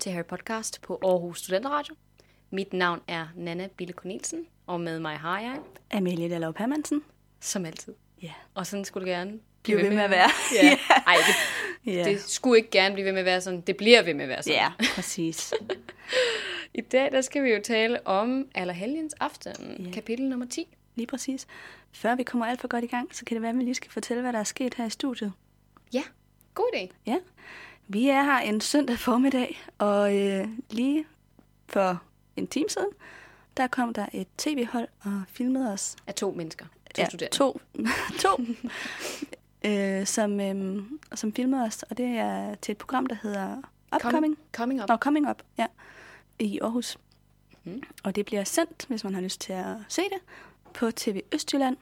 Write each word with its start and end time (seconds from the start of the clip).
Til 0.00 0.12
Harry 0.12 0.24
Podcast 0.24 0.82
på 0.82 0.98
Aarhus 1.04 1.38
Studenteradio. 1.38 1.94
Mit 2.50 2.72
navn 2.72 3.00
er 3.08 3.26
Nana 3.36 3.68
Bille 3.76 3.92
Cornelsen, 3.92 4.46
og 4.66 4.80
med 4.80 5.00
mig 5.00 5.16
har 5.16 5.40
jeg, 5.40 5.56
Amelie 5.90 6.28
Dallov 6.28 6.54
Hermansen. 6.58 7.02
som 7.40 7.64
altid. 7.64 7.94
Ja. 8.22 8.32
Og 8.54 8.66
sådan 8.66 8.84
skulle 8.84 9.06
det 9.06 9.14
gerne 9.14 9.38
Blive 9.62 9.78
ved 9.78 9.90
med 9.90 10.02
at 10.02 10.10
være. 10.10 10.28
Ja. 10.62 10.78
Ej, 11.06 11.16
det, 11.16 11.94
Ja. 11.94 12.04
det 12.04 12.20
skulle 12.20 12.56
ikke 12.58 12.70
gerne 12.70 12.94
blive 12.94 13.04
ved 13.04 13.12
med 13.12 13.20
at 13.20 13.24
være 13.26 13.40
sådan. 13.40 13.60
Det 13.60 13.76
bliver 13.76 14.02
ved 14.02 14.14
med 14.14 14.22
at 14.22 14.28
være 14.28 14.42
sådan. 14.42 14.58
ja, 14.58 14.72
præcis. 14.94 15.54
I 16.74 16.80
dag 16.80 17.12
der 17.12 17.20
skal 17.20 17.44
vi 17.44 17.48
jo 17.50 17.60
tale 17.64 18.06
om 18.06 18.48
Allerhelgens 18.54 19.14
aften, 19.20 19.84
Ja. 19.86 19.90
kapitel 19.90 20.28
nummer 20.28 20.46
10. 20.46 20.76
Lige 20.94 21.06
præcis. 21.06 21.46
Før 21.92 22.14
vi 22.14 22.22
kommer 22.22 22.46
alt 22.46 22.60
for 22.60 22.68
godt 22.68 22.84
i 22.84 22.86
gang, 22.86 23.14
så 23.14 23.24
kan 23.24 23.34
det 23.34 23.42
være, 23.42 23.50
at 23.50 23.58
vi 23.58 23.62
lige 23.62 23.74
skal 23.74 23.90
fortælle, 23.90 24.20
hvad 24.22 24.32
der 24.32 24.38
er 24.38 24.44
sket 24.44 24.74
her 24.74 24.86
i 24.86 24.90
studiet. 24.90 25.32
Ja, 25.92 26.02
god 26.54 26.70
idé. 26.76 26.94
Ja. 27.06 27.16
Vi 27.90 28.08
er 28.08 28.22
her 28.22 28.38
en 28.38 28.60
søndag 28.60 28.98
formiddag, 28.98 29.60
og 29.78 30.16
øh, 30.16 30.48
lige 30.70 31.04
for 31.68 32.02
en 32.36 32.46
time 32.46 32.68
siden, 32.68 32.88
der 33.56 33.66
kom 33.66 33.94
der 33.94 34.06
et 34.12 34.28
tv-hold 34.38 34.88
og 35.00 35.22
filmede 35.28 35.72
os. 35.72 35.96
Af 36.06 36.14
to 36.14 36.30
mennesker. 36.32 36.66
To 36.94 37.02
ja, 37.02 37.08
studerende. 37.08 37.36
to. 37.36 37.60
to 38.24 38.40
øh, 39.64 40.06
som, 40.06 40.40
øh, 40.40 40.82
som 41.14 41.32
filmede 41.32 41.62
os, 41.62 41.82
og 41.82 41.96
det 41.98 42.06
er 42.06 42.54
til 42.54 42.72
et 42.72 42.78
program, 42.78 43.06
der 43.06 43.16
hedder 43.22 43.56
Upcoming. 43.94 44.38
Coming 44.52 44.82
up. 44.82 44.88
Nå, 44.88 44.96
Coming 44.96 45.30
Up, 45.30 45.42
ja. 45.58 45.66
I 46.38 46.58
Aarhus. 46.62 46.98
Mhm. 47.64 47.82
Og 48.04 48.16
det 48.16 48.26
bliver 48.26 48.44
sendt, 48.44 48.86
hvis 48.88 49.04
man 49.04 49.14
har 49.14 49.20
lyst 49.20 49.40
til 49.40 49.52
at 49.52 49.76
se 49.88 50.02
det, 50.02 50.20
på 50.74 50.90
TV 50.90 51.20
Østjylland 51.32 51.76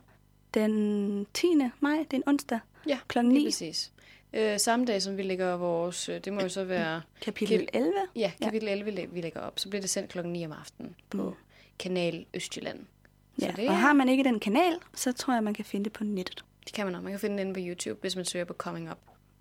den 0.55 1.27
10. 1.35 1.47
maj, 1.81 1.97
det 1.99 2.13
er 2.13 2.17
en 2.17 2.23
onsdag, 2.27 2.61
Ja, 2.87 2.99
lige 3.15 3.29
9. 3.29 3.47
præcis. 3.47 3.93
Øh, 4.37 4.59
samme 4.61 4.87
dag, 4.87 5.03
som 5.03 5.17
vi 5.17 5.23
lægger 5.23 5.57
vores... 5.57 6.09
øh, 6.09 6.21
Det 6.25 6.33
må 6.33 6.41
jo 6.41 6.49
så 6.49 6.65
være... 6.65 7.03
Kapitel 7.23 7.61
Kap- 7.61 7.79
11. 7.79 7.93
Ja, 8.17 8.33
kapitel 8.43 8.69
11, 8.69 8.91
læ- 8.91 9.07
vi 9.13 9.21
lægger 9.21 9.41
op. 9.41 9.59
Så 9.59 9.69
bliver 9.69 9.81
det 9.81 9.91
sendt 9.91 10.11
klokken 10.11 10.33
9 10.33 10.45
om 10.47 10.53
aftenen 10.53 10.95
på 11.11 11.23
Mm. 11.31 11.35
Kanal 11.79 12.27
Østjylland. 12.35 12.79
Så 13.39 13.47
Ja, 13.47 13.53
det, 13.57 13.69
og 13.69 13.77
har 13.77 13.93
man 13.93 14.09
ikke 14.09 14.25
den 14.25 14.41
kanal, 14.41 14.73
så 14.95 15.13
tror 15.13 15.35
jeg, 15.35 15.43
man 15.45 15.55
kan 15.55 15.65
finde 15.65 15.85
det 15.85 15.93
på 15.93 16.05
nettet. 16.05 16.45
det 16.65 16.73
kan 16.75 16.87
man 16.87 16.95
også. 16.95 17.03
Man 17.03 17.13
kan 17.13 17.21
finde 17.21 17.39
den 17.39 17.49
inde 17.49 17.55
på 17.55 17.61
YouTube, 17.69 17.99
hvis 18.01 18.17
man 18.17 18.25
søger 18.25 18.45
på 18.45 18.55
Coming 18.55 18.91
Up. 18.91 18.99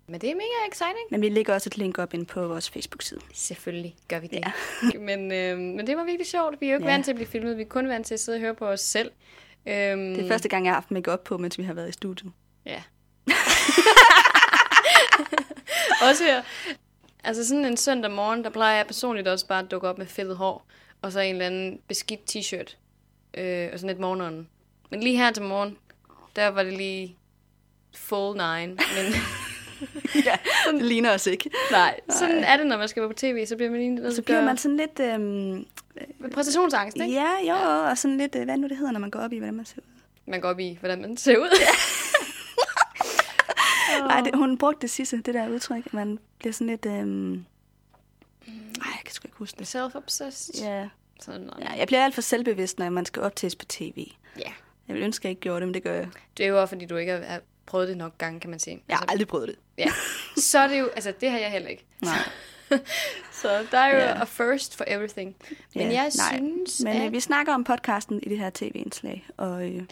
Men 0.08 0.20
det 0.20 0.30
er 0.30 0.34
mega 0.34 0.68
exciting. 0.70 1.06
Men 1.10 1.20
vi 1.22 1.28
lægger 1.28 1.54
også 1.54 1.68
et 1.68 1.78
link 1.78 1.98
op 1.98 2.14
ind 2.14 2.26
på 2.26 2.48
vores 2.48 2.70
Facebook-side. 2.70 3.20
Selvfølgelig 3.34 3.96
gør 4.08 4.18
vi 4.20 4.26
det. 4.26 4.36
Ja. 4.38 4.52
men, 5.08 5.32
øh, 5.32 5.58
men 5.58 5.86
det 5.86 5.96
var 5.96 6.04
virkelig 6.04 6.26
sjovt. 6.26 6.60
Vi 6.60 6.66
er 6.66 6.70
jo 6.70 6.76
ikke 6.76 6.86
Ja. 6.86 6.92
vant 6.92 7.04
til 7.04 7.12
at 7.12 7.16
blive 7.16 7.28
filmet. 7.28 7.56
Vi 7.56 7.62
er 7.62 7.66
kun 7.66 7.88
vant 7.88 8.06
til 8.06 8.14
at 8.14 8.20
sidde 8.20 8.36
og 8.36 8.40
høre 8.40 8.54
på 8.54 8.66
os 8.66 8.80
selv. 8.80 9.10
Øhm, 9.66 10.14
Det 10.14 10.24
er 10.24 10.28
første 10.28 10.48
gang, 10.48 10.64
jeg 10.64 10.70
har 10.72 10.76
haft 10.80 10.90
make 10.90 11.12
op 11.12 11.24
på, 11.24 11.38
mens 11.38 11.58
vi 11.58 11.62
har 11.62 11.74
været 11.74 11.88
i 11.88 11.92
studiet. 11.92 12.32
Ja. 12.66 12.82
også 16.10 16.24
her. 16.24 16.42
Altså 17.24 17.48
sådan 17.48 17.64
en 17.64 17.76
søndag 17.76 18.10
morgen, 18.10 18.44
der 18.44 18.50
plejer 18.50 18.76
jeg 18.76 18.86
personligt 18.86 19.28
også 19.28 19.46
bare 19.46 19.62
at 19.62 19.70
dukke 19.70 19.88
op 19.88 19.98
med 19.98 20.06
fedtet 20.06 20.36
hår, 20.36 20.66
og 21.02 21.12
så 21.12 21.20
en 21.20 21.34
eller 21.34 21.46
anden 21.46 21.80
beskidt 21.88 22.36
t-shirt, 22.36 22.76
øh, 23.40 23.68
og 23.72 23.78
sådan 23.78 23.96
et 23.96 24.00
morgenånden. 24.00 24.48
Men 24.90 25.00
lige 25.02 25.16
her 25.16 25.30
til 25.30 25.42
morgen, 25.42 25.76
der 26.36 26.48
var 26.48 26.62
det 26.62 26.72
lige 26.72 27.16
full 27.94 28.32
nine. 28.36 28.66
Men 28.66 29.14
ja, 30.26 30.36
det 30.72 30.82
ligner 30.82 31.14
os 31.14 31.26
ikke. 31.26 31.50
nej, 31.70 32.00
sådan 32.10 32.44
er 32.44 32.56
det, 32.56 32.66
når 32.66 32.76
man 32.78 32.88
skal 32.88 33.00
være 33.00 33.10
på 33.10 33.16
tv, 33.16 33.46
så 33.46 33.56
bliver 33.56 33.70
man 33.70 33.80
lige 33.80 34.14
Så 34.14 34.22
bliver 34.22 34.42
man 34.42 34.56
sådan 34.58 34.76
lidt... 34.76 35.00
Øhm, 35.00 35.66
præstationsangst, 36.34 36.96
ikke? 36.96 37.12
ja, 37.12 37.30
jo, 37.48 37.88
og 37.88 37.98
sådan 37.98 38.18
lidt... 38.18 38.34
øh, 38.34 38.44
Hvad 38.44 38.56
nu 38.56 38.68
det 38.68 38.76
hedder, 38.76 38.92
når 38.92 39.00
man 39.00 39.10
går 39.10 39.20
op 39.20 39.32
i, 39.32 39.38
hvordan 39.38 39.54
man 39.54 39.64
ser 39.64 39.76
ud? 39.78 39.82
Man 40.26 40.40
går 40.40 40.48
op 40.48 40.58
i, 40.58 40.76
hvordan 40.80 41.00
man 41.00 41.16
ser 41.16 41.38
ud. 41.38 41.48
Nej, 44.08 44.20
det, 44.20 44.34
hun 44.34 44.58
brugte 44.58 44.80
det 44.80 44.90
sidste, 44.90 45.16
det 45.20 45.34
der 45.34 45.48
udtryk, 45.48 45.86
at 45.86 45.94
man 45.94 46.18
bliver 46.38 46.52
sådan 46.52 46.66
lidt... 46.66 46.86
Øhm... 46.86 47.44
Ej, 48.44 48.52
jeg 48.84 49.00
kan 49.04 49.14
sgu 49.14 49.26
ikke 49.28 49.36
huske 49.38 49.58
det. 49.58 49.76
Self-obsessed. 49.76 50.64
Ja. 50.64 50.88
Sådan 51.20 51.40
noget. 51.40 51.64
ja, 51.64 51.72
jeg 51.72 51.86
bliver 51.86 52.04
alt 52.04 52.14
for 52.14 52.20
selvbevidst, 52.22 52.78
når 52.78 52.90
man 52.90 53.04
skal 53.06 53.22
optages 53.22 53.56
på 53.56 53.64
tv. 53.64 54.06
ja. 54.38 54.52
Jeg 54.88 54.94
vil 54.96 55.02
ønske, 55.02 55.20
at 55.22 55.24
jeg 55.24 55.30
ikke 55.30 55.40
gjorde 55.40 55.60
det, 55.60 55.68
men 55.68 55.74
det 55.74 55.82
gør 55.82 55.94
jeg. 55.94 56.08
Det 56.36 56.44
er 56.44 56.48
jo 56.48 56.60
også, 56.60 56.70
fordi 56.70 56.86
du 56.86 56.96
ikke 56.96 57.12
har 57.12 57.40
prøvet 57.66 57.88
det 57.88 57.96
nok 57.96 58.18
gange, 58.18 58.40
kan 58.40 58.50
man 58.50 58.58
sige. 58.58 58.82
Jeg 58.88 58.96
har 58.96 59.06
aldrig 59.08 59.28
prøvet 59.28 59.48
det. 59.48 59.56
Ja, 59.78 59.88
så 60.36 60.58
er 60.58 60.68
det 60.68 60.78
jo, 60.80 60.86
altså 60.88 61.12
det 61.20 61.30
har 61.30 61.38
jeg 61.38 61.50
heller 61.50 61.68
ikke. 61.68 61.84
Nej. 62.02 62.18
Så 63.42 63.66
der 63.70 63.78
er 63.78 63.88
jo 63.94 63.96
Ja. 63.98 64.20
a 64.20 64.24
first 64.24 64.76
for 64.76 64.84
everything. 64.86 65.36
Men 65.74 65.82
Ja, 65.90 65.92
jeg 66.02 66.12
nej. 66.18 66.36
synes, 66.36 66.80
Men 66.84 66.96
at... 66.96 67.06
øh, 67.06 67.12
vi 67.12 67.20
snakker 67.20 67.54
om 67.54 67.64
podcasten 67.64 68.20
i 68.22 68.28
det 68.28 68.38
her 68.38 68.50
tv-indslag, 68.54 69.26
og 69.36 69.68
øh, 69.70 69.82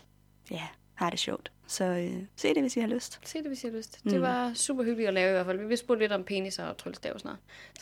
ja, 0.51 0.63
har 1.05 1.11
det 1.11 1.19
sjovt. 1.19 1.51
Så 1.67 1.85
øh, 1.85 2.13
se 2.37 2.49
det, 2.55 2.63
hvis 2.63 2.77
I 2.77 2.81
har 2.81 2.87
lyst. 2.89 3.21
Se 3.25 3.39
det, 3.39 3.47
hvis 3.47 3.65
I 3.65 3.67
har 3.67 3.77
lyst. 3.77 4.01
Mm. 4.05 4.11
Det 4.11 4.21
var 4.23 4.53
super 4.55 4.85
hyggeligt 4.85 5.09
at 5.09 5.15
lave 5.15 5.29
i 5.31 5.33
hvert 5.33 5.47
fald. 5.47 5.67
Vi 5.67 5.77
spurgte 5.77 6.03
lidt 6.05 6.13
om 6.13 6.25
penis 6.25 6.59
og 6.59 6.77
tryllestav 6.77 7.19
snart. 7.19 7.37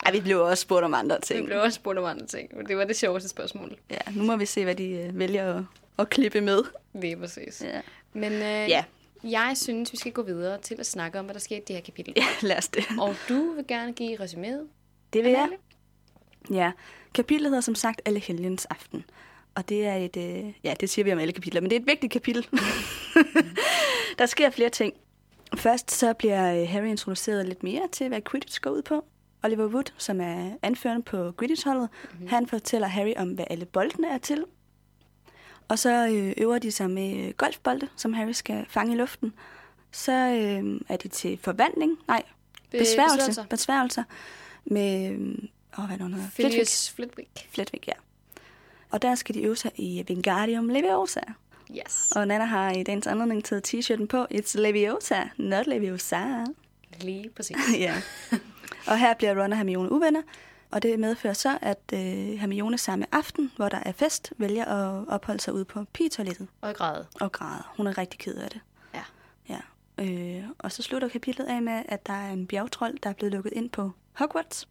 Ej, 0.07 0.13
vi 0.13 0.21
blev 0.21 0.41
også 0.41 0.63
spurgt 0.63 0.85
om 0.85 0.95
andre 0.95 1.17
Vi 1.17 1.35
ting. 1.35 1.47
blev 1.47 1.61
også 1.61 1.77
spurgt 1.77 1.99
om 1.99 2.05
andre 2.05 2.27
ting. 2.27 2.57
men 2.57 2.67
Det 2.67 2.77
var 2.77 2.85
det 2.85 2.97
sjoveste 2.97 3.29
spørgsmål. 3.29 3.77
Ja, 3.91 3.99
nu 4.15 4.25
må 4.25 4.37
vi 4.37 4.47
se, 4.47 4.65
hvad 4.65 4.75
de 4.75 4.89
øh, 4.91 5.19
vælger 5.19 5.55
at, 5.59 5.65
at 5.99 6.09
klippe 6.11 6.41
med. 6.41 6.63
Lige 6.95 7.17
præcis. 7.17 7.63
Ja. 7.65 7.81
Men 8.13 8.33
øh, 8.33 8.41
Ja. 8.43 8.85
jeg 9.25 9.53
synes, 9.55 9.93
vi 9.93 9.97
skal 9.99 10.13
gå 10.13 10.23
videre 10.23 10.59
til 10.59 10.77
at 10.81 10.87
snakke 10.87 11.19
om, 11.19 11.25
hvad 11.25 11.35
der 11.35 11.41
sker 11.41 11.57
i 11.57 11.61
det 11.69 11.77
her 11.77 11.83
kapitel. 11.83 12.15
ja, 12.17 12.27
lad 12.49 12.59
os 12.59 12.69
det. 12.69 12.85
Og 13.01 13.15
du 13.29 13.53
vil 13.53 13.67
gerne 13.69 13.93
give 13.93 14.21
resuméet. 14.25 14.67
Det 15.13 15.25
vil 15.25 15.31
jeg. 15.31 15.49
Ja, 16.51 16.73
kapitlet 17.15 17.51
hedder 17.51 17.61
som 17.61 17.75
sagt 17.75 18.03
Alle 18.05 18.21
Helgens 18.21 18.65
Aften. 18.67 19.05
Og 19.55 19.69
det 19.69 19.87
er 19.87 19.95
et, 19.95 20.17
øh, 20.17 20.53
ja, 20.65 20.75
det 20.81 20.91
siger 20.91 21.05
vi 21.05 21.13
om 21.13 21.19
alle 21.19 21.33
kapitler, 21.33 21.61
men 21.61 21.71
det 21.71 21.77
er 21.77 21.81
et 21.81 21.87
vigtigt 21.87 22.13
kapitel. 22.13 22.47
der 24.19 24.27
sker 24.27 24.51
flere 24.51 24.69
ting. 24.71 24.95
Først 25.57 25.91
så 25.91 26.13
bliver 26.15 26.61
øh, 26.63 26.69
Harry 26.69 26.87
introduceret 26.87 27.47
lidt 27.47 27.63
mere 27.63 27.89
til, 27.93 28.09
hvad 28.09 28.21
Quidditch 28.31 28.61
går 28.61 28.71
ud 28.71 28.83
på. 28.83 29.05
Oliver 29.45 29.67
Wood, 29.67 29.93
som 29.99 30.21
er 30.21 30.51
anføreren 30.63 31.03
på 31.03 31.33
Quidditch-holdet, 31.39 31.89
mm-hmm. 32.13 32.29
han 32.29 32.47
fortæller 32.47 32.89
Harry 32.89 33.13
om, 33.17 33.29
hvad 33.29 33.45
alle 33.51 33.65
boldene 33.65 34.09
er 34.09 34.19
til. 34.19 34.45
Og 35.69 35.79
så 35.79 36.09
øh, 36.09 36.33
øver 36.37 36.59
de 36.59 36.73
sig 36.73 36.91
med 36.91 37.37
golfbolde, 37.37 37.89
som 37.97 38.13
Harry 38.13 38.33
skal 38.33 38.67
fange 38.69 38.95
i 38.95 38.97
luften. 38.97 39.33
Så 39.93 40.13
øh, 40.13 40.81
er 40.89 40.97
de 40.97 41.09
til 41.09 41.39
forvandling, 41.43 41.99
nej, 42.09 42.23
Be- 42.71 42.79
besværgelse, 42.79 43.17
besværgelser. 43.17 43.45
besværgelser 43.45 44.05
med, 44.65 45.11
åh, 45.79 45.85
hvad 45.85 46.01
er 46.01 46.09
det. 46.09 46.31
Phileas 46.35 46.91
Flitwick. 46.91 47.49
Flitwick, 47.51 47.89
ja. 47.89 47.93
Og 48.93 49.03
der 49.03 49.15
skal 49.15 49.35
de 49.35 49.43
øve 49.43 49.57
sig 49.57 49.71
i 49.77 50.05
Wingardium 50.09 50.69
Leviosa. 50.69 51.21
Yes. 51.79 52.13
Og 52.17 52.29
Nana 52.29 52.45
har 52.45 52.71
i 52.71 52.83
dagens 52.83 53.07
anledning 53.07 53.45
taget 53.45 53.69
t-shirten 53.75 54.07
på. 54.07 54.27
It's 54.35 54.61
Leviosa, 54.61 55.23
not 55.37 55.67
Leviosa. 55.67 56.45
Lige 57.01 57.31
præcis. 57.37 57.57
ja. 57.79 57.95
Og 58.87 58.99
her 58.99 59.15
bliver 59.15 59.43
Ron 59.43 59.53
og 59.53 59.59
Hermione 59.59 59.93
uvenner. 59.93 60.23
Og 60.71 60.83
det 60.83 60.99
medfører 60.99 61.33
så, 61.33 61.59
at 61.63 61.79
øh, 61.93 61.99
Hermione 62.39 62.79
samme 62.79 63.07
aften, 63.13 63.53
hvor 63.57 63.69
der 63.69 63.79
er 63.87 63.93
fest, 63.93 64.33
vælger 64.39 64.65
at 64.65 65.05
opholde 65.09 65.41
sig 65.41 65.55
ude 65.55 65.65
på 65.65 65.85
pigetoilettet 65.93 66.49
Og 66.61 66.75
grad. 66.75 67.05
og 67.21 67.33
græder. 67.33 67.73
Hun 67.77 67.87
er 67.87 67.99
rigtig 67.99 68.21
ked 68.21 68.35
af 68.35 68.51
det. 68.51 68.61
Ja. 68.95 69.03
Ja. 69.49 69.59
Øh, 70.05 70.45
og 70.59 70.73
så 70.73 70.83
slutter 70.83 71.09
kapitlet 71.09 71.45
af 71.45 71.63
med, 71.63 71.83
at 71.89 72.07
der 72.07 72.13
er 72.13 72.33
en 72.33 72.47
bjergtrold, 72.47 72.99
der 73.03 73.11
er 73.11 73.15
blevet 73.15 73.33
lukket 73.33 73.53
ind 73.53 73.71
på 73.71 73.91
Hogwarts. 74.13 74.69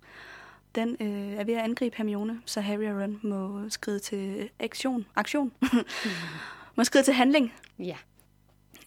Den 0.75 0.97
øh, 0.99 1.33
er 1.33 1.43
ved 1.43 1.53
at 1.53 1.63
angribe 1.63 1.97
Hermione, 1.97 2.41
så 2.45 2.61
Harry 2.61 2.83
og 2.85 3.01
Ron 3.01 3.19
må 3.23 3.69
skride 3.69 3.99
til 3.99 4.49
aktion. 4.59 5.05
aktion. 5.15 5.51
må 6.77 6.83
skride 6.83 7.03
til 7.03 7.13
handling. 7.13 7.53
Ja. 7.79 7.97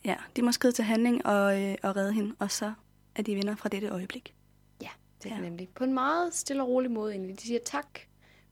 Ja, 0.04 0.16
de 0.36 0.42
må 0.42 0.52
skride 0.52 0.72
til 0.72 0.84
handling 0.84 1.26
og, 1.26 1.62
øh, 1.62 1.74
og 1.82 1.96
redde 1.96 2.12
hende, 2.12 2.34
og 2.38 2.50
så 2.50 2.72
er 3.14 3.22
de 3.22 3.34
vinder 3.34 3.56
fra 3.56 3.68
dette 3.68 3.88
øjeblik. 3.88 4.34
Ja, 4.82 4.88
det 5.22 5.30
er 5.32 5.34
ja. 5.36 5.40
nemlig. 5.40 5.68
På 5.74 5.84
en 5.84 5.94
meget 5.94 6.34
stille 6.34 6.62
og 6.62 6.68
rolig 6.68 6.90
måde 6.90 7.12
egentlig. 7.12 7.40
De 7.40 7.46
siger 7.46 7.60
tak, 7.64 7.86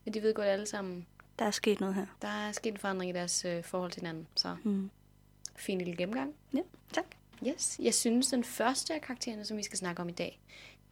men 0.04 0.14
de 0.14 0.22
ved 0.22 0.34
godt 0.34 0.46
alle 0.48 0.66
sammen, 0.66 1.06
Der 1.38 1.44
er 1.44 1.50
sket 1.50 1.80
noget 1.80 1.94
her. 1.94 2.06
der 2.22 2.28
er 2.28 2.52
sket 2.52 2.72
en 2.72 2.78
forandring 2.78 3.10
i 3.10 3.12
deres 3.14 3.44
øh, 3.44 3.64
forhold 3.64 3.90
til 3.90 4.00
hinanden. 4.00 4.26
Så 4.34 4.56
Mm. 4.64 4.90
fin 5.56 5.78
lille 5.78 5.96
gennemgang. 5.96 6.34
Ja, 6.54 6.60
tak. 6.92 7.04
Yes, 7.46 7.80
jeg 7.82 7.94
synes, 7.94 8.26
den 8.26 8.44
første 8.44 8.94
af 8.94 9.00
karaktererne, 9.00 9.44
som 9.44 9.56
vi 9.56 9.62
skal 9.62 9.78
snakke 9.78 10.02
om 10.02 10.08
i 10.08 10.12
dag, 10.12 10.40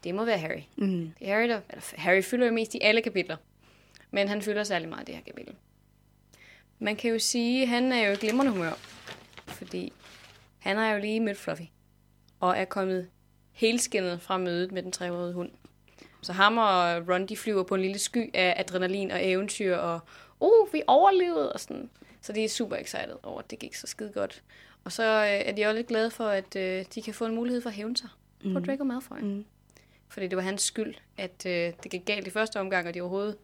det 0.05 0.15
må 0.15 0.25
være 0.25 0.39
Harry. 0.39 0.63
Mm. 0.77 1.13
Det 1.19 1.29
er 1.29 1.35
Harry, 1.35 1.49
der, 1.49 1.61
eller 1.71 1.95
Harry 1.97 2.23
fylder 2.23 2.47
jo 2.47 2.53
mest 2.53 2.75
i 2.75 2.79
alle 2.83 3.03
kapitler, 3.03 3.37
men 4.11 4.29
han 4.29 4.43
fylder 4.43 4.65
særlig 4.65 4.89
meget 4.89 5.03
i 5.03 5.07
det 5.07 5.15
her 5.15 5.23
kapitel. 5.23 5.55
Man 6.79 6.97
kan 6.97 7.11
jo 7.11 7.19
sige, 7.19 7.63
at 7.63 7.69
han 7.69 7.93
er 7.93 8.07
jo 8.07 8.13
i 8.13 8.17
glimrende 8.17 8.53
humør, 8.53 8.73
fordi 9.47 9.93
han 10.59 10.77
har 10.77 10.93
jo 10.93 11.01
lige 11.01 11.21
mødt 11.21 11.39
Fluffy, 11.39 11.63
og 12.41 12.59
er 12.59 12.65
kommet 12.65 13.09
helskindet 13.53 14.21
fra 14.21 14.39
mødet 14.39 14.73
med 14.73 14.83
den 14.83 14.93
trehårede 14.93 15.33
hund. 15.33 15.51
Så 16.23 16.33
ham 16.33 16.59
og 16.59 17.09
Ron, 17.09 17.27
de 17.27 17.37
flyver 17.37 17.63
på 17.63 17.75
en 17.75 17.81
lille 17.81 17.99
sky 17.99 18.31
af 18.35 18.55
adrenalin 18.57 19.11
og 19.11 19.29
eventyr, 19.29 19.77
og 19.77 20.01
uh, 20.41 20.73
vi 20.73 20.83
overlevede, 20.87 21.53
og 21.53 21.61
sådan. 21.61 21.91
Så 22.21 22.33
de 22.33 22.45
er 22.45 22.49
super 22.49 22.77
excited 22.77 23.17
over, 23.23 23.39
at 23.39 23.51
det 23.51 23.59
gik 23.59 23.75
så 23.75 23.87
skide 23.87 24.13
godt. 24.15 24.43
Og 24.85 24.93
så 24.93 25.03
øh, 25.03 25.29
er 25.29 25.53
de 25.53 25.65
også 25.65 25.77
lidt 25.77 25.87
glade 25.87 26.11
for, 26.11 26.27
at 26.27 26.57
øh, 26.57 26.85
de 26.95 27.03
kan 27.03 27.15
få 27.15 27.27
en 27.27 27.35
mulighed 27.35 27.61
for 27.61 27.71
at 27.71 27.77
hævne 27.77 27.97
sig 27.97 28.09
mm. 28.45 28.53
på 28.53 28.61
Draco 28.61 28.85
Malfoy. 28.85 29.19
Mm. 29.21 29.45
Fordi 30.11 30.27
det 30.27 30.37
var 30.37 30.43
hans 30.43 30.63
skyld, 30.63 30.95
at 31.17 31.47
øh, 31.47 31.73
det 31.83 31.91
gik 31.91 32.05
galt 32.07 32.27
i 32.27 32.31
første 32.31 32.61
omgang, 32.61 32.89
og 32.89 32.95
de 32.95 33.01
overhovedet 33.01 33.37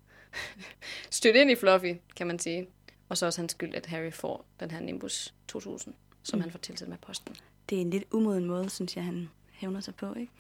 stødte 1.10 1.40
ind 1.40 1.50
i 1.50 1.54
Fluffy, 1.54 1.94
kan 2.16 2.26
man 2.26 2.38
sige. 2.38 2.66
Og 3.08 3.16
så 3.16 3.26
også 3.26 3.40
hans 3.40 3.52
skyld, 3.52 3.74
at 3.74 3.86
Harry 3.86 4.12
får 4.12 4.44
den 4.60 4.70
her 4.70 4.80
Nimbus 4.80 5.34
2000, 5.48 5.94
som 6.22 6.36
mm. 6.36 6.42
han 6.42 6.50
får 6.50 6.58
tilsat 6.58 6.88
med 6.88 6.96
posten. 6.98 7.36
Det 7.70 7.78
er 7.78 7.82
en 7.82 7.90
lidt 7.90 8.04
umoden 8.10 8.44
måde, 8.44 8.70
synes 8.70 8.96
jeg, 8.96 9.04
han 9.04 9.28
hævner 9.52 9.80
sig 9.80 9.94
på, 9.94 10.14
ikke? 10.14 10.32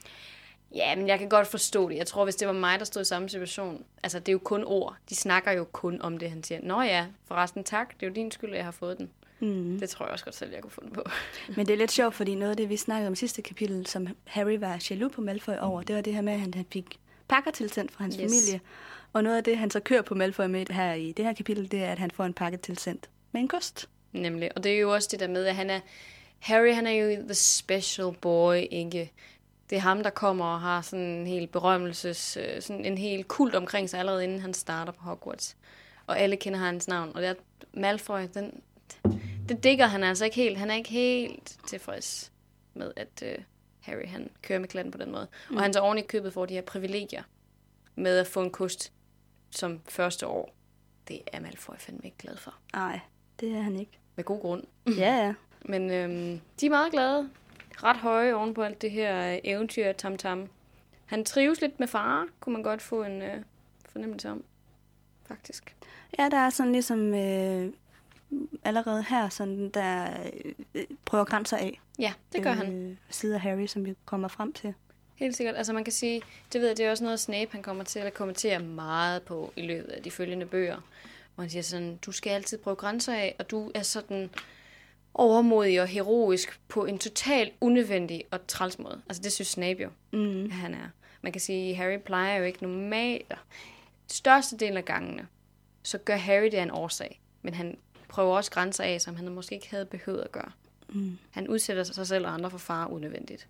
Ja, 0.74 0.96
men 0.96 1.08
jeg 1.08 1.18
kan 1.18 1.28
godt 1.28 1.46
forstå 1.46 1.88
det. 1.88 1.96
Jeg 1.96 2.06
tror, 2.06 2.24
hvis 2.24 2.36
det 2.36 2.48
var 2.48 2.54
mig, 2.54 2.78
der 2.78 2.84
stod 2.84 3.02
i 3.02 3.04
samme 3.04 3.28
situation, 3.28 3.84
altså 4.02 4.18
det 4.18 4.28
er 4.28 4.32
jo 4.32 4.38
kun 4.38 4.64
ord. 4.64 4.96
De 5.08 5.14
snakker 5.14 5.52
jo 5.52 5.64
kun 5.64 6.00
om 6.00 6.18
det, 6.18 6.30
han 6.30 6.42
siger. 6.42 6.60
Nå 6.62 6.82
ja, 6.82 7.06
forresten 7.24 7.64
tak, 7.64 7.94
det 7.94 8.06
er 8.06 8.10
jo 8.10 8.14
din 8.14 8.30
skyld, 8.30 8.50
at 8.50 8.56
jeg 8.56 8.64
har 8.64 8.72
fået 8.72 8.98
den. 8.98 9.10
Mm. 9.40 9.78
Det 9.80 9.90
tror 9.90 10.06
jeg 10.06 10.12
også 10.12 10.24
godt 10.24 10.34
selv, 10.34 10.52
jeg 10.52 10.62
kunne 10.62 10.70
finde 10.70 10.90
på. 10.90 11.02
Men 11.56 11.66
det 11.66 11.72
er 11.72 11.76
lidt 11.78 11.92
sjovt, 11.92 12.14
fordi 12.14 12.34
noget 12.34 12.50
af 12.50 12.56
det, 12.56 12.68
vi 12.68 12.76
snakkede 12.76 13.06
om 13.06 13.12
i 13.12 13.16
sidste 13.16 13.42
kapitel, 13.42 13.86
som 13.86 14.08
Harry 14.24 14.58
var 14.58 14.86
jaloux 14.90 15.12
på 15.12 15.20
Malfoy 15.20 15.54
over, 15.60 15.82
det 15.82 15.96
var 15.96 16.02
det 16.02 16.14
her 16.14 16.20
med, 16.20 16.32
at 16.32 16.40
han, 16.40 16.54
han 16.54 16.66
fik 16.72 16.98
pakker 17.28 17.50
tilsendt 17.50 17.92
fra 17.92 18.04
hans 18.04 18.16
yes. 18.20 18.22
familie. 18.22 18.60
Og 19.12 19.22
noget 19.22 19.36
af 19.36 19.44
det, 19.44 19.58
han 19.58 19.70
så 19.70 19.80
kører 19.80 20.02
på 20.02 20.14
Malfoy 20.14 20.46
med 20.46 20.66
her 20.70 20.92
i 20.92 21.12
det 21.12 21.24
her 21.24 21.32
kapitel, 21.32 21.70
det 21.70 21.82
er, 21.82 21.92
at 21.92 21.98
han 21.98 22.10
får 22.10 22.24
en 22.24 22.34
pakke 22.34 22.58
tilsendt 22.58 23.08
med 23.32 23.40
en 23.40 23.48
kost. 23.48 23.88
Nemlig. 24.12 24.50
Og 24.56 24.64
det 24.64 24.72
er 24.72 24.78
jo 24.78 24.94
også 24.94 25.08
det 25.12 25.20
der 25.20 25.28
med, 25.28 25.44
at 25.44 25.54
han 25.54 25.70
er... 25.70 25.80
Harry, 26.38 26.74
han 26.74 26.86
er 26.86 26.90
jo 26.90 27.22
the 27.24 27.34
special 27.34 28.12
boy, 28.20 28.54
ikke? 28.70 29.12
Det 29.70 29.76
er 29.76 29.80
ham, 29.80 30.02
der 30.02 30.10
kommer 30.10 30.44
og 30.44 30.60
har 30.60 30.80
sådan 30.82 31.04
en 31.04 31.26
helt 31.26 31.52
berømmelses... 31.52 32.36
øh, 32.36 32.62
Sådan 32.62 32.84
en 32.84 32.98
helt 32.98 33.28
kult 33.28 33.54
omkring 33.54 33.90
sig, 33.90 34.00
allerede 34.00 34.24
inden 34.24 34.40
han 34.40 34.54
starter 34.54 34.92
på 34.92 35.02
Hogwarts. 35.02 35.56
Og 36.06 36.18
alle 36.18 36.36
kender 36.36 36.58
hans 36.58 36.88
navn. 36.88 37.10
Og 37.14 37.22
det 37.22 37.30
er 37.30 37.34
Malfoy, 37.72 38.20
den... 38.34 38.60
Det 39.48 39.64
digger 39.64 39.86
han 39.86 40.04
altså 40.04 40.24
ikke 40.24 40.36
helt. 40.36 40.58
Han 40.58 40.70
er 40.70 40.74
ikke 40.74 40.90
helt 40.90 41.56
tilfreds 41.66 42.32
med, 42.74 42.92
at 42.96 43.22
øh, 43.22 43.38
Harry 43.80 44.06
han 44.06 44.30
kører 44.42 44.58
med 44.58 44.68
klatten 44.68 44.92
på 44.92 44.98
den 44.98 45.10
måde. 45.10 45.28
Mm. 45.50 45.56
Og 45.56 45.62
han 45.62 45.72
så 45.72 45.80
oven 45.80 45.98
i 45.98 46.02
købet 46.02 46.32
får 46.32 46.46
de 46.46 46.54
her 46.54 46.62
privilegier 46.62 47.22
med 47.94 48.18
at 48.18 48.26
få 48.26 48.42
en 48.42 48.50
kost 48.50 48.92
som 49.50 49.80
første 49.88 50.26
år. 50.26 50.54
Det 51.08 51.20
er 51.32 51.40
Malfoy 51.40 51.74
fandme 51.78 52.00
ikke 52.04 52.18
glad 52.18 52.36
for. 52.36 52.54
Nej, 52.74 53.00
det 53.40 53.52
er 53.52 53.60
han 53.60 53.80
ikke. 53.80 53.98
Med 54.16 54.24
god 54.24 54.40
grund. 54.40 54.64
Ja, 54.98 55.24
ja. 55.24 55.34
Men 55.64 55.90
øhm, 55.90 56.40
de 56.60 56.66
er 56.66 56.70
meget 56.70 56.92
glade. 56.92 57.30
Ret 57.82 57.96
høje 57.96 58.34
oven 58.34 58.54
på 58.54 58.62
alt 58.62 58.82
det 58.82 58.90
her 58.90 59.32
øh, 59.32 59.38
eventyr 59.44 59.92
tam 59.92 60.16
tam. 60.16 60.48
Han 61.06 61.24
trives 61.24 61.60
lidt 61.60 61.80
med 61.80 61.88
far, 61.88 62.26
kunne 62.40 62.52
man 62.52 62.62
godt 62.62 62.82
få 62.82 63.02
en 63.02 63.22
øh, 63.22 63.42
fornemmelse 63.88 64.30
om. 64.30 64.44
Faktisk. 65.28 65.76
Ja, 66.18 66.28
der 66.28 66.36
er 66.36 66.50
sådan 66.50 66.72
ligesom 66.72 67.14
øh, 67.14 67.72
allerede 68.64 69.02
her, 69.02 69.28
sådan 69.28 69.70
der 69.70 70.08
øh, 70.74 70.84
prøver 71.04 71.24
grænser 71.24 71.56
af. 71.56 71.80
Ja, 71.98 72.12
det 72.32 72.42
gør 72.42 72.50
øh, 72.50 72.56
han. 72.56 72.72
Øh, 72.72 72.96
side 73.10 73.34
af 73.34 73.40
Harry, 73.40 73.66
som 73.66 73.84
vi 73.84 73.94
kommer 74.04 74.28
frem 74.28 74.52
til. 74.52 74.74
Helt 75.14 75.36
sikkert. 75.36 75.56
Altså 75.56 75.72
man 75.72 75.84
kan 75.84 75.92
sige, 75.92 76.22
det 76.52 76.60
ved 76.60 76.68
jeg, 76.68 76.76
det 76.76 76.86
er 76.86 76.90
også 76.90 77.04
noget, 77.04 77.20
Snape 77.20 77.52
han 77.52 77.62
kommer 77.62 77.84
til 77.84 77.98
at 77.98 78.14
kommentere 78.14 78.58
meget 78.58 79.22
på 79.22 79.52
i 79.56 79.62
løbet 79.62 79.88
af 79.88 80.02
de 80.02 80.10
følgende 80.10 80.46
bøger. 80.46 80.76
Hvor 81.34 81.42
han 81.42 81.50
siger 81.50 81.62
sådan, 81.62 81.96
du 81.96 82.12
skal 82.12 82.30
altid 82.30 82.58
prøve 82.58 82.76
grænser 82.76 83.14
af, 83.14 83.36
og 83.38 83.50
du 83.50 83.70
er 83.74 83.82
sådan 83.82 84.30
overmodig 85.14 85.80
og 85.80 85.86
heroisk 85.86 86.60
på 86.68 86.84
en 86.84 86.98
totalt 86.98 87.52
unødvendig 87.60 88.24
og 88.30 88.46
træls 88.46 88.78
måde. 88.78 89.02
Altså 89.08 89.22
det 89.22 89.32
synes 89.32 89.48
Snape 89.48 89.82
jo, 89.82 89.90
mm. 90.12 90.44
at 90.44 90.52
han 90.52 90.74
er. 90.74 90.88
Man 91.22 91.32
kan 91.32 91.40
sige, 91.40 91.74
Harry 91.74 91.98
plejer 91.98 92.38
jo 92.38 92.44
ikke 92.44 92.62
normalt. 92.62 93.32
Største 94.08 94.56
del 94.56 94.76
af 94.76 94.84
gangene, 94.84 95.26
så 95.82 95.98
gør 95.98 96.16
Harry 96.16 96.44
det 96.44 96.54
af 96.54 96.62
en 96.62 96.70
årsag. 96.70 97.20
Men 97.42 97.54
han 97.54 97.78
prøver 98.08 98.36
også 98.36 98.50
grænser 98.50 98.84
af, 98.84 99.00
som 99.00 99.16
han 99.16 99.28
måske 99.28 99.54
ikke 99.54 99.70
havde 99.70 99.84
behøvet 99.84 100.20
at 100.20 100.32
gøre. 100.32 100.52
Mm. 100.88 101.18
Han 101.30 101.48
udsætter 101.48 101.84
sig 101.84 102.06
selv 102.06 102.26
og 102.26 102.34
andre 102.34 102.50
for 102.50 102.58
fare 102.58 102.90
unødvendigt. 102.90 103.48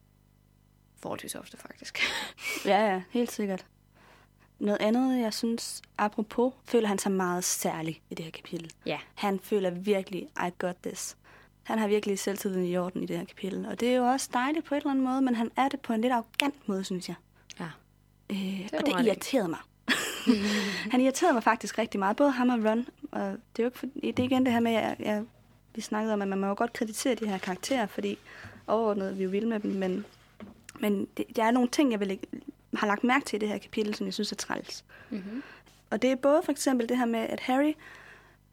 Forholdsvis 0.97 1.35
ofte, 1.35 1.57
faktisk. 1.57 1.99
Ja, 2.65 2.93
ja, 2.93 3.03
helt 3.11 3.33
sikkert. 3.33 3.67
Noget 4.59 4.81
andet, 4.81 5.23
jeg 5.23 5.35
synes, 5.35 5.83
apropos, 5.99 6.53
føler 6.65 6.89
han 6.89 6.99
sig 6.99 7.13
meget 7.13 7.45
særlig 7.45 8.03
i 8.11 8.15
det 8.15 8.25
her 8.25 8.33
kapitel. 8.33 8.73
Ja. 8.87 8.99
Han 9.15 9.41
føler 9.41 9.71
virkelig, 9.71 10.23
I 10.23 10.51
got 10.59 10.77
this. 10.83 11.17
Han 11.63 11.79
har 11.79 11.89
virkelig 11.89 12.19
selvtiden 12.19 12.65
i 12.65 12.77
orden 12.77 13.03
i 13.03 13.07
det 13.07 13.19
her 13.19 13.25
kapitel. 13.25 13.67
Og 13.67 13.81
det 13.81 13.89
er 13.89 13.97
jo 13.97 14.05
også 14.05 14.31
dejligt 14.33 14.65
på 14.65 14.75
et 14.75 14.79
eller 14.79 14.91
andet 14.91 15.05
måde, 15.05 15.23
men 15.23 15.35
han 15.35 15.51
er 15.57 15.69
det 15.69 15.81
på 15.81 15.93
en 15.93 16.01
lidt 16.01 16.13
arrogant 16.13 16.69
måde, 16.69 16.85
synes 16.85 17.09
jeg. 17.09 17.17
Ja. 17.61 17.69
Øh, 18.31 18.61
er 18.61 18.79
og 18.79 18.87
det 18.87 19.07
irriterede 19.07 19.49
mig. 19.49 19.59
han 20.93 21.01
irriterede 21.01 21.35
mig 21.35 21.43
faktisk 21.43 21.79
rigtig 21.79 21.99
meget, 21.99 22.17
både 22.17 22.31
ham 22.31 22.49
og 22.49 22.71
Ron. 22.71 22.87
Og 23.13 23.21
det 23.31 23.59
er 23.59 23.63
jo 23.63 23.65
ikke 23.65 23.79
for, 23.79 23.87
det 24.03 24.19
er 24.19 24.23
igen 24.25 24.45
det 24.47 24.53
her 24.53 24.61
med, 24.61 24.73
at 24.75 24.83
jeg, 24.83 24.97
jeg, 24.99 25.23
vi 25.75 25.81
snakkede 25.81 26.13
om, 26.15 26.23
at 26.23 26.29
man 26.29 26.39
må 26.39 26.47
jo 26.47 26.55
godt 26.59 26.73
kreditere 26.73 27.15
de 27.15 27.27
her 27.29 27.39
karakterer, 27.39 27.87
fordi 27.87 28.19
overordnet 28.67 29.09
er 29.09 29.15
vi 29.15 29.23
jo 29.25 29.31
vilde 29.31 29.49
med 29.49 29.61
dem, 29.61 29.71
men, 29.71 30.05
men 30.81 31.09
det, 31.17 31.25
der 31.37 31.45
er 31.45 31.51
nogle 31.51 31.69
ting, 31.69 31.93
jeg 31.93 32.01
vil, 32.01 32.09
lægge- 32.09 32.27
har 32.77 32.87
lagt 32.87 33.05
mærke 33.05 33.25
til 33.25 33.37
i 33.37 33.41
det 33.41 33.49
her 33.49 33.59
kapitel, 33.59 33.95
som 33.95 34.07
jeg 34.07 34.15
synes 34.15 34.33
er 34.33 34.37
træls. 34.37 34.85
Mm-hmm. 35.11 35.43
Og 35.91 36.03
det 36.03 36.11
er 36.11 36.17
både 36.17 36.41
for 36.45 36.53
eksempel 36.53 36.89
det 36.89 36.99
her 36.99 37.05
med, 37.07 37.21
at 37.21 37.41
Harry 37.41 37.73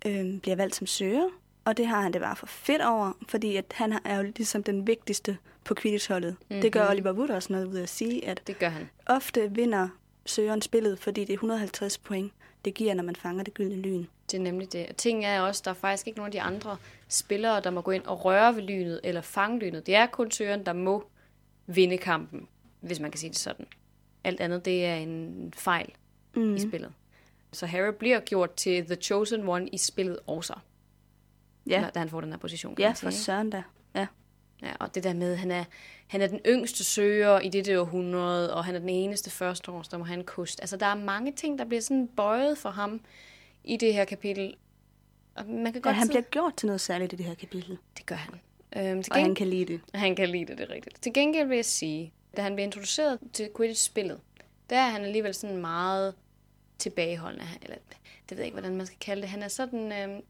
øh, 0.05 0.39
bliver 0.39 0.55
valgt 0.55 0.75
som 0.75 0.87
søger, 0.87 1.25
og 1.65 1.77
det 1.77 1.87
har 1.87 2.01
han 2.01 2.13
det 2.13 2.21
bare 2.21 2.35
for 2.35 2.45
fedt 2.45 2.81
over, 2.81 3.11
fordi 3.29 3.55
at 3.55 3.65
han 3.75 3.99
er 4.05 4.15
jo 4.17 4.23
ligesom 4.23 4.63
den 4.63 4.87
vigtigste 4.87 5.37
på 5.63 5.75
Quidditch-holdet. 5.75 6.35
Mm-hmm. 6.39 6.61
Det 6.61 6.71
gør 6.71 6.89
Oliver 6.89 7.11
Wood 7.13 7.29
også 7.29 7.53
noget 7.53 7.65
ud 7.65 7.75
af 7.75 7.81
at 7.83 7.89
sige, 7.89 8.27
at 8.27 8.41
Det 8.47 8.59
gør 8.59 8.69
han. 8.69 8.89
ofte 9.05 9.51
vinder 9.51 9.89
søgeren 10.25 10.61
spillet, 10.61 10.99
fordi 10.99 11.21
det 11.21 11.29
er 11.29 11.33
150 11.33 11.97
point, 11.97 12.33
det 12.65 12.73
giver, 12.73 12.93
når 12.93 13.03
man 13.03 13.15
fanger 13.15 13.43
det 13.43 13.53
gyldne 13.53 13.75
lyn. 13.75 14.05
Det 14.31 14.37
er 14.37 14.41
nemlig 14.41 14.73
det. 14.73 14.89
Og 14.89 14.97
ting 14.97 15.25
er 15.25 15.41
også, 15.41 15.61
der 15.65 15.71
er 15.71 15.75
faktisk 15.75 16.07
ikke 16.07 16.19
nogen 16.19 16.27
af 16.27 16.31
de 16.31 16.41
andre 16.41 16.77
spillere, 17.07 17.61
der 17.61 17.69
må 17.69 17.81
gå 17.81 17.91
ind 17.91 18.03
og 18.05 18.25
røre 18.25 18.55
ved 18.55 18.63
lynet 18.63 18.99
eller 19.03 19.21
fange 19.21 19.59
lynet. 19.59 19.85
Det 19.85 19.95
er 19.95 20.05
kun 20.05 20.31
søgeren, 20.31 20.65
der 20.65 20.73
må 20.73 21.09
vinde 21.67 21.97
kampen, 21.97 22.47
hvis 22.81 22.99
man 22.99 23.11
kan 23.11 23.19
sige 23.19 23.29
det 23.29 23.37
sådan. 23.37 23.67
Alt 24.23 24.39
andet, 24.41 24.65
det 24.65 24.85
er 24.85 24.95
en 24.95 25.53
fejl 25.57 25.89
mm. 26.35 26.55
i 26.55 26.59
spillet. 26.59 26.91
Så 27.51 27.65
Harry 27.65 27.93
bliver 27.99 28.19
gjort 28.19 28.53
til 28.53 28.85
The 28.85 28.95
Chosen 28.95 29.47
One 29.47 29.67
i 29.67 29.77
spillet 29.77 30.19
også, 30.27 30.53
Ja, 31.67 31.89
da 31.95 31.99
han 31.99 32.09
får 32.09 32.21
den 32.21 32.29
her 32.31 32.37
position. 32.37 32.75
ja 32.79 32.91
for 32.91 33.09
søren 33.09 33.49
da. 33.49 33.63
Ja. 34.63 34.67
Ja, 34.69 34.73
og 34.79 34.95
det 34.95 35.03
der 35.03 35.13
med, 35.13 35.31
at 35.31 35.37
han 35.37 35.51
er, 35.51 35.63
han 36.07 36.21
er 36.21 36.27
den 36.27 36.39
yngste 36.47 36.83
søger 36.83 37.39
i 37.39 37.49
dette 37.49 37.81
århundrede, 37.81 38.53
og 38.55 38.65
han 38.65 38.75
er 38.75 38.79
den 38.79 38.89
eneste 38.89 39.29
første 39.29 39.71
år, 39.71 39.81
der 39.81 39.97
må 39.97 40.03
have 40.03 40.19
en 40.19 40.25
kost. 40.25 40.59
Altså, 40.61 40.77
der 40.77 40.85
er 40.85 40.95
mange 40.95 41.31
ting, 41.31 41.59
der 41.59 41.65
bliver 41.65 41.81
sådan 41.81 42.07
bøjet 42.07 42.57
for 42.57 42.69
ham 42.69 43.01
i 43.63 43.77
det 43.77 43.93
her 43.93 44.05
kapitel. 44.05 44.55
Og 45.35 45.45
man 45.45 45.63
kan 45.65 45.73
ja 45.75 45.79
godt 45.79 45.95
han 45.95 46.07
sidde- 46.07 46.13
bliver 46.21 46.29
gjort 46.29 46.55
til 46.55 46.65
noget 46.65 46.81
særligt 46.81 47.13
i 47.13 47.15
det 47.15 47.25
her 47.25 47.33
kapitel, 47.35 47.77
Det 47.97 48.05
gør 48.05 48.15
han. 48.15 48.33
Øhm, 48.77 49.03
til 49.03 49.11
og 49.13 49.17
han 49.17 49.23
gengæld... 49.25 49.35
kan 49.35 49.47
lide 49.47 49.65
det. 49.65 49.81
han 49.93 50.15
kan 50.15 50.29
lide 50.29 50.45
det, 50.45 50.57
det 50.57 50.69
er 50.69 50.73
rigtigt. 50.73 51.01
Til 51.01 51.13
gengæld 51.13 51.47
vil 51.47 51.55
jeg 51.55 51.65
sige, 51.65 52.13
da 52.37 52.41
han 52.41 52.55
bliver 52.55 52.65
introduceret 52.65 53.19
til 53.33 53.49
Quidditch-spillet, 53.57 54.19
der 54.69 54.77
er 54.77 54.89
han 54.89 55.03
alligevel 55.05 55.33
sådan 55.33 55.57
meget 55.57 56.13
tilbageholdende. 56.79 57.45
Eller, 57.61 57.77
det 58.29 58.31
ved 58.31 58.37
jeg 58.37 58.45
ikke, 58.45 58.55
hvordan 58.59 58.77
man 58.77 58.85
skal 58.85 58.97
kalde 59.01 59.21
det. 59.21 59.29
Han 59.29 59.43
er 59.43 59.47
sådan... 59.47 59.91
Øhm, 59.91 60.21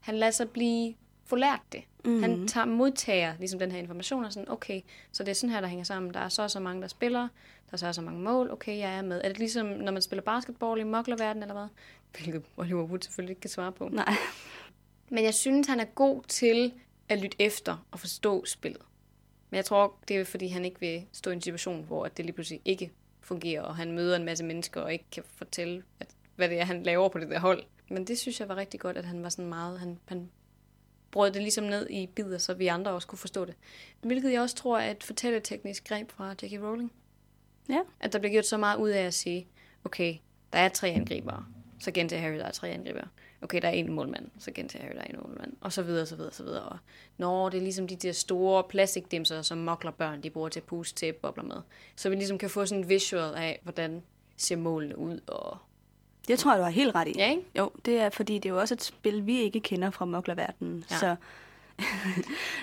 han 0.00 0.14
lader 0.14 0.32
sig 0.32 0.50
blive 0.50 0.94
forlært 1.26 1.60
det. 1.72 1.82
Mm. 2.04 2.22
Han 2.22 2.48
tager, 2.48 2.64
modtager 2.64 3.34
ligesom 3.38 3.58
den 3.58 3.70
her 3.70 3.78
information 3.78 4.24
og 4.24 4.32
sådan, 4.32 4.50
okay, 4.50 4.80
så 5.12 5.22
det 5.22 5.30
er 5.30 5.34
sådan 5.34 5.50
her, 5.50 5.60
der 5.60 5.68
hænger 5.68 5.84
sammen. 5.84 6.14
Der 6.14 6.20
er 6.20 6.28
så 6.28 6.42
og 6.42 6.50
så 6.50 6.60
mange, 6.60 6.82
der 6.82 6.88
spiller. 6.88 7.20
Der 7.20 7.72
er 7.72 7.76
så 7.76 7.86
og 7.86 7.94
så 7.94 8.02
mange 8.02 8.20
mål. 8.20 8.50
Okay, 8.50 8.78
jeg 8.78 8.98
er 8.98 9.02
med. 9.02 9.20
Er 9.24 9.28
det 9.28 9.38
ligesom, 9.38 9.66
når 9.66 9.92
man 9.92 10.02
spiller 10.02 10.22
basketball 10.22 10.80
i 10.80 10.84
moklerverdenen 10.84 11.42
eller 11.42 11.54
hvad? 11.54 11.68
Hvilket 12.12 12.42
Oliver 12.56 12.82
Wood 12.82 13.00
selvfølgelig 13.00 13.30
ikke 13.30 13.40
kan 13.40 13.50
svare 13.50 13.72
på. 13.72 13.88
Nej. 13.88 14.14
Men 15.08 15.24
jeg 15.24 15.34
synes, 15.34 15.66
han 15.66 15.80
er 15.80 15.84
god 15.84 16.22
til 16.28 16.72
at 17.08 17.18
lytte 17.18 17.36
efter 17.38 17.86
og 17.90 18.00
forstå 18.00 18.44
spillet. 18.44 18.82
Men 19.50 19.56
jeg 19.56 19.64
tror, 19.64 19.94
det 20.08 20.16
er 20.16 20.24
fordi, 20.24 20.46
han 20.46 20.64
ikke 20.64 20.80
vil 20.80 21.06
stå 21.12 21.30
i 21.30 21.32
en 21.32 21.40
situation, 21.40 21.84
hvor 21.84 22.04
at 22.04 22.16
det 22.16 22.24
lige 22.24 22.34
pludselig 22.34 22.60
ikke 22.64 22.92
fungerer, 23.20 23.62
og 23.62 23.76
han 23.76 23.92
møder 23.92 24.16
en 24.16 24.24
masse 24.24 24.44
mennesker 24.44 24.80
og 24.80 24.92
ikke 24.92 25.04
kan 25.12 25.22
fortælle, 25.26 25.82
at, 26.00 26.08
hvad 26.36 26.48
det 26.48 26.60
er, 26.60 26.64
han 26.64 26.82
laver 26.82 27.08
på 27.08 27.18
det 27.18 27.30
der 27.30 27.38
hold. 27.38 27.62
Men 27.90 28.06
det 28.06 28.18
synes 28.18 28.40
jeg 28.40 28.48
var 28.48 28.56
rigtig 28.56 28.80
godt, 28.80 28.96
at 28.96 29.04
han 29.04 29.22
var 29.22 29.28
sådan 29.28 29.48
meget... 29.48 29.80
Han, 29.80 29.98
han 30.06 30.30
brød 31.16 31.30
det 31.30 31.42
ligesom 31.42 31.64
ned 31.64 31.90
i 31.90 32.06
bidder, 32.06 32.38
så 32.38 32.54
vi 32.54 32.66
andre 32.66 32.90
også 32.90 33.08
kunne 33.08 33.18
forstå 33.18 33.44
det. 33.44 33.54
Hvilket 34.00 34.32
jeg 34.32 34.40
også 34.40 34.56
tror 34.56 34.78
er 34.78 34.90
et 34.90 35.04
fortælleteknisk 35.04 35.88
greb 35.88 36.10
fra 36.10 36.34
Jackie 36.42 36.66
Rowling. 36.66 36.92
Ja. 37.68 37.80
At 38.00 38.12
der 38.12 38.18
bliver 38.18 38.32
gjort 38.32 38.46
så 38.46 38.56
meget 38.56 38.78
ud 38.78 38.88
af 38.88 39.02
at 39.02 39.14
sige, 39.14 39.46
okay, 39.84 40.14
der 40.52 40.58
er 40.58 40.68
tre 40.68 40.88
angribere, 40.88 41.46
så 41.80 41.90
gentager 41.90 42.22
Harry, 42.22 42.38
der 42.38 42.44
er 42.44 42.52
tre 42.52 42.68
angribere. 42.68 43.08
Okay, 43.42 43.62
der 43.62 43.68
er 43.68 43.72
en 43.72 43.92
målmand, 43.92 44.30
så 44.38 44.52
gentager 44.52 44.84
Harry, 44.84 44.94
der 44.94 45.00
er 45.00 45.04
en 45.04 45.20
målmand. 45.22 45.52
Og 45.60 45.72
så 45.72 45.82
videre, 45.82 46.06
så 46.06 46.16
videre, 46.16 46.32
så 46.32 46.42
videre. 46.42 46.62
Og 46.62 46.78
når 47.18 47.48
det 47.48 47.58
er 47.58 47.62
ligesom 47.62 47.88
de 47.88 47.96
der 47.96 48.12
store 48.12 48.64
plastikdimser, 48.64 49.42
som 49.42 49.58
mokler 49.58 49.90
børn, 49.90 50.22
de 50.22 50.30
bruger 50.30 50.48
til 50.48 50.60
at 50.60 50.66
puste 50.66 50.94
til 50.94 51.12
bobler 51.12 51.44
med. 51.44 51.56
Så 51.96 52.08
vi 52.08 52.14
ligesom 52.14 52.38
kan 52.38 52.50
få 52.50 52.66
sådan 52.66 52.84
en 52.84 52.88
visual 52.88 53.34
af, 53.34 53.60
hvordan 53.62 54.02
ser 54.36 54.56
målene 54.56 54.98
ud. 54.98 55.20
Og... 55.26 55.58
Det 56.28 56.38
tror 56.38 56.50
jeg, 56.52 56.58
du 56.58 56.64
har 56.64 56.70
helt 56.70 56.94
ret 56.94 57.08
i. 57.08 57.12
Ja, 57.16 57.30
ikke? 57.30 57.42
Jo, 57.58 57.70
det 57.84 57.98
er 58.00 58.10
fordi, 58.10 58.34
det 58.34 58.46
er 58.48 58.52
jo 58.54 58.60
også 58.60 58.74
et 58.74 58.82
spil, 58.82 59.26
vi 59.26 59.40
ikke 59.40 59.60
kender 59.60 59.90
fra 59.90 60.04
moklerverdenen. 60.04 60.84
Ja. 60.90 60.96
Så, 60.98 61.16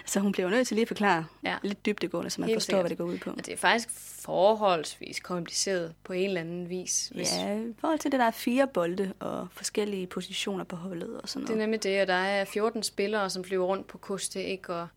så 0.05 0.19
hun 0.19 0.31
bliver 0.31 0.45
jo 0.49 0.55
nødt 0.55 0.67
til 0.67 0.75
lige 0.75 0.81
at 0.81 0.87
forklare 0.87 1.25
Ja. 1.43 1.55
lidt 1.63 1.85
dybdegående, 1.85 2.29
så 2.29 2.41
man 2.41 2.47
Helt 2.49 2.55
forstår, 2.57 2.71
sikkert. 2.71 2.81
hvad 2.81 2.89
det 2.89 2.97
går 2.97 3.05
ud 3.05 3.17
på. 3.17 3.29
Og 3.29 3.45
det 3.45 3.53
er 3.53 3.57
faktisk 3.57 3.89
forholdsvis 4.21 5.19
kompliceret 5.19 5.93
på 6.03 6.13
en 6.13 6.23
eller 6.27 6.41
anden 6.41 6.69
vis. 6.69 7.11
Hvis... 7.15 7.33
Ja, 7.37 7.57
i 7.59 7.73
forhold 7.79 7.99
til 7.99 8.11
det, 8.11 8.19
der 8.19 8.25
er 8.25 8.31
fire 8.31 8.67
bolde 8.67 9.13
og 9.19 9.47
forskellige 9.51 10.07
positioner 10.07 10.63
på 10.63 10.75
holdet 10.75 11.21
og 11.21 11.29
sådan 11.29 11.41
Det 11.47 11.49
er 11.49 11.55
noget. 11.55 11.69
nemlig 11.69 11.83
det, 11.83 12.01
og 12.01 12.07
der 12.07 12.13
er 12.13 12.45
14 12.45 12.83
spillere, 12.83 13.29
som 13.29 13.43
flyver 13.43 13.65
rundt 13.65 13.87
på 13.87 13.97
koste, 13.97 14.43
ikke? 14.43 14.73
Og 14.73 14.87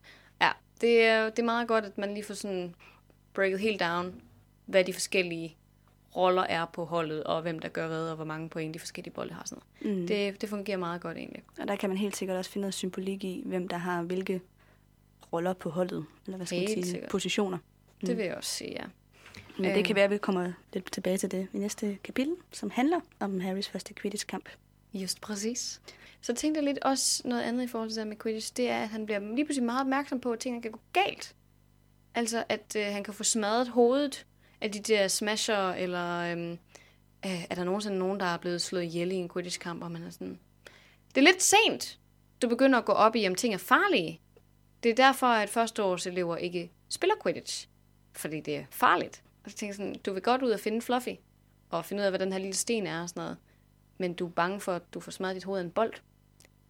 ja, 0.40 0.50
det 0.80 1.02
er, 1.04 1.24
det 1.30 1.38
er 1.38 1.42
meget 1.44 1.68
godt, 1.68 1.84
at 1.84 1.98
man 1.98 2.14
lige 2.14 2.24
får 2.24 2.34
sådan 2.34 2.74
breaket 3.34 3.60
helt 3.60 3.80
down, 3.80 4.14
hvad 4.66 4.84
de 4.84 4.92
forskellige 4.92 5.56
roller 6.16 6.42
er 6.42 6.64
på 6.64 6.84
holdet, 6.84 7.24
og 7.24 7.42
hvem 7.42 7.58
der 7.58 7.68
gør 7.68 7.86
hvad, 7.88 8.08
og 8.08 8.16
hvor 8.16 8.24
mange 8.24 8.48
point 8.48 8.74
de 8.74 8.78
forskellige 8.78 9.14
bolde 9.14 9.34
har. 9.34 9.42
Sådan 9.46 9.62
noget. 9.84 9.98
Mm. 9.98 10.06
Det, 10.06 10.40
det 10.40 10.48
fungerer 10.48 10.76
meget 10.78 11.00
godt 11.00 11.16
egentlig. 11.16 11.42
Og 11.60 11.68
der 11.68 11.76
kan 11.76 11.90
man 11.90 11.96
helt 11.98 12.16
sikkert 12.16 12.36
også 12.38 12.50
finde 12.50 12.62
noget 12.62 12.74
symbolik 12.74 13.24
i, 13.24 13.42
hvem 13.46 13.68
der 13.68 13.76
har 13.76 14.02
hvilke 14.02 14.40
roller 15.32 15.52
på 15.52 15.70
holdet, 15.70 16.06
eller 16.26 16.36
hvad 16.36 16.46
skal 16.46 16.58
Helt 16.58 16.70
man 16.76 16.82
sige, 16.84 16.90
sikkert. 16.90 17.10
positioner. 17.10 17.58
Det 18.00 18.16
vil 18.16 18.24
jeg 18.24 18.34
også 18.34 18.50
sige, 18.50 18.70
ja. 18.72 18.84
Men 19.58 19.66
Øh. 19.70 19.74
det 19.76 19.84
kan 19.84 19.96
være, 19.96 20.04
at 20.04 20.10
vi 20.10 20.18
kommer 20.18 20.52
lidt 20.72 20.92
tilbage 20.92 21.18
til 21.18 21.30
det 21.30 21.48
i 21.52 21.58
næste 21.58 21.98
kapitel, 22.04 22.34
som 22.52 22.70
handler 22.70 23.00
om 23.20 23.40
Harrys 23.40 23.68
første 23.68 23.94
Quidditch-kamp. 23.94 24.48
Just 24.94 25.20
præcis. 25.20 25.80
Så 26.20 26.34
tænkte 26.34 26.58
jeg 26.58 26.64
lidt 26.64 26.78
også 26.84 27.22
noget 27.28 27.42
andet 27.42 27.64
i 27.64 27.66
forhold 27.66 27.90
til 27.90 27.98
det 27.98 28.06
med 28.06 28.16
Quidditch, 28.16 28.52
det 28.56 28.70
er, 28.70 28.82
at 28.82 28.88
han 28.88 29.06
bliver 29.06 29.18
lige 29.20 29.44
pludselig 29.44 29.66
meget 29.66 29.80
opmærksom 29.80 30.20
på, 30.20 30.32
at 30.32 30.38
tingene 30.38 30.62
kan 30.62 30.70
gå 30.70 30.80
galt. 30.92 31.34
Altså, 32.14 32.44
at 32.48 32.76
øh, 32.76 32.84
han 32.86 33.04
kan 33.04 33.14
få 33.14 33.24
smadret 33.24 33.68
hovedet 33.68 34.26
af 34.66 34.72
de 34.72 34.80
der 34.80 35.08
smasher, 35.08 35.70
eller 35.72 36.32
øhm, 36.32 36.58
øh, 37.26 37.44
er 37.50 37.54
der 37.54 37.64
nogensinde 37.64 37.98
nogen, 37.98 38.20
der 38.20 38.26
er 38.26 38.36
blevet 38.36 38.62
slået 38.62 38.84
ihjel 38.84 39.12
i 39.12 39.14
en 39.14 39.28
Quidditch-kamp, 39.28 39.82
og 39.82 39.90
man 39.90 40.02
er 40.02 40.10
sådan... 40.10 40.38
Det 41.08 41.20
er 41.20 41.24
lidt 41.24 41.42
sent, 41.42 41.98
du 42.42 42.48
begynder 42.48 42.78
at 42.78 42.84
gå 42.84 42.92
op 42.92 43.16
i, 43.16 43.26
om 43.26 43.34
ting 43.34 43.54
er 43.54 43.58
farlige. 43.58 44.20
Det 44.82 44.90
er 44.90 44.94
derfor, 44.94 45.26
at 45.26 45.48
førsteårselever 45.48 46.36
ikke 46.36 46.70
spiller 46.88 47.14
Quidditch. 47.22 47.68
Fordi 48.12 48.40
det 48.40 48.56
er 48.56 48.64
farligt. 48.70 49.22
Og 49.44 49.50
så 49.50 49.56
tænker 49.56 49.70
jeg 49.70 49.76
sådan, 49.76 49.94
du 50.06 50.12
vil 50.12 50.22
godt 50.22 50.42
ud 50.42 50.50
og 50.50 50.60
finde 50.60 50.82
Fluffy, 50.82 51.14
og 51.70 51.84
finde 51.84 52.00
ud 52.00 52.04
af, 52.04 52.10
hvad 52.10 52.18
den 52.18 52.32
her 52.32 52.38
lille 52.38 52.54
sten 52.54 52.86
er 52.86 53.02
og 53.02 53.08
sådan 53.08 53.20
noget 53.20 53.36
men 53.98 54.14
du 54.14 54.26
er 54.26 54.30
bange 54.30 54.60
for, 54.60 54.72
at 54.72 54.94
du 54.94 55.00
får 55.00 55.10
smadret 55.12 55.34
dit 55.34 55.44
hoved 55.44 55.60
af 55.60 55.64
en 55.64 55.70
bold. 55.70 55.92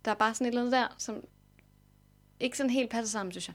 Der 0.04 0.10
er 0.10 0.14
bare 0.14 0.34
sådan 0.34 0.46
et 0.46 0.48
eller 0.48 0.60
andet 0.60 0.72
der, 0.72 0.94
som 0.98 1.24
ikke 2.40 2.56
sådan 2.56 2.70
helt 2.70 2.90
passer 2.90 3.12
sammen, 3.12 3.32
synes 3.32 3.48
jeg. 3.48 3.54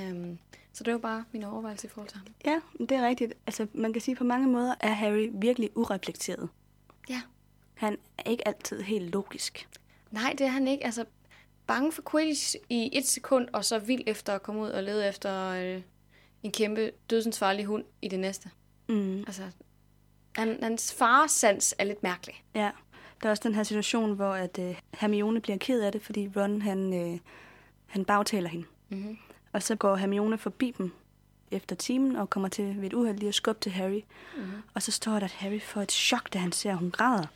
Øhm, 0.00 0.38
så 0.72 0.84
det 0.84 0.92
var 0.92 0.98
bare 0.98 1.24
min 1.32 1.44
overvejelse 1.44 1.86
i 1.86 1.90
forhold 1.90 2.08
til 2.08 2.18
ham. 2.18 2.26
Ja, 2.44 2.60
det 2.78 2.92
er 2.92 3.06
rigtigt. 3.06 3.34
Altså, 3.46 3.66
man 3.74 3.92
kan 3.92 4.02
sige, 4.02 4.12
at 4.12 4.18
på 4.18 4.24
mange 4.24 4.48
måder 4.48 4.74
er 4.80 4.92
Harry 4.92 5.30
virkelig 5.32 5.70
ureflekteret. 5.76 6.48
Ja. 7.08 7.22
Han 7.74 7.98
er 8.18 8.30
ikke 8.30 8.48
altid 8.48 8.82
helt 8.82 9.10
logisk. 9.10 9.68
Nej, 10.10 10.34
det 10.38 10.46
er 10.46 10.50
han 10.50 10.68
ikke. 10.68 10.84
Altså, 10.84 11.04
bange 11.66 11.92
for 11.92 12.02
Quidditch 12.10 12.56
i 12.68 12.90
et 12.92 13.06
sekund, 13.06 13.48
og 13.52 13.64
så 13.64 13.78
vild 13.78 14.02
efter 14.06 14.34
at 14.34 14.42
komme 14.42 14.60
ud 14.60 14.68
og 14.68 14.82
lede 14.82 15.08
efter 15.08 15.48
øh, 15.48 15.82
en 16.42 16.52
kæmpe 16.52 16.92
dødsensfarlig 17.10 17.64
hund 17.64 17.84
i 18.02 18.08
det 18.08 18.20
næste. 18.20 18.50
Mm. 18.88 19.18
Altså, 19.18 19.42
han, 20.36 20.58
hans 20.62 20.94
faresans 20.94 21.74
er 21.78 21.84
lidt 21.84 22.02
mærkelig. 22.02 22.44
Ja, 22.54 22.70
der 23.22 23.26
er 23.26 23.30
også 23.30 23.42
den 23.44 23.54
her 23.54 23.62
situation, 23.62 24.14
hvor 24.14 24.32
at, 24.34 24.58
øh, 24.58 24.80
Hermione 24.94 25.40
bliver 25.40 25.58
ked 25.58 25.82
af 25.82 25.92
det, 25.92 26.02
fordi 26.02 26.28
Ron 26.36 26.62
han, 26.62 26.94
øh, 26.94 27.18
han 27.86 28.04
bagtaler 28.04 28.48
hende. 28.48 28.66
Mm-hmm. 28.88 29.18
Og 29.52 29.62
så 29.62 29.76
går 29.76 29.96
Hermione 29.96 30.38
forbi 30.38 30.74
dem 30.78 30.92
efter 31.50 31.76
timen 31.76 32.16
og 32.16 32.30
kommer 32.30 32.48
til 32.48 32.76
ved 32.80 32.86
et 32.86 32.92
uheld 32.92 33.18
lige 33.18 33.28
at 33.28 33.34
skubbe 33.34 33.60
til 33.60 33.72
Harry. 33.72 34.00
Mm-hmm. 34.36 34.52
Og 34.74 34.82
så 34.82 34.92
står 34.92 35.12
der, 35.12 35.24
at 35.24 35.32
Harry 35.32 35.60
får 35.60 35.82
et 35.82 35.92
chok, 35.92 36.32
da 36.32 36.38
han 36.38 36.52
ser, 36.52 36.70
at 36.70 36.78
hun 36.78 36.90
græder. 36.90 37.26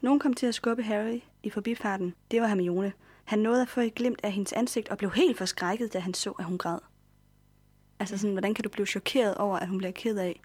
Nogen 0.00 0.20
kom 0.20 0.34
til 0.34 0.46
at 0.46 0.54
skubbe 0.54 0.82
Harry 0.82 1.20
i 1.42 1.50
forbifarten. 1.50 2.14
Det 2.30 2.40
var 2.40 2.46
Hermione. 2.46 2.92
Han 3.24 3.38
nåede 3.38 3.62
at 3.62 3.68
få 3.68 3.80
et 3.80 3.94
glimt 3.94 4.20
af 4.22 4.32
hendes 4.32 4.52
ansigt 4.52 4.88
og 4.88 4.98
blev 4.98 5.10
helt 5.10 5.38
forskrækket, 5.38 5.92
da 5.92 5.98
han 5.98 6.14
så, 6.14 6.30
at 6.30 6.44
hun 6.44 6.58
græd. 6.58 6.78
Altså 7.98 8.18
sådan, 8.18 8.32
hvordan 8.32 8.54
kan 8.54 8.62
du 8.62 8.68
blive 8.68 8.86
chokeret 8.86 9.34
over, 9.34 9.58
at 9.58 9.68
hun 9.68 9.78
bliver 9.78 9.92
ked 9.92 10.18
af, 10.18 10.40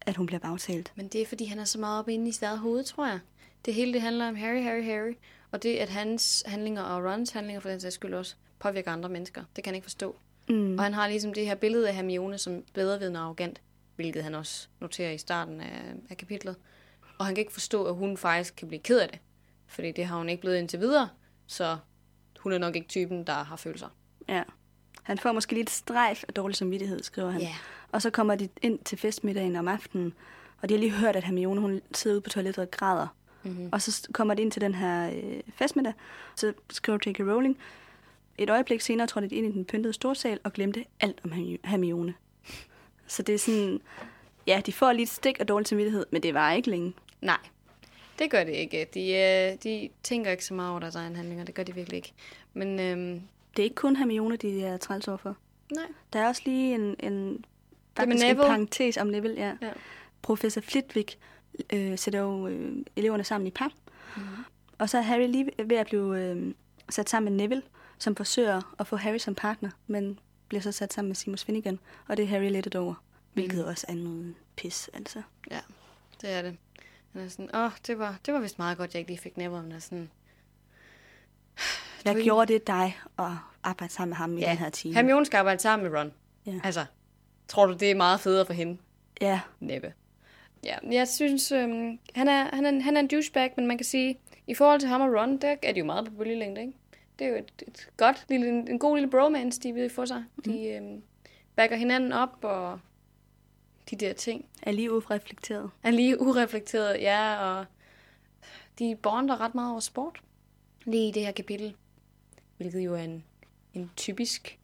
at 0.00 0.16
hun 0.16 0.26
bliver 0.26 0.40
bagtalt? 0.40 0.92
Men 0.96 1.08
det 1.08 1.22
er, 1.22 1.26
fordi 1.26 1.44
han 1.44 1.58
er 1.58 1.64
så 1.64 1.78
meget 1.78 1.98
oppe 1.98 2.12
inde 2.12 2.28
i 2.28 2.32
sit 2.32 2.42
eget 2.42 2.58
hoved, 2.58 2.84
tror 2.84 3.06
jeg. 3.06 3.20
Det 3.64 3.74
hele 3.74 3.92
det 3.92 4.00
handler 4.00 4.28
om 4.28 4.36
Harry, 4.36 4.62
Harry, 4.62 4.84
Harry. 4.84 5.14
Og 5.50 5.62
det, 5.62 5.76
at 5.76 5.88
hans 5.88 6.44
handlinger 6.46 6.82
og 6.82 7.12
Rons 7.12 7.30
handlinger 7.30 7.60
for 7.60 7.68
den 7.68 7.80
sags 7.80 7.94
skyld 7.94 8.14
også 8.14 8.36
påvirker 8.58 8.92
andre 8.92 9.08
mennesker. 9.08 9.44
Det 9.56 9.64
kan 9.64 9.70
han 9.70 9.74
ikke 9.74 9.84
forstå. 9.84 10.16
Mm. 10.48 10.78
Og 10.78 10.84
han 10.84 10.94
har 10.94 11.08
ligesom 11.08 11.34
det 11.34 11.46
her 11.46 11.54
billede 11.54 11.88
af 11.88 11.94
Hermione 11.94 12.38
som 12.38 12.62
bedrevidende 12.74 13.20
og 13.20 13.24
arrogant, 13.24 13.60
hvilket 13.96 14.22
han 14.22 14.34
også 14.34 14.68
noterer 14.80 15.10
i 15.10 15.18
starten 15.18 15.60
af, 15.60 15.94
af 16.10 16.16
kapitlet. 16.16 16.56
Og 17.18 17.26
han 17.26 17.34
kan 17.34 17.42
ikke 17.42 17.52
forstå, 17.52 17.84
at 17.84 17.94
hun 17.94 18.16
faktisk 18.16 18.56
kan 18.56 18.68
blive 18.68 18.80
ked 18.80 19.00
af 19.00 19.08
det. 19.08 19.18
Fordi 19.66 19.92
det 19.92 20.06
har 20.06 20.16
hun 20.16 20.28
ikke 20.28 20.40
blevet 20.40 20.56
indtil 20.56 20.80
videre, 20.80 21.08
så 21.46 21.76
hun 22.38 22.52
er 22.52 22.58
nok 22.58 22.76
ikke 22.76 22.88
typen, 22.88 23.24
der 23.24 23.32
har 23.32 23.56
følelser. 23.56 23.88
Ja. 24.28 24.42
Han 25.02 25.18
får 25.18 25.32
måske 25.32 25.54
lidt 25.54 25.70
strejf 25.70 26.24
af 26.28 26.34
dårlig 26.34 26.56
samvittighed, 26.56 27.02
skriver 27.02 27.30
han. 27.30 27.40
Ja. 27.40 27.54
Og 27.92 28.02
så 28.02 28.10
kommer 28.10 28.34
de 28.34 28.48
ind 28.62 28.78
til 28.78 28.98
festmiddagen 28.98 29.56
om 29.56 29.68
aftenen, 29.68 30.12
og 30.62 30.68
de 30.68 30.74
har 30.74 30.78
lige 30.78 30.92
hørt, 30.92 31.16
at 31.16 31.24
Hermione 31.24 31.60
hun 31.60 31.80
sidder 31.94 32.14
ude 32.14 32.20
på 32.20 32.30
toilettet 32.30 32.62
og 32.62 32.70
græder. 32.70 33.06
Mm-hmm. 33.42 33.68
Og 33.72 33.82
så 33.82 34.08
kommer 34.12 34.34
de 34.34 34.42
ind 34.42 34.52
til 34.52 34.60
den 34.60 34.74
her 34.74 35.10
øh, 35.10 35.40
festmiddag, 35.54 35.92
så 36.36 36.52
skriver 36.70 36.98
J.K. 37.06 37.20
Rowling, 37.20 37.58
et 38.38 38.50
øjeblik 38.50 38.80
senere 38.80 39.06
trådte 39.06 39.28
de 39.28 39.34
ind 39.34 39.46
i 39.46 39.52
den 39.52 39.64
pyntede 39.64 39.92
storsal 39.92 40.40
og 40.44 40.52
glemte 40.52 40.84
alt 41.00 41.20
om 41.24 41.32
Hermi- 41.32 41.68
Hermione. 41.68 42.14
Så 43.06 43.22
det 43.22 43.34
er 43.34 43.38
sådan, 43.38 43.80
ja, 44.46 44.62
de 44.66 44.72
får 44.72 44.92
lige 44.92 45.02
et 45.02 45.08
stik 45.08 45.40
af 45.40 45.46
dårlig 45.46 45.66
samvittighed, 45.66 46.06
men 46.10 46.22
det 46.22 46.34
var 46.34 46.52
ikke 46.52 46.70
længe. 46.70 46.92
Nej, 47.20 47.38
det 48.18 48.30
gør 48.30 48.44
det 48.44 48.52
ikke. 48.52 48.86
De, 48.94 49.00
øh, 49.12 49.58
de 49.62 49.88
tænker 50.02 50.30
ikke 50.30 50.44
så 50.44 50.54
meget 50.54 50.70
over 50.70 50.80
deres 50.80 50.94
egen 50.94 51.16
handlinger. 51.16 51.44
Det 51.44 51.54
gør 51.54 51.62
de 51.62 51.74
virkelig 51.74 51.96
ikke. 51.96 52.12
Men 52.54 52.80
øhm, 52.80 53.20
Det 53.56 53.62
er 53.62 53.64
ikke 53.64 53.74
kun 53.76 53.96
Hermione, 53.96 54.36
de 54.36 54.62
er 54.64 54.76
træls 54.76 55.04
for. 55.04 55.36
nej. 55.74 55.84
Der 56.12 56.18
er 56.20 56.28
også 56.28 56.42
lige 56.44 56.74
en, 56.74 56.96
en, 57.00 57.44
faktisk 57.96 58.24
en 58.24 58.36
parentes 58.36 58.96
om 58.96 59.06
Neville, 59.06 59.36
ja. 59.36 59.52
Ja. 59.62 59.70
Professor 60.22 60.60
Flitwick 60.60 61.18
øh, 61.72 61.98
sætter 61.98 62.20
jo 62.20 62.46
øh, 62.48 62.76
eleverne 62.96 63.24
sammen 63.24 63.46
i 63.46 63.50
par. 63.50 63.72
Mhm. 64.16 64.26
Og 64.78 64.90
så 64.90 64.98
er 64.98 65.02
Harry 65.02 65.26
lige 65.26 65.50
ved 65.64 65.76
at 65.76 65.86
blive 65.86 66.18
øh, 66.20 66.54
sat 66.90 67.10
sammen 67.10 67.32
med 67.32 67.42
Neville, 67.42 67.62
som 67.98 68.16
forsøger 68.16 68.74
at 68.78 68.86
få 68.86 68.96
Harry 68.96 69.18
som 69.18 69.34
partner, 69.34 69.70
men 69.86 70.18
bliver 70.48 70.62
så 70.62 70.72
sat 70.72 70.92
sammen 70.92 71.08
med 71.08 71.16
Seamus 71.16 71.44
Finnegan, 71.44 71.78
og 72.08 72.16
det 72.16 72.22
er 72.22 72.26
Harry 72.26 72.50
lettet 72.50 72.74
over. 72.76 72.94
Hvilket 73.32 73.58
Mhm. 73.58 73.68
også 73.68 73.86
er 73.88 73.94
noget 73.94 74.34
pis, 74.56 74.90
altså. 74.94 75.22
Ja, 75.50 75.60
det 76.20 76.30
er 76.32 76.42
det. 76.42 76.56
Han 77.12 77.22
er 77.22 77.28
sådan, 77.28 77.56
åh, 77.56 77.70
det 77.86 77.98
var, 77.98 78.16
det 78.26 78.34
var 78.34 78.40
vist 78.40 78.58
meget 78.58 78.78
godt, 78.78 78.94
jeg 78.94 78.98
ikke 79.00 79.10
lige 79.10 79.20
fik 79.20 79.36
Neville. 79.36 79.62
Men 79.62 79.72
er 79.72 79.78
sådan, 79.78 80.10
Du- 82.06 82.22
gjorde 82.22 82.52
det 82.52 82.66
dig 82.66 82.98
at 83.18 83.24
arbejde 83.62 83.92
sammen 83.92 84.08
med 84.10 84.16
ham 84.16 84.38
i 84.38 84.40
Ja, 84.40 84.50
den 84.50 84.56
her 84.58 84.70
time? 84.70 84.94
Hermione 84.94 85.26
skal 85.26 85.38
arbejde 85.38 85.62
sammen 85.62 85.90
med 85.90 86.00
Ron. 86.00 86.12
Ja. 86.46 86.60
Altså, 86.64 86.84
tror 87.48 87.66
du, 87.66 87.72
det 87.72 87.90
er 87.90 87.94
meget 87.94 88.20
federe 88.20 88.46
for 88.46 88.52
hende? 88.52 88.78
Ja, 89.20 89.40
Næppe. 89.60 89.92
Ja, 90.64 90.76
jeg 90.90 91.08
synes, 91.08 91.52
øhm, 91.52 91.98
han, 92.14 92.28
er, 92.28 92.54
han, 92.56 92.66
er, 92.66 92.80
han 92.82 92.96
er 92.96 93.00
en 93.00 93.08
douchebag, 93.08 93.52
men 93.56 93.66
man 93.66 93.78
kan 93.78 93.84
sige, 93.84 94.18
i 94.46 94.54
forhold 94.54 94.80
til 94.80 94.88
ham 94.88 95.00
og 95.00 95.20
Ron, 95.20 95.36
der 95.38 95.56
er 95.62 95.72
de 95.72 95.78
jo 95.78 95.84
meget 95.84 96.04
på 96.04 96.10
bølgelængde, 96.14 96.60
ikke? 96.60 96.72
Det 97.18 97.24
er 97.24 97.28
jo 97.28 97.36
et, 97.36 97.62
et 97.68 97.88
godt 97.96 98.26
lille, 98.28 98.48
en, 98.48 98.68
en 98.68 98.78
god 98.78 98.96
lille 98.96 99.10
bromance, 99.10 99.60
de 99.60 99.72
vil 99.72 99.90
få 99.90 100.06
sig. 100.06 100.24
De 100.44 100.68
øhm, 100.68 101.02
backer 101.56 101.76
hinanden 101.76 102.12
op, 102.12 102.38
og 102.42 102.80
de 103.90 103.96
der 103.96 104.12
ting. 104.12 104.46
er 104.62 104.72
lige 104.72 104.92
ureflekteret. 104.92 105.70
Er 105.82 105.90
lige 105.90 106.20
ureflekteret, 106.20 107.00
ja, 107.00 107.36
og 107.38 107.66
de 108.78 108.96
bonder 109.02 109.40
ret 109.40 109.54
meget 109.54 109.70
over 109.70 109.80
sport. 109.80 110.22
Lige 110.84 111.08
i 111.08 111.12
det 111.12 111.24
her 111.24 111.32
kapitel. 111.32 111.76
Hvilket 112.56 112.80
jo 112.80 112.94
er 112.94 113.02
en, 113.02 113.24
en 113.74 113.90
typisk 113.96 114.58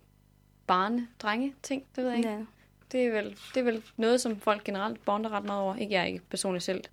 barne-drenge-ting, 0.67 1.85
det 1.97 2.05
ved 2.05 2.11
jeg 2.11 2.19
ikke. 2.19 2.31
Ja. 2.31 2.45
Det 2.93 3.07
er, 3.07 3.11
vel, 3.11 3.37
det 3.55 3.61
er 3.61 3.65
vel 3.65 3.83
noget, 3.97 4.21
som 4.21 4.41
folk 4.41 4.65
generelt 4.65 5.05
bonder 5.05 5.31
ret 5.31 5.45
meget 5.45 5.63
over. 5.63 5.77
Ikke 5.77 5.95
jeg 5.95 6.07
ikke 6.07 6.21
personligt 6.31 6.65
selv. 6.65 6.85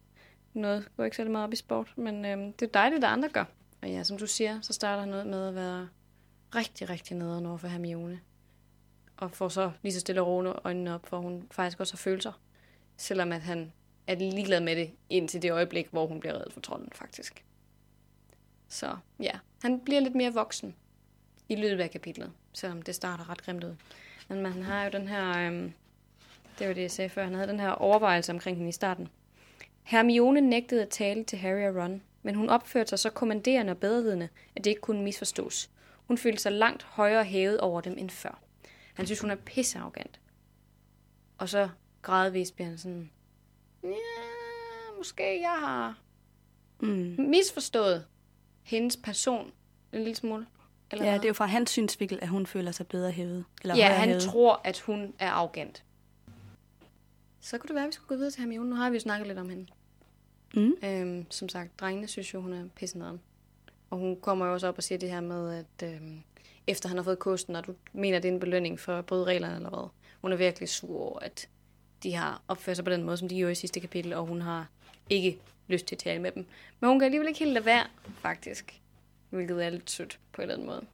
Noget 0.54 0.90
går 0.98 1.04
ikke 1.04 1.18
særlig 1.18 1.32
meget 1.32 1.44
op 1.44 1.54
i 1.54 1.56
sport, 1.56 1.94
men 1.98 2.26
øhm, 2.26 2.54
det 2.54 2.66
er 2.66 2.72
dejligt, 2.72 3.04
at 3.04 3.10
andre 3.10 3.30
gør. 3.30 3.44
Og 3.88 3.94
ja, 3.94 4.04
som 4.04 4.18
du 4.18 4.28
siger, 4.28 4.62
så 4.62 4.74
starter 4.74 5.02
han 5.02 5.14
ud 5.14 5.24
med 5.24 5.48
at 5.48 5.56
være 5.56 5.90
rigtig, 6.56 6.90
rigtig 6.90 7.18
nederen 7.18 7.46
over 7.46 7.58
for 7.58 7.68
Hermione. 7.68 8.20
Og 9.18 9.32
får 9.32 9.50
så 9.50 9.72
lige 9.82 9.94
så 9.94 10.00
stille 10.00 10.22
og 10.22 10.28
roligt 10.28 10.56
øjnene 10.64 10.96
op, 10.96 11.08
for 11.08 11.20
hun 11.20 11.48
faktisk 11.52 11.80
også 11.80 11.94
har 11.94 11.98
følelser. 11.98 12.32
Selvom 12.98 13.32
at 13.32 13.42
han 13.42 13.74
er 14.08 14.16
ligeglad 14.16 14.62
med 14.62 14.76
det 14.76 14.92
indtil 15.10 15.42
det 15.42 15.52
øjeblik, 15.52 15.88
hvor 15.92 16.08
hun 16.08 16.20
bliver 16.20 16.34
reddet 16.34 16.54
for 16.54 16.62
trolden, 16.62 16.90
faktisk. 16.92 17.46
Så 18.68 18.98
ja, 19.20 19.32
han 19.62 19.80
bliver 19.80 20.02
lidt 20.02 20.16
mere 20.16 20.34
voksen 20.34 20.76
i 21.50 21.56
løbet 21.56 21.84
af 21.84 21.92
kapitlet, 21.92 22.32
selvom 22.54 22.82
det 22.82 22.96
starter 22.96 23.30
ret 23.30 23.42
grimt 23.42 23.64
ud. 23.64 23.76
Men 24.28 24.42
man 24.42 24.64
har 24.64 24.84
jo 24.84 24.90
den 24.90 25.08
her, 25.08 25.48
øhm, 25.48 25.74
det 26.60 26.68
var 26.68 26.74
det, 26.74 26.82
jeg 26.82 26.92
sagde 26.92 27.10
før, 27.10 27.24
han 27.24 27.34
havde 27.34 27.48
den 27.48 27.60
her 27.60 27.70
overvejelse 27.70 28.32
omkring 28.32 28.58
hende 28.58 28.70
i 28.70 28.74
starten. 28.74 29.08
Hermione 29.84 30.42
nægtede 30.42 30.82
at 30.82 30.90
tale 30.90 31.24
til 31.24 31.40
Harry 31.40 31.70
og 31.70 31.84
Ron, 31.84 32.02
men 32.28 32.36
hun 32.36 32.50
opførte 32.50 32.90
sig 32.90 33.00
så 33.00 33.10
kommanderende 33.10 33.72
og 33.72 33.78
bedrevidende, 33.78 34.30
at 34.56 34.64
det 34.64 34.70
ikke 34.70 34.82
kunne 34.82 35.04
misforstås. 35.04 35.70
Hun 36.08 36.18
følte 36.18 36.42
sig 36.42 36.52
langt 36.52 36.84
højere 36.84 37.24
hævet 37.24 37.60
over 37.60 37.82
dem 37.82 37.98
end 37.98 38.10
før. 38.10 38.40
Han 38.94 39.06
synes, 39.06 39.20
hun 39.20 39.32
er 39.32 39.36
pissearrogant. 39.36 40.20
Og 41.38 41.50
så 41.50 41.70
gradvist 42.02 42.56
bliver 42.56 42.68
han 42.68 42.78
sådan, 42.78 43.10
ja, 43.84 43.90
måske 44.98 45.42
jeg 45.42 45.58
har 45.60 46.00
Mm. 46.80 47.16
misforstået 47.20 48.06
hendes 48.64 48.98
person 48.98 49.52
en 49.94 50.00
lille 50.00 50.16
smule. 50.16 50.46
Eller 50.92 51.06
Ja, 51.06 51.14
det 51.14 51.24
er 51.24 51.28
jo 51.30 51.34
fra 51.34 51.46
hans 51.46 51.70
synsvinkel, 51.72 52.20
at 52.22 52.28
hun 52.28 52.46
føler 52.46 52.72
sig 52.72 52.88
bedre 52.88 53.12
hævet. 53.12 53.46
Eller 53.62 53.76
Ja, 53.76 53.88
han 53.88 54.10
hævet. 54.10 54.22
tror, 54.24 54.62
at 54.64 54.80
hun 54.80 55.14
er 55.20 55.30
arrogant. 55.32 55.84
Så 57.40 57.58
kunne 57.58 57.68
det 57.68 57.76
være, 57.76 57.84
at 57.84 57.88
vi 57.88 57.94
skulle 57.94 58.08
gå 58.08 58.16
videre 58.16 58.32
til 58.32 58.40
Hermione. 58.40 58.70
Nu 58.70 58.76
har 58.76 58.90
vi 58.90 58.96
jo 58.96 59.00
snakket 59.00 59.28
lidt 59.28 59.40
om 59.40 59.50
hende. 59.50 59.68
Mm. 60.56 60.74
Øhm, 60.84 61.26
som 61.32 61.50
sagt, 61.50 61.80
drengene 61.80 62.08
synes 62.08 62.34
jo, 62.34 62.42
hun 62.42 62.54
er 62.54 62.64
pissenederen. 62.76 63.20
Og 63.90 63.98
hun 63.98 64.22
kommer 64.22 64.46
jo 64.46 64.54
også 64.54 64.68
op 64.68 64.78
og 64.78 64.84
siger 64.84 65.00
det 65.00 65.10
her 65.12 65.22
med, 65.22 65.54
at 65.82 65.94
øhm, 65.94 66.22
efter 66.68 66.90
han 66.90 66.98
har 66.98 67.04
fået 67.04 67.20
kosten, 67.20 67.56
og 67.56 67.68
du 67.68 67.74
mener, 67.94 68.20
det 68.20 68.30
er 68.30 68.34
en 68.34 68.40
belønning 68.40 68.80
for 68.80 68.94
at 68.96 69.06
bryde 69.06 69.24
reglerne 69.24 69.56
eller 69.56 69.70
hvad. 69.70 69.90
Hun 70.22 70.32
er 70.32 70.36
virkelig 70.36 70.70
sur 70.70 71.00
over, 71.02 71.20
at 71.20 71.50
de 72.04 72.14
har 72.14 72.42
opført 72.48 72.76
sig 72.76 72.86
på 72.86 72.92
den 72.92 73.04
måde, 73.04 73.18
som 73.18 73.28
de 73.30 73.36
gjorde 73.36 73.52
i 73.52 73.56
sidste 73.56 73.80
kapitel, 73.80 74.14
og 74.14 74.26
hun 74.26 74.42
har 74.42 74.70
ikke 75.10 75.40
lyst 75.68 75.86
til 75.86 75.96
at 75.96 76.00
tale 76.00 76.22
med 76.22 76.32
dem. 76.32 76.46
Men 76.80 76.90
hun 76.90 77.00
kan 77.00 77.06
alligevel 77.06 77.28
ikke 77.28 77.40
helt 77.40 77.54
lade 77.54 77.66
være, 77.66 77.84
faktisk. 78.14 78.82
Hvilket 79.30 79.66
er 79.66 79.70
lidt 79.70 79.90
sødt 79.92 80.20
på 80.34 80.42
en 80.42 80.50
eller 80.50 80.54
anden 80.56 80.68
måde. 80.68 80.86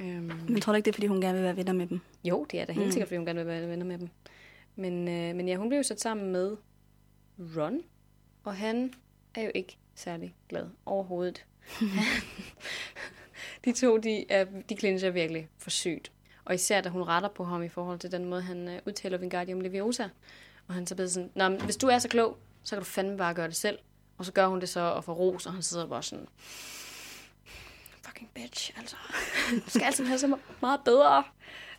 Øhm, 0.00 0.40
Men 0.52 0.60
tror 0.60 0.72
du 0.72 0.76
ikke, 0.76 0.84
det 0.84 0.90
er, 0.90 0.94
fordi 0.94 1.06
hun 1.06 1.20
gerne 1.20 1.34
vil 1.34 1.44
være 1.44 1.56
venner 1.56 1.72
med 1.72 1.86
dem? 1.86 2.00
jo, 2.24 2.46
det 2.50 2.60
er 2.60 2.64
da 2.64 2.72
helt 2.72 2.86
Mm. 2.86 2.92
sikkert, 2.92 3.08
fordi 3.08 3.16
hun 3.16 3.26
gerne 3.26 3.38
vil 3.38 3.46
være 3.46 3.68
venner 3.68 3.86
med 3.86 3.98
dem. 3.98 4.08
Men, 4.76 5.08
øh, 5.08 5.36
men 5.36 5.48
ja, 5.48 5.56
hun 5.56 5.68
blev 5.68 5.76
jo 5.78 5.82
sat 5.82 6.00
sammen 6.00 6.32
med 6.32 6.56
Ron, 7.56 7.80
og 8.46 8.56
han 8.56 8.94
er 9.34 9.42
jo 9.42 9.50
ikke 9.54 9.78
særlig 9.94 10.34
glad 10.48 10.66
overhovedet. 10.86 11.44
de 13.64 13.72
to, 13.72 13.96
de, 13.96 14.32
er, 14.32 14.44
de 14.68 14.76
clincher 14.76 15.10
virkelig 15.10 15.48
for 15.58 15.70
sygt. 15.70 16.12
Og 16.44 16.54
især 16.54 16.80
da 16.80 16.88
hun 16.88 17.02
retter 17.02 17.28
på 17.28 17.44
ham 17.44 17.62
i 17.62 17.68
forhold 17.68 17.98
til 17.98 18.12
den 18.12 18.24
måde, 18.24 18.42
han 18.42 18.68
øh, 18.68 18.80
udtaler 18.86 19.18
Wingardium 19.18 19.60
Leviosa. 19.60 20.08
Og 20.68 20.74
han 20.74 20.86
så 20.86 20.94
bliver 20.94 21.08
sådan, 21.08 21.30
Nå, 21.34 21.48
men 21.48 21.60
hvis 21.60 21.76
du 21.76 21.86
er 21.86 21.98
så 21.98 22.08
klog, 22.08 22.38
så 22.62 22.76
kan 22.76 22.78
du 22.78 22.84
fandme 22.84 23.16
bare 23.16 23.34
gøre 23.34 23.48
det 23.48 23.56
selv. 23.56 23.78
Og 24.18 24.24
så 24.24 24.32
gør 24.32 24.46
hun 24.46 24.60
det 24.60 24.68
så 24.68 24.80
og 24.80 25.04
får 25.04 25.14
ros, 25.14 25.46
og 25.46 25.52
han 25.52 25.62
sidder 25.62 25.86
bare 25.86 26.02
sådan, 26.02 26.28
fucking 28.02 28.30
bitch, 28.34 28.72
altså. 28.78 28.96
Du 29.64 29.70
skal 29.70 29.82
altid 29.82 30.06
have 30.06 30.18
så 30.18 30.36
meget 30.60 30.80
bedre. 30.84 31.24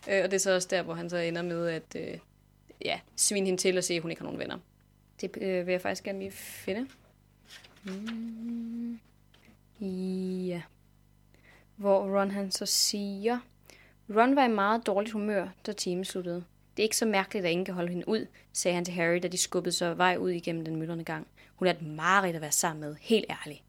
Øh, 0.08 0.24
og 0.24 0.30
det 0.30 0.32
er 0.32 0.38
så 0.38 0.54
også 0.54 0.68
der, 0.70 0.82
hvor 0.82 0.94
han 0.94 1.10
så 1.10 1.16
ender 1.16 1.42
med 1.42 1.68
at 1.68 1.96
øh, 1.96 2.18
ja, 2.84 3.00
svine 3.16 3.46
hende 3.46 3.60
til 3.60 3.78
og 3.78 3.84
se, 3.84 3.94
at 3.94 4.02
hun 4.02 4.10
ikke 4.10 4.22
har 4.22 4.24
nogen 4.24 4.38
venner. 4.38 4.58
Det 5.20 5.36
øh, 5.40 5.66
vil 5.66 5.72
jeg 5.72 5.80
faktisk 5.80 6.04
gerne 6.04 6.18
lige 6.18 6.30
finde. 6.30 6.88
Mm. 7.84 9.00
Ja. 9.80 10.62
Hvor 11.76 12.18
Ron 12.18 12.30
han 12.30 12.50
så 12.50 12.66
siger, 12.66 13.38
Ron 14.10 14.36
var 14.36 14.44
i 14.44 14.48
meget 14.48 14.86
dårligt 14.86 15.12
humør, 15.12 15.48
da 15.66 15.72
timen 15.72 16.04
sluttede. 16.04 16.44
Det 16.76 16.82
er 16.82 16.84
ikke 16.84 16.96
så 16.96 17.06
mærkeligt, 17.06 17.46
at 17.46 17.50
ingen 17.52 17.64
kan 17.64 17.74
holde 17.74 17.88
hende 17.88 18.08
ud, 18.08 18.26
sagde 18.52 18.74
han 18.74 18.84
til 18.84 18.94
Harry, 18.94 19.18
da 19.22 19.28
de 19.28 19.38
skubbede 19.38 19.74
sig 19.74 19.98
vej 19.98 20.16
ud 20.16 20.30
igennem 20.30 20.64
den 20.64 20.76
myldrende 20.76 21.04
gang. 21.04 21.26
Hun 21.54 21.68
er 21.68 21.72
et 21.72 21.82
mareridt 21.82 22.36
at 22.36 22.42
være 22.42 22.52
sammen 22.52 22.80
med, 22.80 22.96
helt 23.00 23.26
ærligt. 23.30 23.62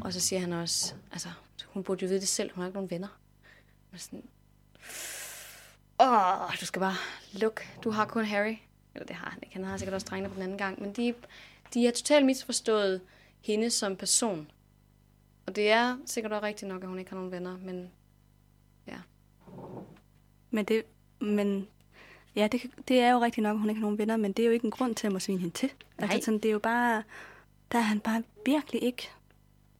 Og 0.00 0.12
så 0.12 0.20
siger 0.20 0.40
han 0.40 0.52
også, 0.52 0.94
altså, 1.12 1.28
hun 1.66 1.82
burde 1.82 2.02
jo 2.02 2.08
vide 2.08 2.20
det 2.20 2.28
selv, 2.28 2.52
hun 2.54 2.62
har 2.62 2.68
ikke 2.68 2.76
nogen 2.76 2.90
venner. 2.90 3.20
Men 3.90 3.98
sådan, 3.98 4.24
åh, 6.00 6.60
du 6.60 6.66
skal 6.66 6.80
bare 6.80 6.96
lukke, 7.32 7.62
du 7.84 7.90
har 7.90 8.04
kun 8.04 8.24
Harry. 8.24 8.56
Eller 8.96 9.06
det 9.06 9.16
har 9.16 9.30
han 9.30 9.38
ikke, 9.42 9.54
han 9.54 9.64
har 9.64 9.76
sikkert 9.76 9.94
også 9.94 10.06
drengene 10.10 10.28
på 10.28 10.34
den 10.34 10.42
anden 10.42 10.58
gang. 10.58 10.82
Men 10.82 10.92
de, 10.92 11.14
de 11.74 11.84
har 11.84 11.92
totalt 11.92 12.26
misforstået 12.26 13.00
hende 13.40 13.70
som 13.70 13.96
person. 13.96 14.50
Og 15.46 15.56
det 15.56 15.70
er 15.70 15.96
sikkert 16.06 16.32
også 16.32 16.46
rigtigt 16.46 16.68
nok, 16.68 16.82
at 16.82 16.88
hun 16.88 16.98
ikke 16.98 17.10
har 17.10 17.16
nogen 17.16 17.32
venner, 17.32 17.58
men 17.58 17.90
ja. 18.86 18.96
Men 20.50 20.64
det, 20.64 20.82
men 21.20 21.68
ja, 22.36 22.48
det, 22.52 22.62
det 22.88 23.00
er 23.00 23.10
jo 23.10 23.20
rigtigt 23.20 23.42
nok, 23.42 23.54
at 23.54 23.58
hun 23.58 23.68
ikke 23.70 23.78
har 23.78 23.86
nogen 23.86 23.98
venner, 23.98 24.16
men 24.16 24.32
det 24.32 24.42
er 24.42 24.46
jo 24.46 24.52
ikke 24.52 24.64
en 24.64 24.70
grund 24.70 24.94
til 24.94 25.06
at 25.06 25.12
må 25.12 25.18
svine 25.18 25.38
hende 25.38 25.54
til. 25.54 25.70
Nej. 25.98 26.08
Altså 26.12 26.24
sådan, 26.24 26.38
det 26.38 26.48
er 26.48 26.52
jo 26.52 26.58
bare, 26.58 27.02
der 27.72 27.78
er 27.78 27.82
han 27.82 28.00
bare 28.00 28.22
virkelig 28.46 28.82
ikke 28.82 29.10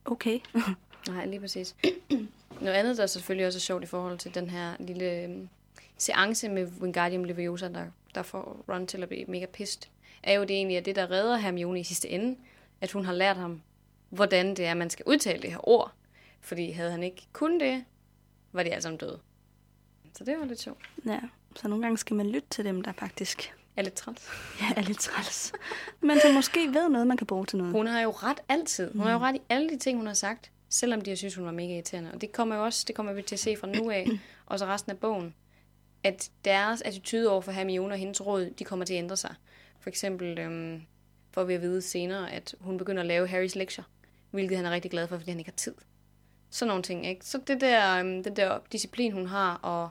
okay. 0.05 0.39
Nej, 1.09 1.25
lige 1.25 1.39
præcis. 1.39 1.75
Noget 2.61 2.73
andet, 2.73 2.97
der 2.97 3.05
selvfølgelig 3.05 3.47
også 3.47 3.57
er 3.57 3.61
sjovt 3.61 3.83
i 3.83 3.85
forhold 3.85 4.17
til 4.17 4.35
den 4.35 4.49
her 4.49 4.75
lille 4.79 5.23
øhm, 5.23 5.49
seance 5.97 6.49
med 6.49 6.67
Wingardium 6.81 7.23
Leviosa, 7.23 7.67
der, 7.67 7.85
der 8.15 8.23
får 8.23 8.65
Ron 8.69 8.87
til 8.87 9.03
at 9.03 9.09
blive 9.09 9.25
mega 9.25 9.45
pissed, 9.45 9.81
er 10.23 10.33
jo 10.33 10.41
det 10.41 10.51
egentlig, 10.51 10.77
at 10.77 10.85
det, 10.85 10.95
der 10.95 11.11
redder 11.11 11.37
Hermione 11.37 11.79
i 11.79 11.83
sidste 11.83 12.09
ende, 12.09 12.37
at 12.81 12.91
hun 12.91 13.05
har 13.05 13.13
lært 13.13 13.37
ham, 13.37 13.61
hvordan 14.09 14.55
det 14.55 14.65
er, 14.65 14.73
man 14.73 14.89
skal 14.89 15.03
udtale 15.07 15.41
det 15.41 15.51
her 15.51 15.69
ord. 15.69 15.91
Fordi 16.41 16.71
havde 16.71 16.91
han 16.91 17.03
ikke 17.03 17.27
kun 17.33 17.59
det, 17.59 17.83
var 18.53 18.63
de 18.63 18.69
alle 18.69 18.81
sammen 18.81 18.97
døde. 18.97 19.19
Så 20.17 20.23
det 20.23 20.39
var 20.39 20.45
lidt 20.45 20.59
sjovt. 20.61 20.89
ja, 21.05 21.19
så 21.55 21.67
nogle 21.67 21.83
gange 21.83 21.97
skal 21.97 22.15
man 22.15 22.29
lytte 22.29 22.47
til 22.49 22.65
dem, 22.65 22.81
der 22.81 22.91
faktisk 22.91 23.53
Er 23.75 23.81
lidt 23.81 23.93
træt. 23.93 24.21
ja, 24.61 24.73
er 24.75 24.81
lidt 24.81 24.99
træls. 24.99 25.53
Men 26.01 26.19
som 26.19 26.33
måske 26.33 26.73
ved 26.73 26.89
noget, 26.89 27.07
man 27.07 27.17
kan 27.17 27.27
bruge 27.27 27.45
til 27.45 27.57
noget. 27.57 27.73
Hun 27.73 27.87
har 27.87 28.01
jo 28.01 28.09
ret 28.09 28.39
altid. 28.49 28.91
Hun 28.91 29.01
har 29.01 29.11
jo 29.11 29.19
ret 29.19 29.35
i 29.35 29.41
alle 29.49 29.69
de 29.69 29.77
ting, 29.77 29.97
hun 29.97 30.07
har 30.07 30.13
sagt. 30.13 30.51
Selvom 30.69 31.01
de 31.01 31.11
har 31.11 31.15
synes, 31.15 31.35
hun 31.35 31.45
var 31.45 31.51
mega 31.51 31.73
irriterende. 31.73 32.11
Og 32.13 32.21
det 32.21 32.31
kommer 32.31 32.55
jo 32.55 32.63
også, 32.63 32.83
det 32.87 32.95
kommer 32.95 33.13
vi 33.13 33.21
til 33.21 33.35
at 33.35 33.39
se 33.39 33.57
fra 33.57 33.67
nu 33.67 33.89
af, 33.89 34.07
og 34.45 34.59
så 34.59 34.65
resten 34.65 34.91
af 34.91 34.97
bogen. 34.97 35.35
At 36.07 36.31
deres 36.45 36.81
attitude 36.81 37.29
over 37.31 37.41
for 37.41 37.51
Hermione 37.51 37.93
og 37.93 37.97
hendes 37.97 38.25
råd, 38.25 38.49
de 38.59 38.63
kommer 38.63 38.85
til 38.85 38.93
at 38.93 38.97
ændre 38.97 39.17
sig. 39.17 39.35
For 39.79 39.89
eksempel 39.89 40.39
øhm, 40.39 40.81
får 41.31 41.43
vi 41.43 41.53
at 41.53 41.61
vide 41.61 41.81
senere, 41.81 42.31
at 42.31 42.55
hun 42.59 42.77
begynder 42.77 43.01
at 43.01 43.07
lave 43.07 43.27
Harrys 43.27 43.55
lektier. 43.55 43.83
Hvilket 44.31 44.57
han 44.57 44.65
er 44.65 44.71
rigtig 44.71 44.91
glad 44.91 45.07
for, 45.07 45.17
fordi 45.17 45.31
han 45.31 45.39
ikke 45.39 45.51
har 45.51 45.55
tid. 45.55 45.75
Sådan 46.49 46.67
nogle 46.67 46.83
ting, 46.83 47.07
ikke? 47.07 47.25
Så 47.25 47.39
det 47.47 47.61
der, 47.61 47.99
øhm, 47.99 48.23
den 48.23 48.35
der 48.35 48.59
disciplin, 48.71 49.11
hun 49.11 49.27
har, 49.27 49.53
og 49.55 49.89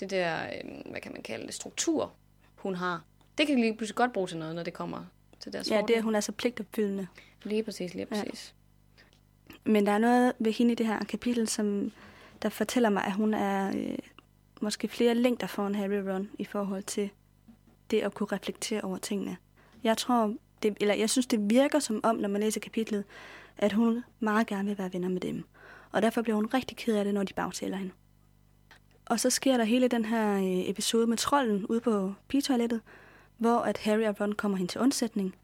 det 0.00 0.10
der, 0.10 0.38
øhm, 0.44 0.90
hvad 0.90 1.00
kan 1.00 1.12
man 1.12 1.22
kalde 1.22 1.46
det, 1.46 1.54
struktur, 1.54 2.12
hun 2.56 2.74
har, 2.74 3.04
det 3.38 3.46
kan 3.46 3.58
lige 3.60 3.76
pludselig 3.76 3.96
godt 3.96 4.12
bruge 4.12 4.28
til 4.28 4.36
noget, 4.38 4.54
når 4.54 4.62
det 4.62 4.72
kommer 4.72 5.04
til 5.40 5.52
deres 5.52 5.70
Ja, 5.70 5.82
det 5.88 5.96
er, 5.98 6.02
hun 6.02 6.14
er 6.14 6.20
så 6.20 6.32
pligtopfyldende. 6.32 7.06
Lige 7.42 7.62
præcis, 7.62 7.94
lige 7.94 8.06
Ja. 8.12 8.22
præcis. 8.22 8.54
Men 9.64 9.86
der 9.86 9.92
er 9.92 9.98
noget 9.98 10.32
ved 10.38 10.52
hende 10.52 10.72
i 10.72 10.74
det 10.74 10.86
her 10.86 11.04
kapitel, 11.04 11.48
som 11.48 11.92
der 12.42 12.48
fortæller 12.48 12.88
mig, 12.90 13.04
at 13.04 13.12
hun 13.12 13.34
er 13.34 13.72
øh, 13.76 13.98
måske 14.60 14.88
flere 14.88 15.14
længder 15.14 15.46
foran 15.46 15.74
Harry 15.74 15.94
Run 15.94 16.08
Ron 16.08 16.30
i 16.38 16.44
forhold 16.44 16.82
til 16.82 17.10
det 17.90 18.00
at 18.00 18.14
kunne 18.14 18.26
reflektere 18.32 18.80
over 18.80 18.98
tingene. 18.98 19.36
Jeg 19.84 19.96
tror, 19.96 20.34
det, 20.62 20.76
eller 20.80 20.94
jeg 20.94 21.10
synes, 21.10 21.26
det 21.26 21.50
virker 21.50 21.78
som 21.78 22.00
om, 22.02 22.16
når 22.16 22.28
man 22.28 22.40
læser 22.40 22.60
kapitlet, 22.60 23.04
at 23.58 23.72
hun 23.72 24.04
meget 24.20 24.46
gerne 24.46 24.68
vil 24.68 24.78
være 24.78 24.92
venner 24.92 25.08
med 25.08 25.20
dem. 25.20 25.44
Og 25.92 26.02
derfor 26.02 26.22
bliver 26.22 26.36
hun 26.36 26.46
rigtig 26.46 26.76
ked 26.76 26.96
af 26.96 27.04
det, 27.04 27.14
når 27.14 27.22
de 27.22 27.34
bagtaler 27.34 27.76
hende. 27.76 27.92
Og 29.06 29.20
så 29.20 29.30
sker 29.30 29.56
der 29.56 29.64
hele 29.64 29.88
den 29.88 30.04
her 30.04 30.36
øh, 30.36 30.68
episode 30.70 31.06
med 31.06 31.16
trolden 31.16 31.66
ude 31.66 31.80
på 31.80 32.14
pigetoilettet, 32.28 32.80
hvor 33.38 33.58
at 33.58 33.78
Harry 33.78 34.02
og 34.02 34.20
Ron 34.20 34.32
kommer 34.32 34.58
hen 34.58 34.68
til 34.68 34.80
undsætning. 34.80 35.34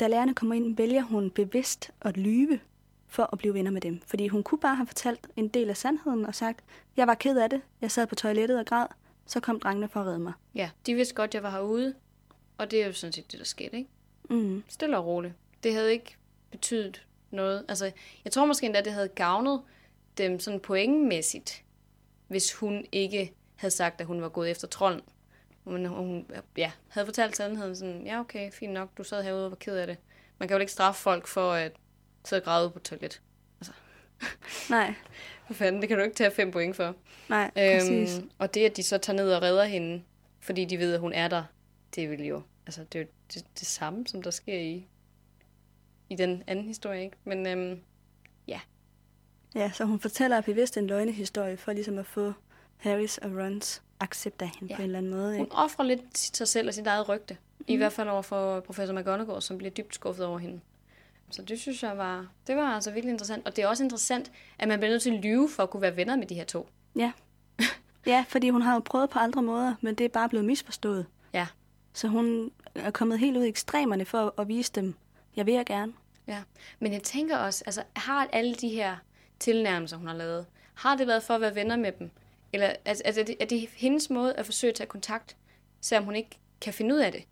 Da 0.00 0.06
lærerne 0.06 0.34
kommer 0.34 0.54
ind, 0.54 0.76
vælger 0.76 1.02
hun 1.02 1.30
bevidst 1.30 1.90
at 2.00 2.16
lyve 2.16 2.60
for 3.16 3.28
at 3.32 3.38
blive 3.38 3.54
venner 3.54 3.70
med 3.70 3.80
dem. 3.80 4.00
Fordi 4.06 4.28
hun 4.28 4.42
kunne 4.42 4.60
bare 4.60 4.76
have 4.76 4.86
fortalt 4.86 5.26
en 5.36 5.48
del 5.48 5.70
af 5.70 5.76
sandheden 5.76 6.26
og 6.26 6.34
sagt, 6.34 6.64
jeg 6.96 7.06
var 7.06 7.14
ked 7.14 7.38
af 7.38 7.50
det, 7.50 7.60
jeg 7.80 7.90
sad 7.90 8.06
på 8.06 8.14
toilettet 8.14 8.58
og 8.58 8.66
græd, 8.66 8.86
så 9.26 9.40
kom 9.40 9.60
drengene 9.60 9.88
for 9.88 10.00
at 10.00 10.06
redde 10.06 10.18
mig. 10.18 10.32
Ja, 10.54 10.70
de 10.86 10.94
vidste 10.94 11.14
godt, 11.14 11.34
jeg 11.34 11.42
var 11.42 11.50
herude, 11.50 11.94
og 12.58 12.70
det 12.70 12.82
er 12.82 12.86
jo 12.86 12.92
sådan 12.92 13.12
set 13.12 13.32
det, 13.32 13.38
der 13.38 13.44
skete, 13.44 13.76
ikke? 13.76 13.90
Mm. 14.30 14.64
Stille 14.68 14.98
og 14.98 15.06
roligt. 15.06 15.34
Det 15.62 15.74
havde 15.74 15.92
ikke 15.92 16.16
betydet 16.50 17.06
noget. 17.30 17.64
Altså, 17.68 17.92
jeg 18.24 18.32
tror 18.32 18.46
måske 18.46 18.66
endda, 18.66 18.80
det 18.80 18.92
havde 18.92 19.08
gavnet 19.08 19.62
dem 20.18 20.40
sådan 20.40 20.60
pointmæssigt, 20.60 21.64
hvis 22.28 22.54
hun 22.54 22.84
ikke 22.92 23.32
havde 23.56 23.74
sagt, 23.74 24.00
at 24.00 24.06
hun 24.06 24.22
var 24.22 24.28
gået 24.28 24.50
efter 24.50 24.68
trolden. 24.68 25.02
Men 25.64 25.86
hun 25.86 26.26
ja, 26.56 26.72
havde 26.88 27.06
fortalt 27.06 27.36
sandheden 27.36 27.76
sådan, 27.76 28.06
ja 28.06 28.20
okay, 28.20 28.52
fint 28.52 28.72
nok, 28.72 28.98
du 28.98 29.04
sad 29.04 29.22
herude 29.22 29.44
og 29.44 29.50
var 29.50 29.56
ked 29.56 29.76
af 29.76 29.86
det. 29.86 29.96
Man 30.38 30.48
kan 30.48 30.56
jo 30.56 30.60
ikke 30.60 30.72
straffe 30.72 31.02
folk 31.02 31.26
for 31.26 31.52
at 31.52 31.72
sidde 32.26 32.40
og 32.40 32.44
græde 32.44 32.70
på 32.70 32.78
toilet. 32.78 33.22
Nej, 34.70 34.94
For 35.46 35.54
fanden, 35.54 35.80
det 35.80 35.88
kan 35.88 35.98
du 35.98 36.04
ikke 36.04 36.16
tage 36.16 36.30
fem 36.30 36.50
point 36.50 36.76
for. 36.76 36.94
nej, 37.28 37.50
præcis. 37.54 38.18
Øhm, 38.18 38.30
og 38.38 38.54
det, 38.54 38.64
at 38.64 38.76
de 38.76 38.82
så 38.82 38.98
tager 38.98 39.16
ned 39.16 39.32
og 39.32 39.42
redder 39.42 39.64
hende, 39.64 40.02
fordi 40.40 40.64
de 40.64 40.78
ved, 40.78 40.94
at 40.94 41.00
hun 41.00 41.12
er 41.12 41.28
der, 41.28 41.44
det 41.94 42.10
vil 42.10 42.24
jo, 42.24 42.42
altså 42.66 42.84
det 42.92 42.98
er 42.98 43.02
jo 43.02 43.08
det, 43.34 43.44
det 43.58 43.66
samme, 43.66 44.06
som 44.06 44.22
der 44.22 44.30
sker 44.30 44.58
i, 44.58 44.86
i 46.08 46.16
den 46.16 46.42
anden 46.46 46.64
historie, 46.64 47.04
ikke? 47.04 47.16
Men 47.24 47.46
øhm, 47.46 47.80
Ja, 49.54 49.70
så 49.74 49.84
hun 49.84 50.00
fortæller 50.00 50.40
bevidst 50.40 50.76
en 50.76 50.86
løgnehistorie 50.86 51.56
for 51.56 51.72
ligesom 51.72 51.98
at 51.98 52.06
få 52.06 52.32
Harrys 52.76 53.18
og 53.18 53.30
Rons 53.30 53.82
accept 54.00 54.42
af 54.42 54.50
hende 54.60 54.72
Ja. 54.72 54.76
på 54.76 54.82
en 54.82 54.86
eller 54.86 54.98
anden 54.98 55.12
måde. 55.12 55.32
hun 55.36 55.44
Ikke? 55.44 55.56
offrer 55.56 55.84
lidt 55.84 56.18
sig 56.18 56.48
selv 56.48 56.68
og 56.68 56.74
sit 56.74 56.86
eget 56.86 57.08
rygte. 57.08 57.36
Mm. 57.58 57.64
I 57.68 57.76
hvert 57.76 57.92
fald 57.92 58.08
over 58.08 58.22
for 58.22 58.60
professor 58.60 58.94
McGonagall, 58.94 59.42
som 59.42 59.58
bliver 59.58 59.70
dybt 59.70 59.94
skuffet 59.94 60.26
over 60.26 60.38
hende. 60.38 60.60
Så 61.30 61.42
det 61.42 61.60
synes 61.60 61.82
jeg 61.82 61.98
var, 61.98 62.26
det 62.46 62.56
var 62.56 62.74
altså 62.74 62.90
virkelig 62.90 63.12
interessant. 63.12 63.46
Og 63.46 63.56
det 63.56 63.64
er 63.64 63.68
også 63.68 63.84
interessant, 63.84 64.32
at 64.58 64.68
man 64.68 64.78
bliver 64.78 64.90
nødt 64.90 65.02
til 65.02 65.14
at 65.14 65.20
lyve 65.20 65.48
for 65.48 65.62
at 65.62 65.70
kunne 65.70 65.82
være 65.82 65.96
venner 65.96 66.16
med 66.16 66.26
de 66.26 66.34
her 66.34 66.44
to. 66.44 66.68
Ja. 66.96 67.12
ja, 68.06 68.24
fordi 68.28 68.50
hun 68.50 68.62
har 68.62 68.74
jo 68.74 68.80
prøvet 68.80 69.10
på 69.10 69.18
andre 69.18 69.42
måder, 69.42 69.74
men 69.80 69.94
det 69.94 70.04
er 70.04 70.08
bare 70.08 70.28
blevet 70.28 70.44
misforstået. 70.44 71.06
Ja. 71.32 71.46
Så 71.92 72.08
hun 72.08 72.50
er 72.74 72.90
kommet 72.90 73.18
helt 73.18 73.36
ud 73.36 73.44
i 73.44 73.48
ekstremerne 73.48 74.04
for 74.04 74.34
at 74.40 74.48
vise 74.48 74.72
dem, 74.72 74.94
jeg 75.36 75.46
vil 75.46 75.54
jeg 75.54 75.66
gerne. 75.66 75.92
Ja, 76.26 76.42
men 76.78 76.92
jeg 76.92 77.02
tænker 77.02 77.36
også, 77.36 77.62
altså 77.66 77.82
har 77.96 78.28
alle 78.32 78.54
de 78.54 78.68
her 78.68 78.96
tilnærmelser, 79.38 79.96
hun 79.96 80.06
har 80.06 80.14
lavet, 80.14 80.46
har 80.74 80.96
det 80.96 81.06
været 81.06 81.22
for 81.22 81.34
at 81.34 81.40
være 81.40 81.54
venner 81.54 81.76
med 81.76 81.92
dem? 81.92 82.10
Eller 82.52 82.72
altså, 82.84 83.04
altså, 83.04 83.20
er, 83.20 83.24
det, 83.24 83.36
er 83.40 83.44
det 83.44 83.68
hendes 83.76 84.10
måde 84.10 84.34
at 84.34 84.46
forsøge 84.46 84.70
at 84.70 84.74
tage 84.74 84.86
kontakt, 84.86 85.36
selvom 85.80 86.04
hun 86.04 86.16
ikke 86.16 86.38
kan 86.60 86.72
finde 86.72 86.94
ud 86.94 87.00
af 87.00 87.12
det? 87.12 87.24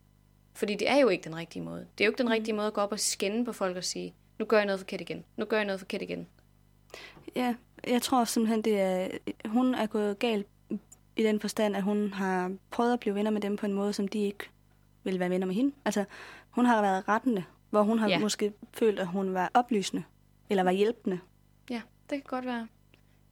Fordi 0.55 0.75
det 0.75 0.90
er 0.90 0.97
jo 0.97 1.09
ikke 1.09 1.25
den 1.25 1.37
rigtige 1.37 1.62
måde. 1.62 1.87
Det 1.99 2.05
er 2.05 2.07
jo 2.07 2.11
ikke 2.11 2.23
den 2.23 2.31
rigtige 2.31 2.55
måde 2.55 2.67
at 2.67 2.73
gå 2.73 2.81
op 2.81 2.93
og 2.93 3.01
skænde 3.01 3.45
på 3.45 3.53
folk 3.53 3.77
og 3.77 3.85
sige, 3.85 4.14
nu 4.38 4.45
gør 4.45 4.57
jeg 4.57 4.67
noget 4.67 4.81
forkert 4.81 5.01
igen, 5.01 5.25
nu 5.37 5.45
gør 5.45 5.57
jeg 5.57 5.67
noget 5.67 5.81
forkert 5.81 6.03
igen. 6.03 6.29
Ja, 7.37 7.55
jeg 7.87 8.03
tror 8.03 8.25
simpelthen, 8.25 8.62
det 8.62 8.81
er, 8.81 9.09
hun 9.45 9.75
er 9.75 9.87
gået 9.87 10.19
galt 10.19 10.47
i 11.17 11.23
den 11.23 11.40
forstand, 11.40 11.77
at 11.77 11.83
hun 11.83 12.12
har 12.12 12.53
prøvet 12.71 12.93
at 12.93 13.01
blive 13.01 13.14
venner 13.14 13.31
med 13.31 13.40
dem 13.40 13.57
på 13.57 13.67
en 13.67 13.73
måde, 13.73 13.93
som 13.93 14.09
de 14.09 14.19
ikke 14.19 14.45
ville 15.05 15.21
være 15.21 15.31
venner 15.31 15.47
med 15.47 15.55
hende. 15.55 15.75
Altså, 15.85 16.05
hun 16.51 16.67
har 16.67 16.83
været 16.83 17.09
rettende, 17.09 17.45
hvor 17.71 17.83
hun 17.83 17.99
har 17.99 18.09
Ja. 18.09 18.14
ja. 18.14 18.21
måske 18.21 18.53
følt, 18.73 19.01
at 19.01 19.07
hun 19.07 19.35
var 19.35 19.51
oplysende, 19.55 20.05
eller 20.51 20.62
var 20.62 20.71
hjælpende. 20.71 21.19
Ja, 21.71 21.83
det 22.11 22.19
kan 22.19 22.23
godt 22.27 22.47
være. 22.47 22.69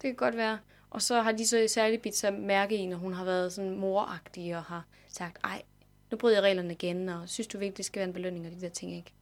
Det 0.03 0.09
kan 0.09 0.15
godt 0.15 0.37
være. 0.37 0.59
Og 0.91 1.03
så 1.03 1.21
har 1.23 1.33
de 1.33 1.47
så 1.47 1.65
særligt 1.69 2.03
bidt 2.03 2.17
sig 2.17 2.35
mærke 2.35 2.77
i, 2.77 2.87
når 2.87 2.97
hun 2.97 3.13
har 3.13 3.25
været 3.25 3.53
sådan 3.53 3.79
moragtig 3.79 4.57
og 4.57 4.63
har 4.63 4.85
sagt, 5.09 5.39
ej, 5.45 5.63
nu 6.13 6.17
bryder 6.19 6.37
jeg 6.37 6.43
reglerne 6.43 6.73
igen, 6.73 7.09
og 7.09 7.29
synes 7.29 7.47
du 7.47 7.59
virkelig, 7.59 7.77
det 7.77 7.85
skal 7.85 8.01
være 8.01 8.09
en 8.09 8.13
belønning 8.13 8.47
og 8.47 8.53
de 8.53 8.61
der 8.61 8.69
ting, 8.69 8.97
ikke? 8.97 9.13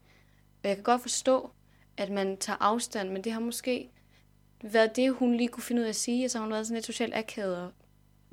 Og 0.63 0.69
jeg 0.69 0.77
kan 0.77 0.85
godt 0.85 1.03
forstå, 1.03 1.51
at 1.97 2.11
man 2.11 2.37
tager 2.37 2.57
afstand, 2.61 3.11
men 3.11 3.25
det 3.25 3.33
har 3.33 3.41
måske 3.41 3.91
været 4.63 4.97
det, 4.97 5.13
hun 5.15 5.35
lige 5.35 5.49
kunne 5.49 5.63
finde 5.63 5.81
ud 5.81 5.85
af 5.85 5.89
at 5.89 5.97
sige, 5.97 6.25
og 6.25 6.31
så 6.31 6.39
har 6.39 6.45
hun 6.45 6.53
været 6.53 6.67
sådan 6.67 6.75
lidt 6.75 6.87
socialt 6.87 7.15
akavet 7.15 7.57
og 7.57 7.71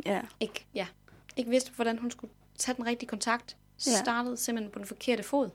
Ja, 0.06 0.22
ikke, 0.40 0.66
ja, 0.74 0.88
ikke 1.36 1.50
vidste, 1.50 1.72
hvordan 1.72 1.98
hun 1.98 2.12
skulle 2.12 2.34
tage 2.58 2.76
den 2.76 2.86
rigtige 2.86 3.10
kontakt. 3.10 3.58
Ja. 3.88 3.92
Startede 3.92 4.38
simpelthen 4.38 4.72
på 4.72 4.80
den 4.80 4.88
forkerte 4.88 5.24
fod. 5.24 5.50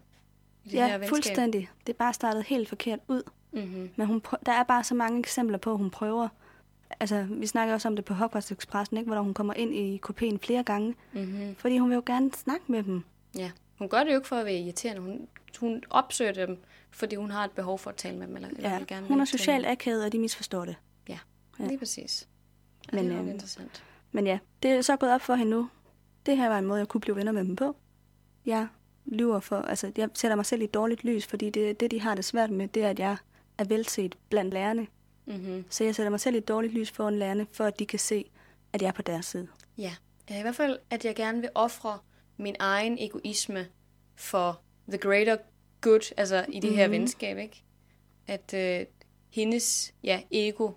I 0.65 0.69
det 0.69 0.79
her 0.79 0.87
Ja, 0.87 0.93
venskab. 0.93 1.09
fuldstændig. 1.09 1.71
Det 1.87 1.93
er 1.93 1.97
bare 1.97 2.15
startet 2.15 2.45
helt 2.45 2.69
forkert 2.69 2.99
ud. 3.09 3.23
Mm-hmm. 3.53 3.91
Men 3.97 4.07
hun 4.07 4.23
der 4.47 4.53
er 4.53 4.63
bare 4.63 4.85
så 4.85 4.95
mange 4.95 5.19
eksempler 5.19 5.59
på, 5.59 5.71
at 5.73 5.79
hun 5.79 5.91
prøver. 5.91 6.29
Altså, 7.01 7.27
vi 7.31 7.47
snakker 7.47 7.75
også 7.75 7.89
om 7.89 7.97
det 7.97 8.05
på 8.05 8.15
Hogwarts 8.15 8.53
Expressen, 8.53 8.97
ikke? 8.97 9.11
hvor 9.11 9.21
hun 9.21 9.35
kommer 9.35 9.55
ind 9.55 9.75
i 9.75 9.97
kopien 9.97 10.39
flere 10.39 10.63
gange. 10.63 10.95
Mm-hmm. 11.13 11.55
Fordi 11.59 11.79
hun 11.79 11.89
vil 11.91 11.95
jo 11.95 12.03
gerne 12.07 12.31
snakke 12.33 12.65
med 12.69 12.83
dem. 12.83 13.03
Ja. 13.37 13.51
Hun 13.79 13.89
gør 13.89 13.99
det 14.05 14.11
jo 14.11 14.17
ikke 14.17 14.29
for 14.29 14.37
at 14.37 14.45
være 14.47 14.55
irriterende. 14.55 15.03
Hun, 15.03 15.29
hun 15.61 15.83
opsøger 15.91 16.33
dem, 16.33 16.59
fordi 16.91 17.17
hun 17.17 17.31
har 17.31 17.45
et 17.45 17.51
behov 17.51 17.79
for 17.79 17.91
at 17.91 17.97
tale 17.97 18.19
med 18.19 18.27
dem. 18.27 18.37
Eller, 18.37 18.49
eller 18.49 18.71
Ja, 18.71 18.79
vil 18.79 18.87
gerne 18.87 19.07
hun 19.07 19.21
er 19.21 19.25
socialt 19.25 19.67
akavet, 19.67 20.05
og 20.05 20.13
de 20.13 20.19
misforstår 20.19 20.65
det. 20.65 20.77
dem. 21.07 21.17
ja. 21.59 21.67
Lige 21.67 21.79
præcis. 21.79 22.29
Ja, 22.93 22.97
Men, 22.97 23.05
det 23.05 23.15
er 23.15 23.19
øhm, 23.21 23.29
interessant. 23.31 23.85
Men 24.13 24.27
ja, 24.27 24.39
det 24.63 24.71
er 24.71 24.83
så 24.83 24.97
gået 24.97 25.13
op 25.13 25.21
for 25.21 25.35
hende 25.35 25.51
nu. 25.51 25.69
Det 26.27 26.37
her 26.37 26.49
var 26.49 26.59
en 26.59 26.67
måde, 26.67 26.79
jeg 26.79 26.89
kunne 26.89 27.01
blive 27.01 27.17
venner 27.17 27.33
med 27.33 27.45
dem 27.45 27.57
på. 27.57 27.77
Jeg 28.47 28.67
lyver 29.07 29.41
for, 29.41 29.57
altså 29.57 29.93
jeg 29.97 30.09
sætter 30.15 30.37
mig 30.37 30.47
selv 30.47 30.61
i 30.61 30.65
et 30.65 30.75
dårligt 30.75 31.05
lys, 31.05 31.27
fordi 31.27 31.51
det, 31.51 31.81
det 31.81 31.91
de 31.91 32.01
har 32.01 32.15
det 32.15 32.25
svært 32.25 32.51
med, 32.51 32.69
det 32.69 32.85
er, 32.85 32.89
at 32.91 32.99
jeg 32.99 33.17
er 33.59 33.65
velset 33.65 34.17
blandt 34.31 34.55
lærerne. 34.55 34.87
Mm-hmm. 35.27 35.65
Så 35.71 35.85
jeg 35.85 35.95
sætter 35.95 36.11
mig 36.11 36.21
selv 36.21 36.35
i 36.35 36.39
et 36.39 36.49
dårligt 36.49 36.73
lys 36.75 36.91
foran 36.91 37.19
lærerne, 37.19 37.47
for 37.53 37.65
at 37.65 37.79
de 37.79 37.87
kan 37.87 37.99
se, 37.99 38.31
at 38.73 38.83
jeg 38.83 38.89
er 38.89 38.93
på 38.93 39.03
deres 39.03 39.27
side. 39.27 39.49
Ja. 39.79 39.95
i 40.31 40.41
hvert 40.43 40.55
fald, 40.57 40.79
at 40.91 41.05
jeg 41.05 41.15
gerne 41.17 41.41
vil 41.41 41.51
ofre 41.55 41.99
min 42.37 42.57
egen 42.59 42.97
egoisme 43.01 43.67
for 44.17 44.61
the 44.89 44.99
greater 44.99 45.37
good, 45.81 46.13
altså 46.17 46.47
i 46.49 46.61
det 46.61 46.77
her 46.77 46.87
Mhm. 46.87 46.93
venskab, 46.93 47.39
ikke? 47.39 47.63
At 48.27 48.55
øh, 48.55 48.87
hendes 49.31 49.95
ja, 50.05 50.21
ego 50.31 50.71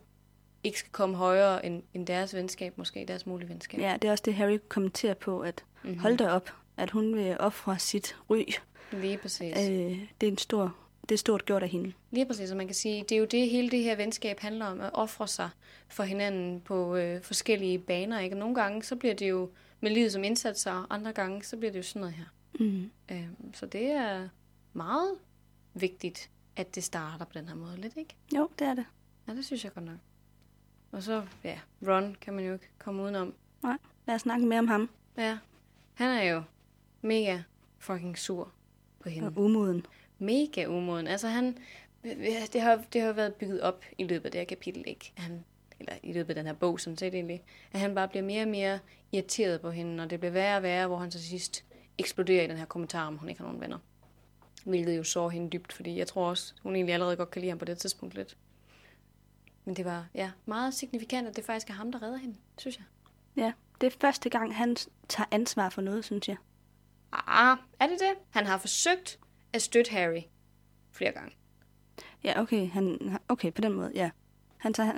ikke 0.63 0.79
skal 0.79 0.91
komme 0.91 1.15
højere 1.15 1.65
end, 1.65 1.83
end 1.93 2.07
deres 2.07 2.35
venskab, 2.35 2.77
måske 2.77 3.05
deres 3.07 3.25
mulige 3.25 3.49
venskab. 3.49 3.79
Ja, 3.79 3.97
det 4.01 4.07
er 4.07 4.11
også 4.11 4.23
det, 4.25 4.35
Harry 4.35 4.57
kommenterer 4.69 5.13
på, 5.13 5.39
at 5.39 5.63
Mhm. 5.83 5.97
hold 5.99 6.17
da 6.17 6.29
op, 6.29 6.49
at 6.77 6.91
hun 6.91 7.15
vil 7.15 7.37
ofre 7.39 7.79
sit 7.79 8.15
ry. 8.29 8.43
Lige 8.91 9.17
præcis. 9.17 9.57
Øh, 9.57 9.99
det 10.21 10.27
er 10.27 10.31
en 10.31 10.37
stor, 10.37 10.75
det 11.09 11.15
er 11.15 11.17
stort 11.17 11.45
gjort 11.45 11.63
af 11.63 11.69
hende. 11.69 11.93
Lige 12.11 12.25
præcis, 12.25 12.51
og 12.51 12.57
man 12.57 12.67
kan 12.67 12.75
sige, 12.75 13.03
det 13.03 13.11
er 13.11 13.19
jo 13.19 13.25
det, 13.25 13.49
hele 13.49 13.69
det 13.69 13.83
her 13.83 13.95
venskab 13.95 14.39
handler 14.39 14.65
om, 14.65 14.81
at 14.81 14.89
ofre 14.93 15.27
sig 15.27 15.49
for 15.87 16.03
hinanden 16.03 16.61
på 16.61 16.95
øh, 16.95 17.21
forskellige 17.21 17.79
baner. 17.79 18.19
Ikke? 18.19 18.35
Og 18.35 18.39
nogle 18.39 18.55
gange, 18.55 18.83
så 18.83 18.95
bliver 18.95 19.13
det 19.15 19.29
jo 19.29 19.49
med 19.81 19.91
livet 19.91 20.11
som 20.11 20.23
indsats, 20.23 20.65
og 20.65 20.85
andre 20.89 21.13
gange, 21.13 21.43
så 21.43 21.57
bliver 21.57 21.71
det 21.71 21.77
jo 21.77 21.83
sådan 21.83 21.99
noget 21.99 22.15
her. 22.15 22.25
Mm. 22.59 22.91
Øh, 23.11 23.27
så 23.53 23.65
det 23.65 23.85
er 23.91 24.29
meget 24.73 25.11
vigtigt, 25.73 26.29
at 26.55 26.75
det 26.75 26.83
starter 26.83 27.25
på 27.25 27.31
den 27.33 27.47
her 27.47 27.55
måde 27.55 27.77
lidt, 27.77 27.97
ikke? 27.97 28.15
Jo, 28.35 28.49
det 28.59 28.67
er 28.67 28.73
det. 28.73 28.85
Ja, 29.27 29.33
det 29.33 29.45
synes 29.45 29.63
jeg 29.63 29.73
godt 29.73 29.85
nok. 29.85 29.97
Og 30.91 31.03
så, 31.03 31.23
ja, 31.43 31.59
Ron 31.87 32.15
kan 32.21 32.33
man 32.33 32.45
jo 32.45 32.53
ikke 32.53 32.69
komme 32.79 33.03
udenom. 33.03 33.33
Lad 34.07 34.15
os 34.15 34.21
snakke 34.21 34.45
mere 34.45 34.59
om 34.59 34.67
ham 34.67 34.89
Ja, 35.17 35.37
han 35.93 36.09
er 36.11 36.23
jo 36.23 36.43
mega 37.01 37.41
fucking 37.79 38.17
sur 38.17 38.51
på 38.99 39.09
hende. 39.09 39.27
og 39.27 39.33
umoden. 39.37 39.85
Mega 40.19 40.65
umoden. 40.65 41.07
Altså 41.07 41.27
han, 41.27 41.57
det 42.53 42.61
har, 42.61 42.83
det 42.93 43.01
har 43.01 43.13
været 43.13 43.33
bygget 43.33 43.61
op 43.61 43.83
i 43.97 44.03
løbet 44.03 44.25
af 44.25 44.31
det 44.31 44.39
her 44.39 44.45
kapitel, 44.45 44.83
ikke? 44.87 45.13
Han, 45.15 45.43
eller 45.79 45.93
i 46.03 46.13
løbet 46.13 46.29
af 46.29 46.35
den 46.35 46.45
her 46.45 46.53
bog, 46.53 46.79
sådan 46.79 46.97
set 46.97 47.13
egentlig, 47.13 47.43
at 47.71 47.79
han 47.79 47.95
bare 47.95 48.07
bliver 48.07 48.23
mere 48.23 48.41
og 48.41 48.47
mere 48.47 48.79
irriteret 49.11 49.61
på 49.61 49.71
hende, 49.71 50.03
og 50.03 50.09
det 50.09 50.19
bliver 50.19 50.31
værre 50.31 50.57
og 50.57 50.63
værre, 50.63 50.87
hvor 50.87 50.97
han 50.97 51.11
til 51.11 51.21
sidst 51.21 51.65
eksploderer 51.97 52.43
i 52.43 52.47
den 52.47 52.57
her 52.57 52.65
kommentar, 52.65 53.07
om 53.07 53.17
hun 53.17 53.29
ikke 53.29 53.41
har 53.41 53.47
nogen 53.47 53.61
venner. 53.61 53.77
Hvilket 54.65 54.97
jo 54.97 55.03
sår 55.03 55.29
hende 55.29 55.49
dybt, 55.49 55.73
fordi 55.73 55.97
jeg 55.97 56.07
tror 56.07 56.29
også, 56.29 56.53
hun 56.63 56.75
egentlig 56.75 56.93
allerede 56.93 57.15
godt 57.15 57.31
kan 57.31 57.39
lide 57.39 57.49
ham 57.49 57.59
på 57.59 57.65
det 57.65 57.77
tidspunkt 57.77 58.15
lidt. 58.15 58.37
Men 59.65 59.75
det 59.75 59.85
var 59.85 60.07
ja, 60.15 60.31
meget 60.45 60.73
signifikant, 60.73 61.27
at 61.27 61.35
det 61.35 61.45
faktisk 61.45 61.69
er 61.69 61.73
ham, 61.73 61.91
der 61.91 62.03
redder 62.03 62.17
hende, 62.17 62.35
synes 62.57 62.77
jeg. 62.77 62.85
Ja, 63.43 63.51
det 63.81 63.87
er 63.87 63.97
første 64.01 64.29
gang, 64.29 64.55
han 64.55 64.75
tager 65.09 65.27
ansvar 65.31 65.69
for 65.69 65.81
noget, 65.81 66.05
synes 66.05 66.27
jeg. 66.27 66.37
Ah, 67.11 67.57
er 67.79 67.87
det 67.87 67.99
det? 67.99 68.13
Han 68.29 68.45
har 68.45 68.57
forsøgt 68.57 69.19
at 69.55 69.61
støtte 69.61 69.91
Harry 69.91 70.21
flere 70.91 71.11
gange. 71.11 71.31
Ja, 72.23 72.41
okay, 72.41 72.69
han, 72.69 73.17
okay, 73.29 73.51
på 73.51 73.61
den 73.61 73.73
måde, 73.73 73.91
ja. 73.95 74.09
Han 74.57 74.73
tager 74.73 74.91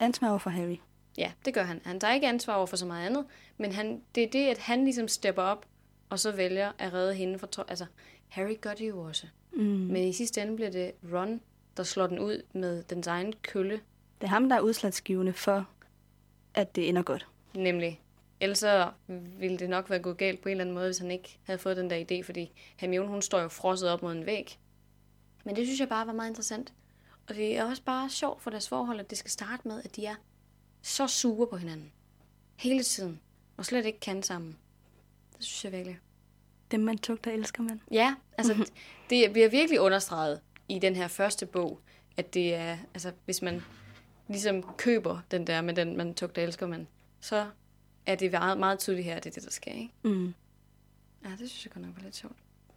ansvar 0.00 0.28
over 0.30 0.38
for 0.38 0.50
Harry. 0.50 0.76
Ja, 1.18 1.32
det 1.44 1.54
gør 1.54 1.62
han. 1.62 1.80
Han 1.84 2.00
tager 2.00 2.14
ikke 2.14 2.28
ansvar 2.28 2.54
over 2.54 2.66
for 2.66 2.76
så 2.76 2.86
meget 2.86 3.06
andet, 3.06 3.24
men 3.58 3.72
han, 3.72 4.02
det 4.14 4.22
er 4.22 4.28
det, 4.30 4.48
at 4.48 4.58
han 4.58 4.84
ligesom 4.84 5.08
stepper 5.08 5.42
op, 5.42 5.66
og 6.10 6.18
så 6.18 6.32
vælger 6.32 6.72
at 6.78 6.92
redde 6.92 7.14
hende 7.14 7.38
for... 7.38 7.48
Altså, 7.68 7.86
Harry 8.28 8.54
gør 8.60 8.74
det 8.74 8.88
jo 8.88 9.00
også. 9.00 9.26
Mm. 9.52 9.62
Men 9.62 9.96
i 9.96 10.12
sidste 10.12 10.42
ende 10.42 10.56
bliver 10.56 10.70
det 10.70 10.92
Ron, 11.12 11.40
der 11.76 11.82
slår 11.82 12.06
den 12.06 12.18
ud 12.18 12.42
med 12.52 12.82
dens 12.82 13.06
egen 13.06 13.32
kølle, 13.42 13.74
Det 14.20 14.26
er 14.26 14.30
ham, 14.30 14.48
der 14.48 14.56
er 14.56 14.60
udslagsgivende 14.60 15.32
for, 15.32 15.68
at 16.54 16.76
det 16.76 16.88
ender 16.88 17.02
godt. 17.02 17.28
nemlig. 17.54 18.00
Ellers 18.42 18.58
så 18.58 18.90
ville 19.38 19.58
det 19.58 19.70
nok 19.70 19.90
være 19.90 19.98
gået 19.98 20.16
galt 20.16 20.40
på 20.40 20.48
en 20.48 20.50
eller 20.50 20.64
anden 20.64 20.74
måde, 20.74 20.86
hvis 20.86 20.98
han 20.98 21.10
ikke 21.10 21.38
havde 21.42 21.58
fået 21.58 21.76
den 21.76 21.90
der 21.90 22.04
idé, 22.04 22.26
fordi 22.26 22.52
Hermione, 22.76 23.08
hun 23.08 23.22
står 23.22 23.40
jo 23.40 23.48
frosset 23.48 23.90
op 23.90 24.02
mod 24.02 24.12
en 24.12 24.26
væg. 24.26 24.58
Men 25.44 25.56
det 25.56 25.66
synes 25.66 25.80
jeg 25.80 25.88
bare 25.88 26.06
var 26.06 26.12
meget 26.12 26.28
interessant. 26.28 26.72
Og 27.28 27.34
det 27.34 27.58
er 27.58 27.64
også 27.64 27.82
bare 27.82 28.10
sjovt 28.10 28.42
for 28.42 28.50
deres 28.50 28.68
forhold, 28.68 29.00
at 29.00 29.10
det 29.10 29.18
skal 29.18 29.30
starte 29.30 29.68
med, 29.68 29.82
at 29.84 29.96
de 29.96 30.06
er 30.06 30.14
så 30.82 31.06
sure 31.06 31.46
på 31.46 31.56
hinanden. 31.56 31.92
Hele 32.56 32.82
tiden. 32.82 33.20
Og 33.56 33.64
slet 33.64 33.86
ikke 33.86 34.00
kan 34.00 34.22
sammen. 34.22 34.58
Det 35.36 35.44
synes 35.44 35.64
jeg 35.64 35.72
virkelig. 35.72 35.98
Dem, 36.70 36.80
man 36.80 36.98
tugter, 36.98 37.30
elsker 37.30 37.62
man. 37.62 37.80
Ja, 37.90 38.14
altså 38.38 38.54
det 39.10 39.32
bliver 39.32 39.48
virkelig 39.48 39.80
understreget 39.80 40.40
i 40.68 40.78
den 40.78 40.96
her 40.96 41.08
første 41.08 41.46
bog, 41.46 41.80
at 42.16 42.34
det 42.34 42.54
er, 42.54 42.78
altså 42.94 43.12
hvis 43.24 43.42
man 43.42 43.62
ligesom 44.28 44.62
køber 44.78 45.20
den 45.30 45.46
der 45.46 45.60
med 45.60 45.74
den, 45.74 45.96
man 45.96 46.14
tog, 46.14 46.36
der 46.36 46.42
elsker 46.42 46.66
man, 46.66 46.88
så 47.20 47.46
er 48.06 48.14
det 48.14 48.30
meget, 48.32 48.58
meget 48.58 48.78
tydeligt 48.78 49.04
her, 49.04 49.16
at 49.16 49.24
det 49.24 49.30
er 49.30 49.34
det, 49.34 49.44
der 49.44 49.50
sker, 49.50 49.72
ikke? 49.72 49.90
Mm. 50.02 50.34
Ja, 51.24 51.30
det 51.30 51.50
synes 51.50 51.64
jeg 51.64 51.72
godt 51.72 51.86
nok 51.86 51.96
var 51.96 52.02
lidt 52.02 52.16
sjovt. 52.16 52.36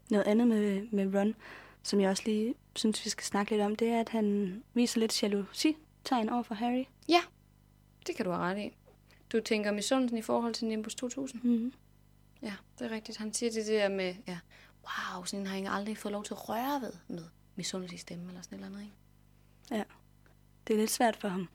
Noget 0.09 0.27
andet 0.27 0.47
med, 0.47 0.87
med 0.91 1.19
Ron, 1.19 1.35
som 1.83 2.01
jeg 2.01 2.09
også 2.09 2.23
lige 2.25 2.55
synes, 2.75 3.05
vi 3.05 3.09
skal 3.09 3.25
snakke 3.25 3.51
lidt 3.51 3.61
om, 3.61 3.75
det 3.75 3.87
er, 3.87 3.99
at 3.99 4.09
han 4.09 4.63
viser 4.73 4.99
lidt 4.99 5.23
jalousi-tegn 5.23 6.29
over 6.29 6.43
for 6.43 6.55
Harry. 6.55 6.83
Ja, 7.09 7.21
det 8.07 8.15
kan 8.15 8.25
du 8.25 8.31
have 8.31 8.43
ret 8.43 8.57
i. 8.57 8.71
Du 9.31 9.39
tænker 9.39 9.71
misundelsen 9.71 10.17
i 10.17 10.21
forhold 10.21 10.53
til 10.53 10.67
Nimbus 10.67 10.95
2000? 10.95 11.41
Mm. 11.43 11.73
Ja, 12.41 12.53
det 12.79 12.85
er 12.85 12.95
rigtigt. 12.95 13.17
Han 13.17 13.33
siger 13.33 13.51
det 13.51 13.65
der 13.65 13.89
med, 13.89 14.15
ja, 14.27 14.39
wow, 14.83 15.23
sådan 15.23 15.39
en 15.39 15.47
har 15.47 15.57
jeg 15.57 15.73
aldrig 15.73 15.97
fået 15.97 16.11
lov 16.11 16.23
til 16.23 16.33
at 16.33 16.49
røre 16.49 16.81
ved 16.81 16.93
med 17.07 17.23
misundelse 17.55 17.95
i 17.95 17.97
stemme 17.97 18.27
eller 18.27 18.41
sådan 18.41 18.59
et 18.59 18.65
eller 18.65 18.77
andet, 18.77 18.91
ikke? 19.71 19.85
Det 20.67 20.73
er 20.73 20.77
lidt 20.77 20.91
svært 20.91 21.15
for 21.15 21.27
ham, 21.27 21.49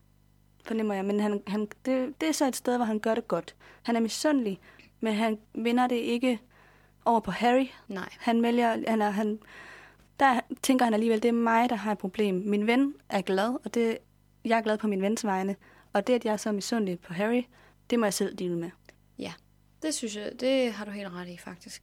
fornemmer 0.64 0.94
jeg. 0.94 1.05
Men 1.05 1.20
han, 1.20 1.42
han, 1.46 1.68
det, 1.85 2.20
det 2.20 2.29
er 2.29 2.33
så 2.33 2.46
et 2.46 2.57
sted, 2.57 2.77
hvor 2.77 2.85
han 2.85 2.99
gør 2.99 3.14
det 3.14 3.29
godt. 3.29 3.55
Han 3.83 3.96
er 3.96 4.01
misundelig, 4.01 4.61
men 5.01 5.14
han 5.14 5.38
vinder 5.55 5.87
det 5.87 5.96
ikke 5.96 6.38
over 7.05 7.20
på 7.20 7.31
Harry. 7.31 7.66
Nej. 7.88 8.09
Han 8.18 8.42
vælger, 8.42 8.90
han 8.90 9.03
er, 9.03 9.11
han, 9.11 9.38
der 10.20 10.40
tænker 10.62 10.85
han 10.85 10.94
alligevel, 10.94 11.23
det 11.23 11.29
er 11.29 11.33
mig, 11.33 11.70
der 11.70 11.77
har 11.77 11.92
et 11.92 11.99
problem. 11.99 12.35
Min 12.35 12.66
ven 12.66 12.94
er 13.09 13.20
glad, 13.20 13.57
og 13.64 13.75
det, 13.75 13.99
jeg 14.44 14.59
er 14.59 14.62
glad 14.62 14.79
på 14.79 14.87
min 14.87 15.03
vens 15.03 15.25
vegne. 15.25 15.57
Og 15.92 16.07
det, 16.07 16.12
at 16.12 16.25
jeg 16.25 16.33
er 16.33 16.37
så 16.37 16.53
misundelig 16.53 17.01
på 17.01 17.12
Harry, 17.12 17.42
det 17.90 17.99
må 17.99 18.07
jeg 18.07 18.14
selv 18.14 18.35
dele 18.35 18.57
med. 18.57 18.70
Det 19.83 19.94
synes 19.94 20.16
jeg, 20.16 20.33
det 20.40 20.73
har 20.73 20.85
du 20.85 20.90
helt 20.90 21.12
ret 21.12 21.29
i, 21.29 21.37
faktisk. 21.37 21.83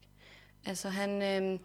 Altså, 0.66 0.90
han 0.90 1.10
øh, 1.10 1.60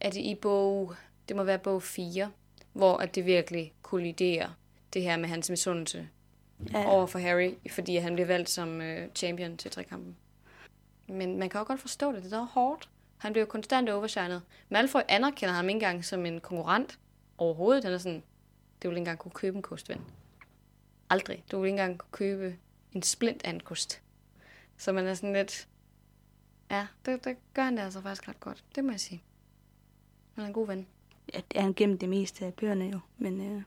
er 0.00 0.10
det 0.10 0.20
i 0.20 0.34
bog, 0.34 0.94
det 1.28 1.36
må 1.36 1.42
være 1.42 1.58
bog 1.58 1.82
4, 1.82 2.30
hvor 2.72 2.96
at 2.96 3.14
det 3.14 3.26
virkelig 3.26 3.72
kolliderer 3.82 4.48
det 4.92 5.02
her 5.02 5.16
med 5.16 5.28
hans 5.28 5.50
misundelse 5.50 6.08
Ja, 6.72 6.90
over 6.90 7.06
for 7.06 7.18
Harry, 7.18 7.54
fordi 7.70 7.96
han 7.96 8.14
bliver 8.14 8.26
valgt 8.26 8.50
som 8.50 8.80
øh, 8.80 9.08
champion 9.14 9.56
til 9.56 9.70
trekampen. 9.70 10.16
Men 11.08 11.38
man 11.38 11.48
kan 11.48 11.60
også 11.60 11.68
godt 11.68 11.80
forstå 11.80 12.12
det, 12.12 12.22
det 12.22 12.32
er 12.32 12.46
hårdt. 12.46 12.88
Han 13.16 13.36
jo 13.36 13.44
konstant 13.44 13.88
overshinet. 13.88 14.42
Malfoy 14.68 15.00
anerkender 15.08 15.54
ham 15.54 15.68
ikke 15.68 15.76
engang 15.76 16.04
som 16.04 16.26
en 16.26 16.40
konkurrent 16.40 16.98
overhovedet. 17.38 17.84
Han 17.84 17.92
er 17.92 17.98
sådan, 17.98 18.22
det 18.82 18.90
vil 18.90 18.96
ikke 18.96 18.98
engang 18.98 19.18
kunne 19.18 19.32
købe 19.32 19.56
en 19.56 19.62
kost, 19.62 19.88
ven. 19.88 20.00
Aldrig. 21.10 21.44
Du 21.50 21.60
vil 21.60 21.68
ikke 21.68 21.80
engang 21.80 21.98
kunne 21.98 22.12
købe 22.12 22.56
en 22.92 23.02
splint 23.02 23.44
af 23.44 23.50
en 23.50 23.60
kost. 23.60 24.02
Så 24.76 24.92
man 24.92 25.06
er 25.06 25.14
sådan 25.14 25.32
lidt... 25.32 25.68
Ja, 26.70 26.86
det, 27.06 27.24
det 27.24 27.36
gør 27.54 27.62
han 27.62 27.76
det 27.76 27.82
altså 27.82 28.00
faktisk 28.00 28.28
ret 28.28 28.40
godt. 28.40 28.64
Det 28.74 28.84
må 28.84 28.90
jeg 28.90 29.00
sige. 29.00 29.22
Han 30.34 30.44
er 30.44 30.48
en 30.48 30.54
god 30.54 30.66
ven. 30.66 30.86
ja, 31.34 31.38
det 31.38 31.58
er 31.58 31.62
han 31.62 31.74
gennem 31.74 31.98
det 31.98 32.08
meste 32.08 32.46
af 32.46 32.54
bøgerne 32.54 32.84
jo. 32.84 33.00
Men 33.18 33.40
øh, 33.40 33.62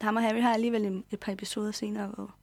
ham 0.00 0.16
og 0.16 0.22
Harry 0.22 0.40
har 0.40 0.54
alligevel 0.54 0.84
en- 0.84 1.04
et 1.10 1.20
par 1.20 1.32
episoder 1.32 1.72
senere, 1.72 2.06
hvor, 2.06 2.34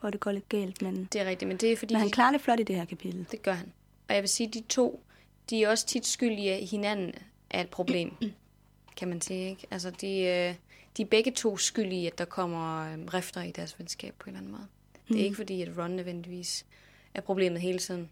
hvor 0.00 0.10
det 0.10 0.20
går 0.20 0.32
lidt 0.32 0.48
galt. 0.48 0.82
Men, 0.82 1.08
Det 1.12 1.20
er 1.20 1.24
rigtigt, 1.24 1.48
men 1.48 1.56
det 1.56 1.72
er 1.72 1.76
fordi... 1.76 1.94
men 1.94 2.00
han 2.00 2.10
klarer 2.10 2.32
det 2.32 2.40
flot 2.40 2.60
i 2.60 2.62
det 2.62 2.76
her 2.76 2.84
kapitel. 2.84 3.26
Det 3.30 3.42
gør 3.42 3.52
han. 3.52 3.72
Og 4.08 4.14
jeg 4.14 4.22
vil 4.22 4.28
sige, 4.28 4.48
at 4.48 4.54
de 4.54 4.60
to, 4.68 5.02
de 5.50 5.64
er 5.64 5.68
også 5.68 5.86
tit 5.86 6.06
skyldige 6.06 6.66
hinanden 6.66 7.12
af 7.50 7.60
et 7.60 7.68
problem, 7.68 8.12
kan 8.96 9.08
man 9.08 9.20
sige. 9.20 9.50
Ikke? 9.50 9.66
Altså, 9.70 9.90
de, 9.90 10.06
øh, 10.18 10.54
de 10.96 11.02
er 11.02 11.06
begge 11.06 11.30
to 11.32 11.56
skyldige 11.56 12.06
at 12.06 12.18
der 12.18 12.24
kommer 12.24 12.92
øh, 12.92 12.98
rifter 13.14 13.42
i 13.42 13.50
deres 13.50 13.78
venskab 13.78 14.14
på 14.18 14.24
en 14.30 14.36
eller 14.36 14.40
anden 14.40 14.52
måde. 14.52 14.66
Det 15.08 15.14
er 15.14 15.18
Mm. 15.18 15.24
ikke 15.24 15.36
fordi, 15.36 15.62
at 15.62 15.78
Ron 15.78 15.90
nødvendigvis 15.90 16.66
er 17.14 17.20
problemet 17.20 17.60
hele 17.60 17.78
tiden. 17.78 18.10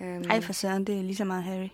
Um, 0.00 0.06
Ej 0.06 0.40
for 0.40 0.52
søren, 0.52 0.84
det 0.84 0.98
er 0.98 1.02
lige 1.02 1.16
så 1.16 1.24
meget 1.24 1.44
Harry. 1.44 1.68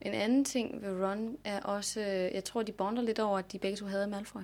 En 0.00 0.12
anden 0.14 0.44
ting 0.44 0.82
ved 0.82 1.04
Ron 1.06 1.36
er 1.44 1.60
også, 1.60 2.00
øh, 2.00 2.06
jeg 2.34 2.44
tror, 2.44 2.62
de 2.62 2.72
bonder 2.72 3.02
lidt 3.02 3.18
over, 3.18 3.38
at 3.38 3.52
de 3.52 3.58
begge 3.58 3.76
to 3.76 3.86
havde 3.86 4.06
Malfoy. 4.06 4.40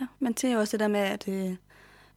Ja, 0.00 0.06
man 0.18 0.36
ser 0.36 0.52
jo 0.52 0.58
også 0.60 0.76
det 0.76 0.80
der 0.80 0.88
med, 0.88 1.00
at 1.00 1.28
øh, 1.28 1.56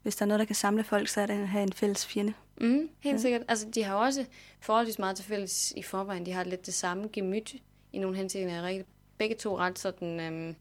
hvis 0.02 0.16
der 0.16 0.24
er 0.26 0.28
noget, 0.28 0.40
der 0.40 0.46
kan 0.46 0.56
samle 0.56 0.84
folk, 0.84 1.08
så 1.08 1.22
er 1.22 1.26
det 1.26 1.34
at 1.34 1.48
have 1.48 1.64
en 1.64 1.74
fælles 1.74 2.06
fjende. 2.06 2.34
Mm, 2.62 2.90
helt 3.00 3.14
Ja. 3.16 3.22
sikkert. 3.22 3.42
Altså, 3.48 3.70
de 3.70 3.84
har 3.84 3.96
også 3.96 4.26
forholdsvis 4.60 5.00
meget 5.00 5.16
til 5.16 5.26
fælles 5.26 5.74
i 5.78 5.82
forvejen. 5.84 6.26
De 6.26 6.32
har 6.32 6.44
lidt 6.44 6.66
det 6.66 6.74
samme 6.74 7.10
gemyt 7.14 7.56
i 7.94 7.98
nogle 8.00 8.18
henseender. 8.18 8.54
er 8.54 8.64
rigtig- 8.64 8.86
Begge 9.18 9.36
to 9.36 9.58
ret 9.58 9.80
sådan, 9.80 10.20
øhm, 10.20 10.56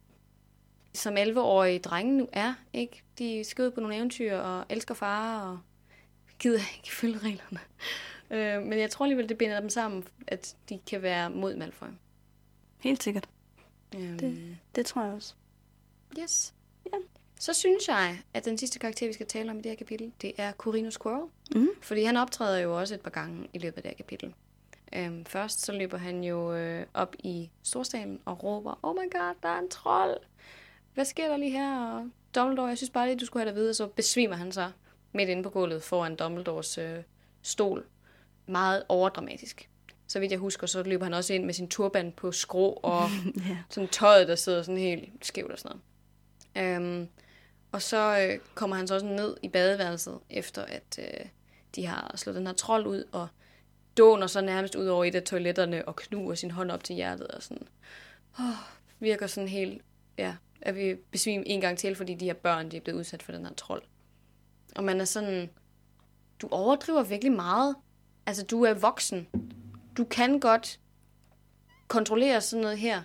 som 0.94 1.16
11-årige 1.16 1.78
drenge 1.78 2.16
nu 2.18 2.28
er, 2.32 2.54
ikke? 2.72 3.02
De 3.18 3.44
skal 3.44 3.64
ud 3.64 3.70
på 3.70 3.80
nogle 3.80 3.96
eventyr 3.96 4.36
og 4.36 4.64
elsker 4.68 4.94
far 4.94 5.50
og 5.50 5.58
gider 6.38 6.60
ikke 6.76 6.92
følge 7.00 7.18
reglerne. 7.18 7.60
Øh, 8.30 8.62
men 8.66 8.78
jeg 8.78 8.90
tror 8.90 9.04
alligevel, 9.04 9.28
det 9.28 9.38
binder 9.38 9.60
dem 9.60 9.68
sammen, 9.70 10.04
at 10.26 10.56
de 10.68 10.80
kan 10.86 11.02
være 11.02 11.30
mod 11.30 11.56
Malfoy. 11.56 11.86
Helt 12.78 13.02
sikkert. 13.02 13.28
Øhm, 13.96 14.18
Det- 14.18 14.56
Det 14.74 14.86
tror 14.86 15.02
jeg 15.04 15.12
også. 15.12 15.34
Yes. 16.20 16.54
Ja. 16.92 16.98
Så 17.40 17.52
synes 17.52 17.88
jeg, 17.88 18.18
at 18.34 18.44
den 18.44 18.58
sidste 18.58 18.78
karakter, 18.78 19.06
vi 19.06 19.12
skal 19.12 19.26
tale 19.26 19.50
om 19.50 19.58
i 19.58 19.62
det 19.62 19.70
her 19.70 19.76
kapitel, 19.76 20.12
det 20.22 20.32
er 20.36 20.52
Corino 20.52 20.90
Squirrel. 20.90 21.28
Mm. 21.54 21.68
Fordi 21.82 22.02
han 22.02 22.16
optræder 22.16 22.58
jo 22.58 22.78
også 22.80 22.94
et 22.94 23.00
par 23.00 23.10
gange 23.10 23.48
i 23.52 23.58
løbet 23.58 23.76
af 23.76 23.82
det 23.82 23.90
her 23.90 23.96
kapitel. 23.96 24.34
Øhm, 24.96 25.24
først 25.24 25.60
så 25.64 25.72
løber 25.72 25.98
han 25.98 26.24
jo 26.24 26.54
øh, 26.54 26.86
op 26.94 27.14
i 27.18 27.50
storstalen 27.62 28.20
og 28.24 28.44
råber, 28.44 28.78
Oh 28.82 28.94
my 28.94 29.12
god, 29.12 29.34
der 29.42 29.48
er 29.48 29.58
en 29.58 29.68
trold! 29.68 30.16
Hvad 30.94 31.04
sker 31.04 31.28
der 31.28 31.36
lige 31.36 31.50
her? 31.50 31.80
Og 31.86 32.10
Dumbledore, 32.34 32.66
jeg 32.68 32.76
synes 32.76 32.90
bare 32.90 33.06
lige, 33.06 33.18
du 33.18 33.26
skulle 33.26 33.42
have 33.42 33.48
det 33.50 33.56
videre. 33.60 33.74
Så 33.74 33.86
besvimer 33.86 34.36
han 34.36 34.52
så 34.52 34.70
midt 35.12 35.28
inde 35.28 35.42
på 35.42 35.50
gulvet 35.50 35.82
foran 35.82 36.16
Dumbledores 36.16 36.78
øh, 36.78 36.98
stol. 37.42 37.86
Meget 38.46 38.82
overdramatisk. 38.88 39.68
Så 40.06 40.20
vidt 40.20 40.30
jeg 40.30 40.38
husker, 40.38 40.66
så 40.66 40.82
løber 40.82 41.04
han 41.04 41.14
også 41.14 41.34
ind 41.34 41.44
med 41.44 41.54
sin 41.54 41.68
turban 41.68 42.12
på 42.12 42.32
skrå 42.32 42.70
og 42.82 43.02
Ja. 43.48 43.58
sådan 43.70 43.88
tøjet, 43.88 44.28
der 44.28 44.34
sidder 44.34 44.62
sådan 44.62 44.78
helt 44.78 45.08
skævt 45.22 45.52
og 45.52 45.58
sådan 45.58 45.68
noget. 45.68 45.82
Øhm, 46.56 47.08
og 47.72 47.82
så 47.82 48.28
øh, 48.28 48.38
kommer 48.54 48.76
han 48.76 48.88
så 48.88 48.94
også 48.94 49.06
ned 49.06 49.36
i 49.42 49.48
badeværelset, 49.48 50.18
efter 50.30 50.64
at 50.64 50.98
øh, 50.98 51.26
de 51.74 51.86
har 51.86 52.12
slået 52.16 52.36
den 52.36 52.46
her 52.46 52.54
trold 52.54 52.86
ud, 52.86 53.04
og 53.12 53.28
dåner 53.96 54.26
så 54.26 54.40
nærmest 54.40 54.74
ud 54.74 54.86
over 54.86 55.04
et 55.04 55.14
af 55.14 55.22
toiletterne 55.22 55.88
og 55.88 55.96
knuger 55.96 56.34
sin 56.34 56.50
hånd 56.50 56.70
op 56.70 56.84
til 56.84 56.96
hjertet 56.96 57.28
og 57.28 57.42
sådan. 57.42 57.66
Oh, 58.38 58.44
virker 59.00 59.26
sådan 59.26 59.48
helt, 59.48 59.82
ja, 60.18 60.36
at 60.60 60.76
vi 60.76 60.94
besvimer 61.10 61.44
en 61.46 61.60
gang 61.60 61.78
til, 61.78 61.96
fordi 61.96 62.14
de 62.14 62.24
her 62.24 62.34
børn, 62.34 62.70
de 62.70 62.76
er 62.76 62.80
blevet 62.80 62.98
udsat 62.98 63.22
for 63.22 63.32
den 63.32 63.46
her 63.46 63.54
trold. 63.54 63.82
Og 64.76 64.84
man 64.84 65.00
er 65.00 65.04
sådan, 65.04 65.50
du 66.42 66.48
overdriver 66.50 67.02
virkelig 67.02 67.32
meget. 67.32 67.76
Altså, 68.26 68.44
du 68.44 68.62
er 68.62 68.74
voksen. 68.74 69.28
Du 69.96 70.04
kan 70.04 70.40
godt 70.40 70.80
kontrollere 71.88 72.40
sådan 72.40 72.62
noget 72.62 72.78
her. 72.78 73.02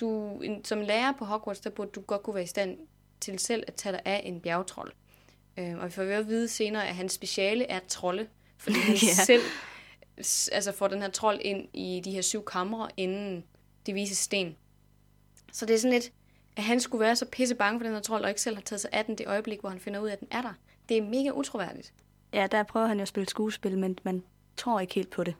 Du, 0.00 0.42
som 0.64 0.80
lærer 0.80 1.12
på 1.18 1.24
Hogwarts, 1.24 1.60
der 1.60 1.70
burde 1.70 1.90
du 1.90 2.00
godt 2.00 2.22
kunne 2.22 2.34
være 2.34 2.44
i 2.44 2.46
stand 2.46 2.78
til 3.20 3.38
selv 3.38 3.64
at 3.66 3.74
tage 3.74 3.92
dig 3.92 4.00
af 4.04 4.22
en 4.24 4.40
bjergtrold. 4.40 4.92
Øh, 5.56 5.78
og 5.78 5.86
vi 5.86 5.90
får 5.90 6.02
jo 6.02 6.10
at 6.10 6.28
vide 6.28 6.48
senere, 6.48 6.88
at 6.88 6.94
hans 6.94 7.12
speciale 7.12 7.64
er 7.64 7.80
trolde, 7.88 8.28
fordi 8.58 8.78
han 8.78 8.94
Ja. 9.02 9.24
selv 9.24 9.42
altså 10.52 10.72
får 10.72 10.88
den 10.88 11.02
her 11.02 11.10
trold 11.10 11.40
ind 11.44 11.68
i 11.72 12.00
de 12.04 12.10
her 12.10 12.22
syv 12.22 12.44
kamre 12.44 12.88
inden 12.96 13.44
de 13.86 13.92
vise 13.92 14.14
sten. 14.14 14.56
Så 15.52 15.66
det 15.66 15.74
er 15.74 15.78
sådan 15.78 15.92
lidt, 15.92 16.12
at 16.56 16.62
han 16.62 16.80
skulle 16.80 17.00
være 17.00 17.16
så 17.16 17.26
pisse 17.32 17.54
bange 17.54 17.80
for 17.80 17.84
den 17.84 17.94
her 17.94 18.00
trold, 18.02 18.22
og 18.22 18.28
ikke 18.28 18.40
selv 18.40 18.56
har 18.56 18.62
taget 18.62 18.80
sig 18.80 18.90
af 18.92 19.04
den 19.04 19.18
det 19.18 19.26
øjeblik, 19.26 19.60
hvor 19.60 19.68
han 19.68 19.80
finder 19.80 20.00
ud 20.00 20.08
af, 20.08 20.12
at 20.12 20.20
den 20.20 20.28
er 20.30 20.42
der. 20.42 20.52
Det 20.88 20.96
er 20.96 21.02
mega 21.02 21.30
utroværdigt. 21.30 21.92
ja, 22.32 22.46
der 22.46 22.62
prøver 22.62 22.86
han 22.86 22.96
jo 22.96 23.02
at 23.02 23.08
spille 23.08 23.28
skuespil, 23.28 23.78
men 23.78 23.98
man 24.02 24.22
tror 24.56 24.80
ikke 24.80 24.94
helt 24.94 25.10
på 25.10 25.24
det. 25.24 25.34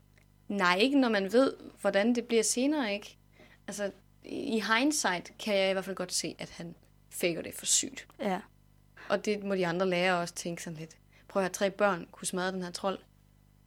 Nej, 0.48 0.76
ikke 0.80 1.00
når 1.00 1.08
man 1.08 1.32
ved, 1.32 1.52
hvordan 1.80 2.14
det 2.14 2.24
bliver 2.24 2.42
senere, 2.42 2.94
ikke? 2.94 3.16
Altså, 3.66 3.90
i 4.26 4.62
hindsight 4.74 5.32
kan 5.38 5.56
jeg 5.56 5.70
i 5.70 5.72
hvert 5.72 5.84
fald 5.84 5.96
godt 5.96 6.12
se, 6.12 6.34
at 6.38 6.50
han 6.50 6.74
faker 7.10 7.42
det 7.42 7.54
for 7.54 7.66
sygt. 7.66 8.06
Ja. 8.20 8.40
Og 9.08 9.24
det 9.24 9.44
må 9.44 9.54
de 9.54 9.66
andre 9.66 9.86
lærere 9.88 10.20
også 10.20 10.34
tænke 10.34 10.62
sådan 10.62 10.78
lidt. 10.78 10.96
Prøv 11.28 11.40
at 11.40 11.44
have 11.44 11.52
tre 11.52 11.70
børn 11.70 12.06
kunne 12.12 12.26
smadre 12.26 12.52
den 12.52 12.62
her 12.62 12.70
trold, 12.70 12.98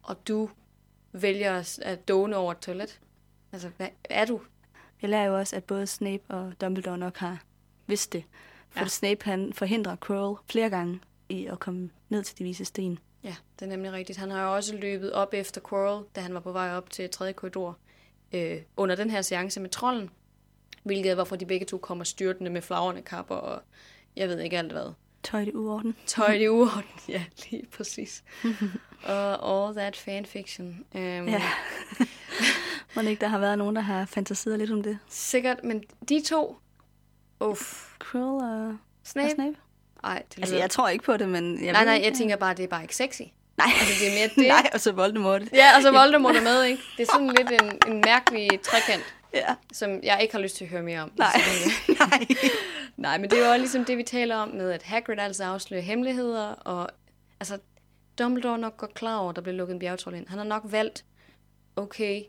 og 0.02 0.28
du 0.28 0.50
vælger 1.12 1.64
at- 1.82 2.08
dåne 2.08 2.36
over 2.36 2.52
et 2.52 2.58
toilet. 2.58 3.00
Altså, 3.52 3.70
hvad 3.76 3.88
er 4.04 4.24
du? 4.24 4.40
Jeg 5.02 5.10
lærer 5.10 5.24
jo 5.26 5.38
også, 5.38 5.56
at 5.56 5.64
både 5.64 5.86
Snape 5.86 6.22
og 6.28 6.52
Dumbledore 6.60 6.98
nok 6.98 7.16
har 7.16 7.42
vidst 7.86 8.12
det. 8.12 8.24
For 8.70 8.80
ja. 8.80 8.86
Snape 8.88 9.24
han 9.24 9.52
forhindrer 9.52 9.96
Quirrell 10.06 10.36
flere 10.50 10.70
gange 10.70 11.00
i 11.28 11.46
at 11.46 11.58
komme 11.58 11.90
ned 12.08 12.22
til 12.24 12.38
de 12.38 12.44
vise 12.44 12.64
sten. 12.64 12.98
Ja, 13.24 13.36
det 13.58 13.64
er 13.64 13.68
nemlig 13.70 13.92
rigtigt. 13.92 14.18
Han 14.18 14.30
har 14.30 14.42
jo 14.44 14.54
også 14.54 14.76
løbet 14.76 15.12
op 15.12 15.34
efter 15.34 15.60
Quirrell, 15.68 16.04
da 16.16 16.20
han 16.20 16.34
var 16.34 16.40
på 16.40 16.52
vej 16.52 16.70
op 16.70 16.90
til 16.90 17.10
tredje 17.10 17.32
korridor, 17.32 17.78
øh, 18.32 18.62
under 18.76 18.94
den 18.96 19.10
her 19.10 19.22
seance 19.22 19.60
med 19.60 19.70
trolden. 19.70 20.10
Hvilket 20.82 21.10
er, 21.10 21.14
hvorfor 21.14 21.36
de 21.36 21.46
begge 21.46 21.66
to 21.66 21.78
kommer 21.78 22.04
styrtende 22.04 22.50
med 22.50 22.62
flagrende 22.62 23.02
kapper 23.02 23.34
og 23.34 23.62
jeg 24.16 24.28
ved 24.28 24.40
ikke 24.40 24.58
alt 24.58 24.72
hvad. 24.72 24.92
Tøj 25.22 25.40
i 25.40 25.52
uorden. 25.54 25.96
Tøj 26.06 26.32
i 26.32 26.48
uorden. 26.48 26.82
Ja, 27.08 27.22
lige 27.50 27.66
præcis. 27.76 28.24
og 29.02 29.50
all 29.66 29.76
that 29.76 29.96
fanfiction. 29.96 30.84
Um, 30.94 31.00
Ja. 31.28 31.42
Må 32.96 33.02
ikke, 33.02 33.20
der 33.20 33.28
har 33.28 33.38
været 33.38 33.58
nogen, 33.58 33.76
der 33.76 33.82
har 33.82 34.04
fantaseret 34.06 34.58
lidt 34.58 34.70
om 34.70 34.82
det. 34.82 34.98
Sikkert, 35.08 35.64
men 35.64 35.82
de 36.08 36.22
to... 36.22 36.56
Uff. 37.40 37.84
Quirrell 38.10 38.70
og 38.70 38.76
Snape? 39.04 39.26
og 39.28 39.30
Snape? 39.34 39.56
Ej, 40.04 40.22
det 40.34 40.38
Altså, 40.38 40.56
jeg 40.56 40.70
tror 40.70 40.88
ikke 40.88 41.04
på 41.04 41.16
det, 41.16 41.28
men... 41.28 41.64
Jeg 41.64 41.72
nej, 41.72 41.84
nej, 41.84 41.94
ikke. 41.94 42.06
jeg 42.06 42.14
tænker 42.16 42.36
bare, 42.36 42.54
det 42.54 42.62
er 42.64 42.68
bare 42.68 42.82
ikke 42.82 42.96
sexy. 42.96 43.22
Nej, 43.22 43.68
Altså, 43.80 43.94
det 44.04 44.08
er 44.12 44.14
mere 44.18 44.28
det. 44.36 44.48
nej, 44.48 44.70
og 44.74 44.80
så 44.80 44.92
Voldemort. 44.92 45.42
Ja, 45.52 45.76
og 45.76 45.82
så 45.82 45.90
Voldemort 45.90 46.36
er 46.36 46.42
med, 46.42 46.64
ikke? 46.64 46.82
Det 46.96 47.02
er 47.08 47.12
sådan 47.12 47.26
lidt 47.38 47.62
en, 47.62 47.92
en 47.92 48.00
mærkelig 48.06 48.60
trekant, 48.62 49.14
Ja. 49.34 49.54
som 49.72 49.90
jeg 50.02 50.18
ikke 50.22 50.34
har 50.34 50.40
lyst 50.40 50.56
til 50.56 50.64
at 50.64 50.70
høre 50.70 50.82
mere 50.82 51.00
om. 51.00 51.12
Nej. 51.16 51.28
Så 51.34 51.50
det- 51.88 51.98
nej. 52.10 52.26
Nej, 52.96 53.18
men 53.18 53.30
det 53.30 53.38
er 53.38 53.44
jo 53.44 53.48
også 53.50 53.58
ligesom 53.58 53.84
det, 53.84 53.96
vi 53.98 54.02
taler 54.02 54.36
om 54.36 54.48
med, 54.48 54.70
at 54.70 54.82
Hagrid 54.82 55.18
altså 55.18 55.44
afslører 55.44 55.82
hemmeligheder, 55.82 56.46
og 56.48 56.88
altså, 57.40 57.58
Dumbledore 58.18 58.58
nok 58.58 58.76
godt 58.76 58.94
klar 58.94 59.16
over, 59.18 59.30
at 59.30 59.36
der 59.36 59.42
bliver 59.42 59.56
lukket 59.56 59.72
en 59.74 59.78
bjergtrold 59.78 60.16
ind. 60.16 60.28
Han 60.28 60.38
har 60.38 60.44
nok 60.44 60.62
valgt, 60.64 61.04
okay, 61.76 62.22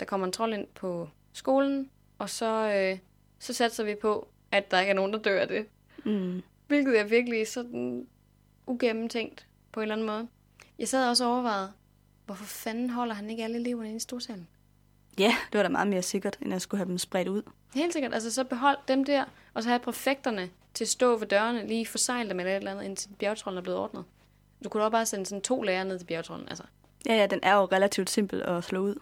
der 0.00 0.06
kommer 0.06 0.26
en 0.26 0.32
trold 0.32 0.54
ind 0.54 0.66
på 0.74 1.08
skolen, 1.32 1.90
og 2.18 2.30
så, 2.30 2.72
øh, 2.76 2.98
så 3.38 3.52
satser 3.52 3.84
vi 3.84 3.94
på, 3.94 4.28
at 4.52 4.70
der 4.70 4.80
ikke 4.80 4.90
er 4.90 4.94
nogen, 4.94 5.12
der 5.12 5.18
dør 5.18 5.40
af 5.40 5.48
det. 5.48 5.66
Mm. 6.04 6.42
Hvilket 6.66 7.00
er 7.00 7.04
virkelig 7.04 7.48
sådan 7.48 8.06
ugennemtænkt 8.66 9.46
på 9.72 9.80
en 9.80 9.82
eller 9.82 9.94
anden 9.94 10.06
måde. 10.06 10.28
Jeg 10.78 10.88
sad 10.88 11.08
også 11.08 11.24
og 11.24 11.32
overvejede, 11.32 11.72
hvorfor 12.26 12.44
fanden 12.44 12.90
holder 12.90 13.14
han 13.14 13.30
ikke 13.30 13.44
alle 13.44 13.58
eleverne 13.58 13.86
inde 13.88 13.96
i 13.96 14.00
storsalen? 14.00 14.48
Ja, 15.18 15.36
det 15.52 15.58
var 15.58 15.62
da 15.62 15.68
meget 15.68 15.88
mere 15.88 16.02
sikkert, 16.02 16.36
end 16.42 16.54
at 16.54 16.62
skulle 16.62 16.78
have 16.78 16.88
dem 16.88 16.98
spredt 16.98 17.28
ud. 17.28 17.42
Helt 17.74 17.92
sikkert. 17.92 18.14
Altså, 18.14 18.30
så 18.32 18.44
behold 18.44 18.76
dem 18.88 19.04
der, 19.04 19.24
og 19.54 19.62
så 19.62 19.68
have 19.68 19.78
præfekterne 19.78 20.50
til 20.74 20.84
at 20.84 20.88
stå 20.88 21.16
ved 21.16 21.26
dørene, 21.26 21.66
lige 21.66 21.86
forsejle 21.86 22.28
dem 22.28 22.40
eller 22.40 22.52
et 22.52 22.56
eller 22.56 22.70
andet, 22.70 22.84
indtil 22.84 23.08
bjergtrollen 23.18 23.58
er 23.58 23.62
blevet 23.62 23.78
ordnet. 23.80 24.04
Du 24.64 24.68
kunne 24.68 24.82
da 24.84 24.88
bare 24.88 25.06
sende 25.06 25.26
sådan 25.26 25.42
to 25.42 25.62
lærere 25.62 25.84
ned 25.84 25.98
til 25.98 26.06
bjergtrollen. 26.06 26.48
Altså, 26.48 26.64
Ja, 27.06 27.14
ja, 27.14 27.26
den 27.26 27.40
er 27.42 27.54
jo 27.54 27.64
relativt 27.64 28.10
simpel 28.10 28.42
at 28.42 28.64
slå 28.64 28.80
ud. 28.80 28.94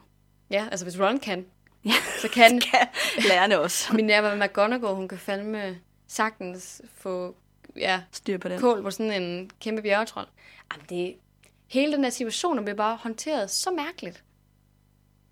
ja, 0.51 0.69
altså 0.71 0.85
hvis 0.87 1.01
Ron 1.01 1.19
kan, 1.19 1.47
Ja. 1.85 1.93
så 2.23 2.29
kan 2.29 2.61
Kan 2.71 2.89
lærerne 3.29 3.59
også 3.59 3.93
min 3.97 4.05
nærmere 4.05 4.37
McGonagall, 4.37 4.95
hun 4.95 5.09
kan 5.09 5.19
fandme 5.19 5.79
sagtens 6.09 6.83
få 6.95 7.35
ja, 7.77 8.03
styr 8.13 8.39
på 8.39 8.49
den. 8.49 8.61
kål 8.61 8.83
på 8.83 8.91
sådan 8.91 9.23
en 9.23 9.51
kæmpe 9.61 9.83
bjergetrold. 9.83 10.27
Jamen, 10.73 10.87
det, 10.89 11.15
hele 11.69 11.93
den 11.93 12.05
der 12.05 12.11
situation 12.11 12.65
bliver 12.65 12.77
bare 12.77 12.97
håndteret 12.97 13.51
så 13.51 13.71
mærkeligt. 13.71 14.23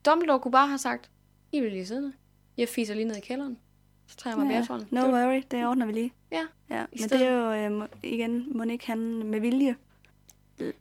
Dumbledore 0.07 0.41
kunne 0.41 0.53
bare 0.53 0.67
have 0.69 0.79
sagt, 0.79 1.11
I 1.53 1.61
vil 1.61 1.73
lige 1.73 1.87
sidde 1.87 2.13
Jeg 2.57 2.69
fiser 2.69 2.95
lige 2.95 3.05
ned 3.05 3.17
i 3.17 3.21
kælderen. 3.21 3.59
Så 4.07 4.17
tager 4.17 4.37
jeg 4.37 4.39
mig 4.39 4.45
ja, 4.47 4.53
bjergetrollen. 4.53 4.89
no 4.91 5.01
Det 5.07 5.13
worry, 5.13 5.43
det 5.51 5.67
ordner 5.67 5.87
vi 5.87 5.93
lige. 5.93 6.13
Ja, 6.33 6.43
Ja, 6.71 6.85
men 6.91 7.09
det 7.09 7.23
er 7.23 7.31
jo 7.69 7.81
øh, 7.83 7.89
igen, 8.03 8.59
må 8.59 8.65
ikke 8.65 8.87
han 8.87 8.99
med 9.27 9.41
vilje 9.41 9.77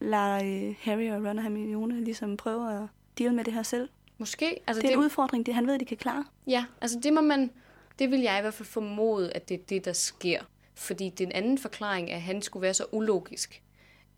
lader 0.01 0.35
øh, 0.67 0.75
Harry 0.79 1.09
og 1.11 1.25
Ron 1.29 1.37
og 1.37 1.43
Hermione 1.43 2.03
ligesom 2.03 2.37
prøve 2.37 2.73
at 2.81 2.87
deal 3.17 3.33
med 3.33 3.43
det 3.43 3.53
her 3.53 3.63
selv. 3.63 3.89
måske. 4.17 4.59
Altså, 4.67 4.81
Det 4.81 4.89
er 4.89 4.93
en 4.93 4.99
udfordring, 4.99 5.45
det 5.45 5.53
han 5.53 5.67
ved, 5.67 5.79
de 5.79 5.85
kan 5.85 5.97
klare. 5.97 6.25
Ja, 6.47 6.65
altså 6.81 6.99
det 6.99 7.13
må 7.13 7.21
man, 7.21 7.51
det 7.99 8.11
vil 8.11 8.19
jeg 8.19 8.37
i 8.37 8.41
hvert 8.41 8.53
fald 8.53 8.67
formode, 8.67 9.31
at 9.33 9.49
det 9.49 9.59
er 9.59 9.63
det, 9.69 9.85
der 9.85 9.93
sker. 9.93 10.41
Fordi 10.75 11.09
den 11.09 11.31
anden 11.31 11.57
forklaring 11.57 12.09
er, 12.09 12.15
at 12.15 12.21
han 12.21 12.41
skulle 12.41 12.61
være 12.61 12.73
så 12.73 12.85
ulogisk, 12.91 13.61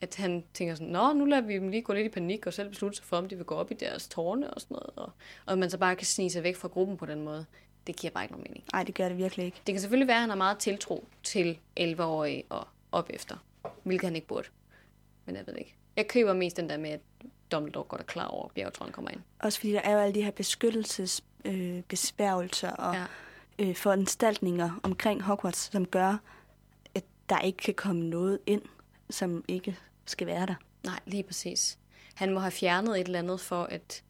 at 0.04 0.16
han 0.16 0.44
tænker 0.54 0.76
sådan, 0.76 0.88
nå, 0.88 1.14
nu 1.14 1.26
lader 1.26 1.42
vi 1.42 1.54
dem 1.54 1.70
lige 1.70 1.82
gå 1.82 1.94
lidt 1.94 2.06
i 2.06 2.10
panik 2.10 2.48
og 2.48 2.54
selv 2.54 2.70
beslutte 2.70 2.98
sig 2.98 3.06
for, 3.06 3.18
om 3.18 3.28
de 3.28 3.36
vil 3.36 3.46
gå 3.46 3.56
op 3.56 3.72
i 3.72 3.74
deres 3.74 4.08
tårne 4.08 4.54
og 4.54 4.62
sådan 4.62 4.76
noget. 4.76 4.90
Og, 4.96 5.12
og 5.46 5.58
man 5.58 5.70
så 5.70 5.78
bare 5.78 5.96
kan 5.96 6.08
snige 6.08 6.30
sig 6.30 6.44
væk 6.44 6.56
fra 6.56 6.68
gruppen 6.68 6.98
på 6.98 7.06
den 7.06 7.24
måde. 7.24 7.46
Det 7.88 7.96
giver 7.96 8.12
bare 8.12 8.24
ikke 8.24 8.34
nogen 8.34 8.46
mening. 8.50 8.64
Nej, 8.74 8.84
det 8.84 8.96
gør 8.96 9.08
det 9.08 9.18
virkelig 9.18 9.46
ikke. 9.46 9.58
Det 9.68 9.74
kan 9.74 9.82
selvfølgelig 9.82 10.08
være, 10.08 10.16
at 10.16 10.22
han 10.22 10.30
har 10.30 10.38
meget 10.38 10.58
tiltro 10.58 11.08
til 11.24 11.60
11-årige 11.80 12.44
og 12.50 12.68
op 12.92 13.10
efter, 13.10 13.36
hvilket 13.84 14.08
han 14.08 14.16
ikke 14.16 14.28
burde. 14.28 14.48
Men 15.26 15.36
jeg 15.36 15.48
ved 15.48 15.56
ikke. 15.56 15.76
Jeg 15.96 16.08
køber 16.08 16.34
mest 16.34 16.58
den 16.58 16.70
der 16.70 16.78
med, 16.78 16.90
at 16.90 17.00
Dumbledore 17.52 17.84
godt 17.84 18.02
er 18.02 18.06
klar 18.06 18.28
over, 18.28 18.46
at 18.46 18.52
bjergetrollen 18.52 18.94
kommer 18.94 19.12
ind. 19.12 19.22
Også 19.40 19.60
fordi 19.60 19.72
der 19.72 19.82
er 19.82 19.92
jo 19.92 20.00
alle 20.00 20.16
de 20.16 20.24
her 20.24 20.32
beskyttelsesbesværgelser 20.32 22.82
øh, 22.82 22.88
og 22.88 22.96
ja. 22.96 23.06
øh, 23.60 23.76
foranstaltninger 23.76 24.80
omkring 24.84 25.22
Hogwarts, 25.22 25.72
som 25.72 25.86
gør, 25.86 26.18
at 26.96 27.04
der 27.30 27.40
ikke 27.40 27.58
kan 27.58 27.74
komme 27.74 28.10
noget 28.10 28.40
ind, 28.46 28.62
som 29.10 29.44
ikke 29.48 29.78
skal 30.06 30.28
være 30.28 30.46
der. 30.46 30.56
Nej, 30.86 31.00
lige 31.06 31.24
præcis. 31.24 31.78
Han 32.16 32.34
må 32.34 32.40
have 32.40 32.52
fjernet 32.52 33.00
et 33.00 33.06
eller 33.06 33.20
andet 33.20 33.40
for, 33.42 33.64
at 33.64 34.04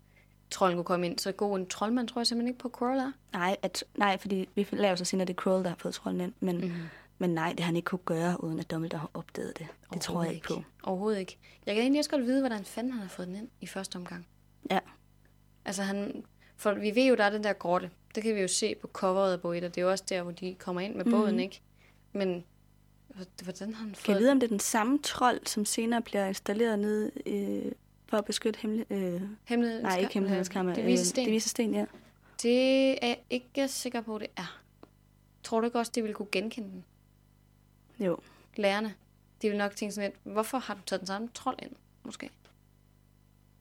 trolden 0.51 0.77
kunne 0.77 0.83
komme 0.85 1.05
ind. 1.05 1.19
Så 1.19 1.31
god 1.31 1.59
en 1.59 1.67
troldmand 1.67 2.07
tror 2.07 2.21
jeg 2.21 2.27
simpelthen 2.27 2.47
ikke 2.53 2.59
på 2.59 2.71
Quirrell 2.79 2.99
er. 2.99 3.11
Nej, 3.33 3.57
at, 3.61 3.83
nej 3.97 4.17
fordi 4.17 4.49
vi 4.55 4.67
laver 4.71 4.95
så 4.95 5.05
senere, 5.05 5.21
at 5.21 5.27
det 5.27 5.37
er 5.37 5.41
Quirrell, 5.41 5.63
der 5.63 5.69
har 5.69 5.77
fået 5.77 5.93
trolden 5.93 6.21
ind, 6.21 6.33
men, 6.39 6.57
Mhm. 6.57 6.67
mm. 6.67 6.73
Men 7.17 7.29
nej, 7.29 7.49
det 7.49 7.59
har 7.59 7.65
han 7.65 7.75
ikke 7.75 7.85
kunne 7.85 7.99
gøre, 8.05 8.43
uden 8.43 8.59
at 8.59 8.71
Dumbledore 8.71 8.99
har 8.99 9.09
opdaget 9.13 9.57
det. 9.59 9.67
Det 9.93 10.01
tror 10.01 10.23
jeg 10.23 10.33
ikke 10.33 10.47
på. 10.47 10.63
Overhovedet 10.83 11.19
ikke. 11.19 11.37
Jeg 11.65 11.75
kan 11.75 11.81
egentlig 11.81 11.99
også 11.99 12.09
godt 12.09 12.21
vide, 12.25 12.39
hvordan 12.41 12.65
fanden 12.65 12.91
han 12.93 13.01
har 13.01 13.09
fået 13.09 13.27
den 13.27 13.35
ind 13.35 13.49
i 13.61 13.67
første 13.67 13.95
omgang. 13.95 14.27
Ja. 14.71 14.79
Altså 15.65 15.83
han... 15.83 16.23
For 16.57 16.73
vi 16.73 16.95
ved 16.95 17.05
jo, 17.07 17.15
der 17.15 17.23
er 17.23 17.29
den 17.29 17.43
der 17.43 17.53
grotte. 17.53 17.89
Det 18.15 18.23
kan 18.23 18.35
vi 18.35 18.41
jo 18.41 18.47
se 18.47 18.75
på 18.81 18.87
coveret 18.87 19.33
af 19.33 19.41
Boet, 19.41 19.63
og 19.63 19.75
det 19.75 19.81
er 19.81 19.85
jo 19.85 19.91
også 19.91 20.03
der, 20.09 20.23
hvor 20.23 20.31
de 20.31 20.55
kommer 20.59 20.81
ind 20.81 20.95
med 20.95 21.05
Mhm. 21.05 21.13
båden, 21.13 21.39
ikke? 21.39 21.61
Men 22.13 22.43
hvordan 23.43 23.73
har 23.73 23.83
han 23.83 23.89
Kan 23.93 23.95
fået... 23.95 24.15
jeg 24.15 24.21
vide, 24.21 24.31
om 24.31 24.39
det 24.39 24.47
er 24.47 24.51
den 24.51 24.59
samme 24.59 24.99
trold, 25.03 25.47
som 25.47 25.65
senere 25.65 26.01
bliver 26.01 26.25
installeret 26.27 26.79
ned 26.79 27.11
øh, 27.25 27.71
for 28.05 28.17
at 28.17 28.25
beskytte 28.25 28.59
hemmelig... 28.59 28.85
Øh, 28.89 29.21
Hemmelighed, 29.43 29.81
nej, 29.81 29.99
ikke 29.99 30.13
hemmelighedskammer. 30.13 30.73
Det 30.73 30.85
viser 30.85 31.05
sten. 31.05 31.21
Øh, 31.21 31.25
det 31.25 31.33
viser 31.33 31.49
sten, 31.49 31.73
ja. 31.73 31.85
Det 32.41 32.91
er 32.91 33.07
jeg 33.07 33.17
ikke 33.29 33.67
sikker 33.67 34.01
på, 34.01 34.17
det 34.17 34.27
er. 34.37 34.59
Tror 35.43 35.59
du 35.59 35.65
ikke 35.65 35.79
også, 35.79 35.91
det 35.95 36.03
ville 36.03 36.13
kunne 36.15 36.27
genkende 36.31 36.69
den? 36.69 36.85
Jo. 37.99 38.17
Lærerne. 38.55 38.93
De 39.41 39.49
vil 39.49 39.57
nok 39.57 39.75
tænke 39.75 39.95
sådan 39.95 40.09
lidt, 40.11 40.33
hvorfor 40.33 40.57
har 40.57 40.73
du 40.73 40.79
taget 40.85 40.99
den 40.99 41.07
samme 41.07 41.29
trold 41.33 41.57
ind? 41.61 41.71
Måske. 42.03 42.29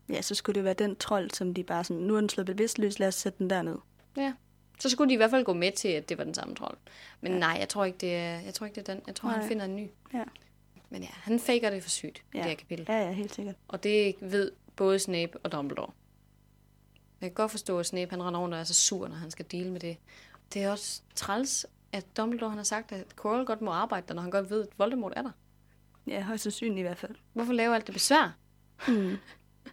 Ja, 0.09 0.23
så 0.23 0.35
skulle 0.35 0.55
det 0.55 0.65
være 0.65 0.75
den 0.75 0.97
trold, 0.97 1.31
som 1.31 1.55
de 1.55 1.65
bare 1.65 1.85
sådan, 1.85 2.03
nu 2.03 2.17
er 2.17 2.21
den 2.21 2.29
slået 2.29 2.47
bevidstløs, 2.47 2.99
lad 2.99 3.09
os 3.09 3.15
sætte 3.15 3.38
den 3.38 3.51
derned. 3.51 3.77
Ja. 4.17 4.33
Så 4.78 4.88
skulle 4.90 5.08
de 5.08 5.14
i 5.14 5.16
hvert 5.16 5.30
fald 5.30 5.44
gå 5.44 5.52
med 5.52 5.72
til, 5.72 5.88
at 5.88 6.08
det 6.08 6.18
var 6.18 6.24
den 6.24 6.35
samme 6.35 6.54
trold. 6.54 6.76
Men 7.20 7.32
ja. 7.32 7.38
nej, 7.38 7.56
jeg 7.61 7.68
tror 7.68 7.85
ikke, 7.85 7.98
det 7.98 8.16
er, 8.16 8.40
jeg 8.40 8.54
tror 8.54 8.66
ikke, 8.66 8.80
det 8.80 8.88
er 8.88 8.94
den. 8.94 9.02
Jeg 9.06 9.14
tror, 9.14 9.28
nej. 9.28 9.38
han 9.38 9.48
finder 9.48 9.64
en 9.64 9.76
ny. 9.76 9.90
Ja. 10.14 10.24
Men 10.90 11.02
ja, 11.02 11.08
han 11.12 11.40
faker 11.40 11.70
det 11.70 11.82
for 11.82 11.90
sygt, 11.90 12.22
ja. 12.35 12.38
Det 12.38 12.48
her 12.48 12.54
kapitel. 12.54 12.87
Ja, 12.88 13.06
ja, 13.06 13.12
helt 13.12 13.35
sikkert. 13.35 13.54
Og 13.68 13.82
det 13.82 14.14
ved 14.20 14.50
både 14.76 14.98
Snape 14.98 15.38
og 15.38 15.52
Dumbledore. 15.52 15.92
Jeg 17.20 17.30
kan 17.30 17.35
godt 17.35 17.50
forstå, 17.50 17.78
at 17.78 17.87
Snape 17.87 18.11
han 18.11 18.22
render 18.22 18.40
rundt 18.40 18.54
og 18.54 18.61
er 18.61 18.64
så 18.64 18.74
sur, 18.74 19.08
når 19.08 19.16
han 19.16 19.30
skal 19.30 19.44
deale 19.52 19.70
med 19.70 19.80
det. 19.80 19.96
Det 20.54 20.62
er 20.62 20.70
også 20.70 21.02
træls, 21.14 21.66
at 21.92 22.16
Dumbledore 22.16 22.50
han 22.50 22.58
har 22.58 22.64
sagt, 22.64 22.92
at 22.92 23.16
Quirrell 23.22 23.46
godt 23.46 23.61
må 23.61 23.70
arbejde 23.70 24.06
der, 24.08 24.14
når 24.14 24.22
han 24.22 24.30
godt 24.30 24.50
ved, 24.50 24.62
at 24.62 24.78
Voldemort 24.78 25.12
er 25.16 25.22
der. 25.22 25.30
Ja, 26.06 26.22
højst 26.22 26.42
sandsynligt 26.42 26.78
i 26.78 26.82
hvert 26.82 26.98
fald. 26.98 27.14
Hvorfor 27.32 27.52
lave 27.52 27.74
alt 27.74 27.87
det 27.87 27.94
besvær? 27.94 28.37
Mm. 28.88 29.16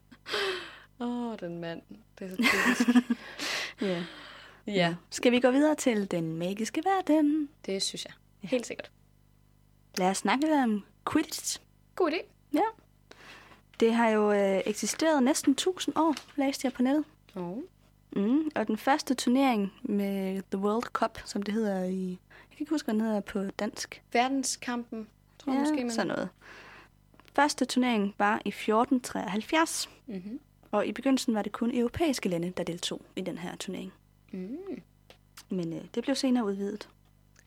Åh, 0.99 1.31
oh, 1.31 1.39
den 1.39 1.59
mand. 1.59 1.81
Det 2.19 2.25
er 2.25 2.29
så 2.29 2.35
typisk. 2.35 3.09
Ja. 3.81 4.03
Ja, 4.75 4.95
Skal 5.09 5.31
vi 5.31 5.39
gå 5.39 5.51
videre 5.51 5.75
til 5.75 6.11
den 6.11 6.37
magiske 6.37 6.81
verden? 6.85 7.49
det 7.65 7.81
synes 7.81 8.05
jeg. 8.05 8.13
Helt 8.49 8.65
sikkert. 8.67 8.91
Lad 9.97 10.09
os 10.09 10.17
snakke 10.17 10.41
lidt 10.45 10.53
om 10.53 10.83
Quidditch. 11.11 11.59
God 11.95 12.11
idé. 12.11 12.25
Ja. 12.53 12.61
Det 13.79 13.93
har 13.93 14.09
jo 14.09 14.31
øh, 14.31 14.61
eksisteret 14.65 15.23
næsten 15.23 15.51
1000 15.51 15.95
år, 15.97 16.15
læste 16.35 16.65
jeg 16.65 16.73
på 16.73 16.81
nettet. 16.83 17.03
Oh. 17.35 17.57
Mm. 18.15 18.51
Og 18.55 18.67
den 18.67 18.77
første 18.77 19.13
turnering 19.13 19.73
med 19.83 20.41
The 20.51 20.57
World 20.59 20.83
Cup, 20.83 21.19
som 21.25 21.43
det 21.43 21.53
hedder 21.53 21.83
i... 21.83 22.09
Jeg 22.09 22.17
kan 22.57 22.59
ikke 22.59 22.69
huske, 22.69 22.85
hvad 22.85 22.93
den 22.93 23.01
hedder 23.01 23.19
på 23.21 23.43
dansk. 23.59 24.01
Verdenskampen, 24.13 25.07
tror 25.39 25.53
jeg 25.53 25.59
måske, 25.61 25.75
man... 25.75 25.91
sådan 25.91 26.07
noget. 26.07 26.29
Første 27.35 27.65
turnering 27.65 28.15
var 28.17 28.41
i 28.45 28.49
1473, 28.49 29.89
Mm-hmm. 30.07 30.39
og 30.71 30.87
i 30.87 30.91
begyndelsen 30.91 31.33
var 31.35 31.41
det 31.41 31.51
kun 31.51 31.75
europæiske 31.75 32.29
lande, 32.29 32.53
der 32.57 32.63
deltog 32.63 33.01
i 33.15 33.21
den 33.21 33.37
her 33.37 33.55
turnering. 33.55 33.93
Mm. 34.31 34.81
Men 35.49 35.73
øh, 35.73 35.85
det 35.95 36.03
blev 36.03 36.15
senere 36.15 36.45
udvidet. 36.45 36.89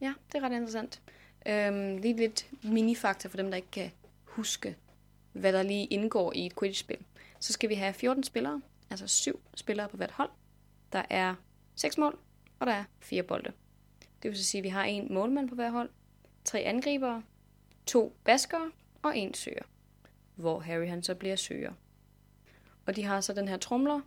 Ja, 0.01 0.15
det 0.33 0.39
er 0.39 0.45
ret 0.45 0.53
interessant. 0.53 1.03
Øhm, 1.47 1.97
lige 1.97 2.17
lidt 2.17 2.49
minifaktor 2.63 3.31
for 3.31 3.37
dem, 3.37 3.51
der 3.51 3.57
ikke 3.57 3.71
kan 3.71 3.91
huske, 4.25 4.77
hvad 5.33 5.53
der 5.53 5.63
lige 5.63 5.87
indgår 5.87 6.33
i 6.33 6.47
et 6.47 6.57
Quidditch-spil. 6.59 6.99
Så 7.41 7.53
skal 7.53 7.69
vi 7.69 7.75
have 7.75 7.93
14 7.93 8.25
spillere, 8.25 8.63
altså 8.91 9.07
7 9.07 9.41
spillere 9.55 9.89
på 9.89 9.97
hvert 9.97 10.11
hold. 10.11 10.31
Der 10.93 11.03
er 11.11 11.35
seks 11.75 11.99
mål, 11.99 12.19
og 12.59 12.67
der 12.67 12.73
er 12.73 12.85
fire 13.01 13.23
bolde. 13.23 13.53
Det 14.23 14.31
vil 14.31 14.39
så 14.39 14.45
sige, 14.45 14.59
at 14.59 14.65
vi 14.65 14.69
har 14.69 14.85
en 14.85 15.15
målmand 15.15 15.49
på 15.49 15.55
hver 15.55 15.71
hold, 15.71 15.91
tre 16.45 16.59
angribere, 16.61 17.23
to 17.87 18.17
baskere 18.25 18.71
og 19.03 19.19
en 19.19 19.35
søger. 19.35 19.65
Hvor 20.35 20.61
Harry 20.61 20.89
han 20.89 21.03
så 21.03 21.15
bliver 21.15 21.37
søger. 21.37 21.73
Og 22.87 22.97
de 22.97 23.05
har 23.05 23.21
så 23.21 23.33
den 23.33 23.49
her 23.49 23.57
trumler, 23.57 24.01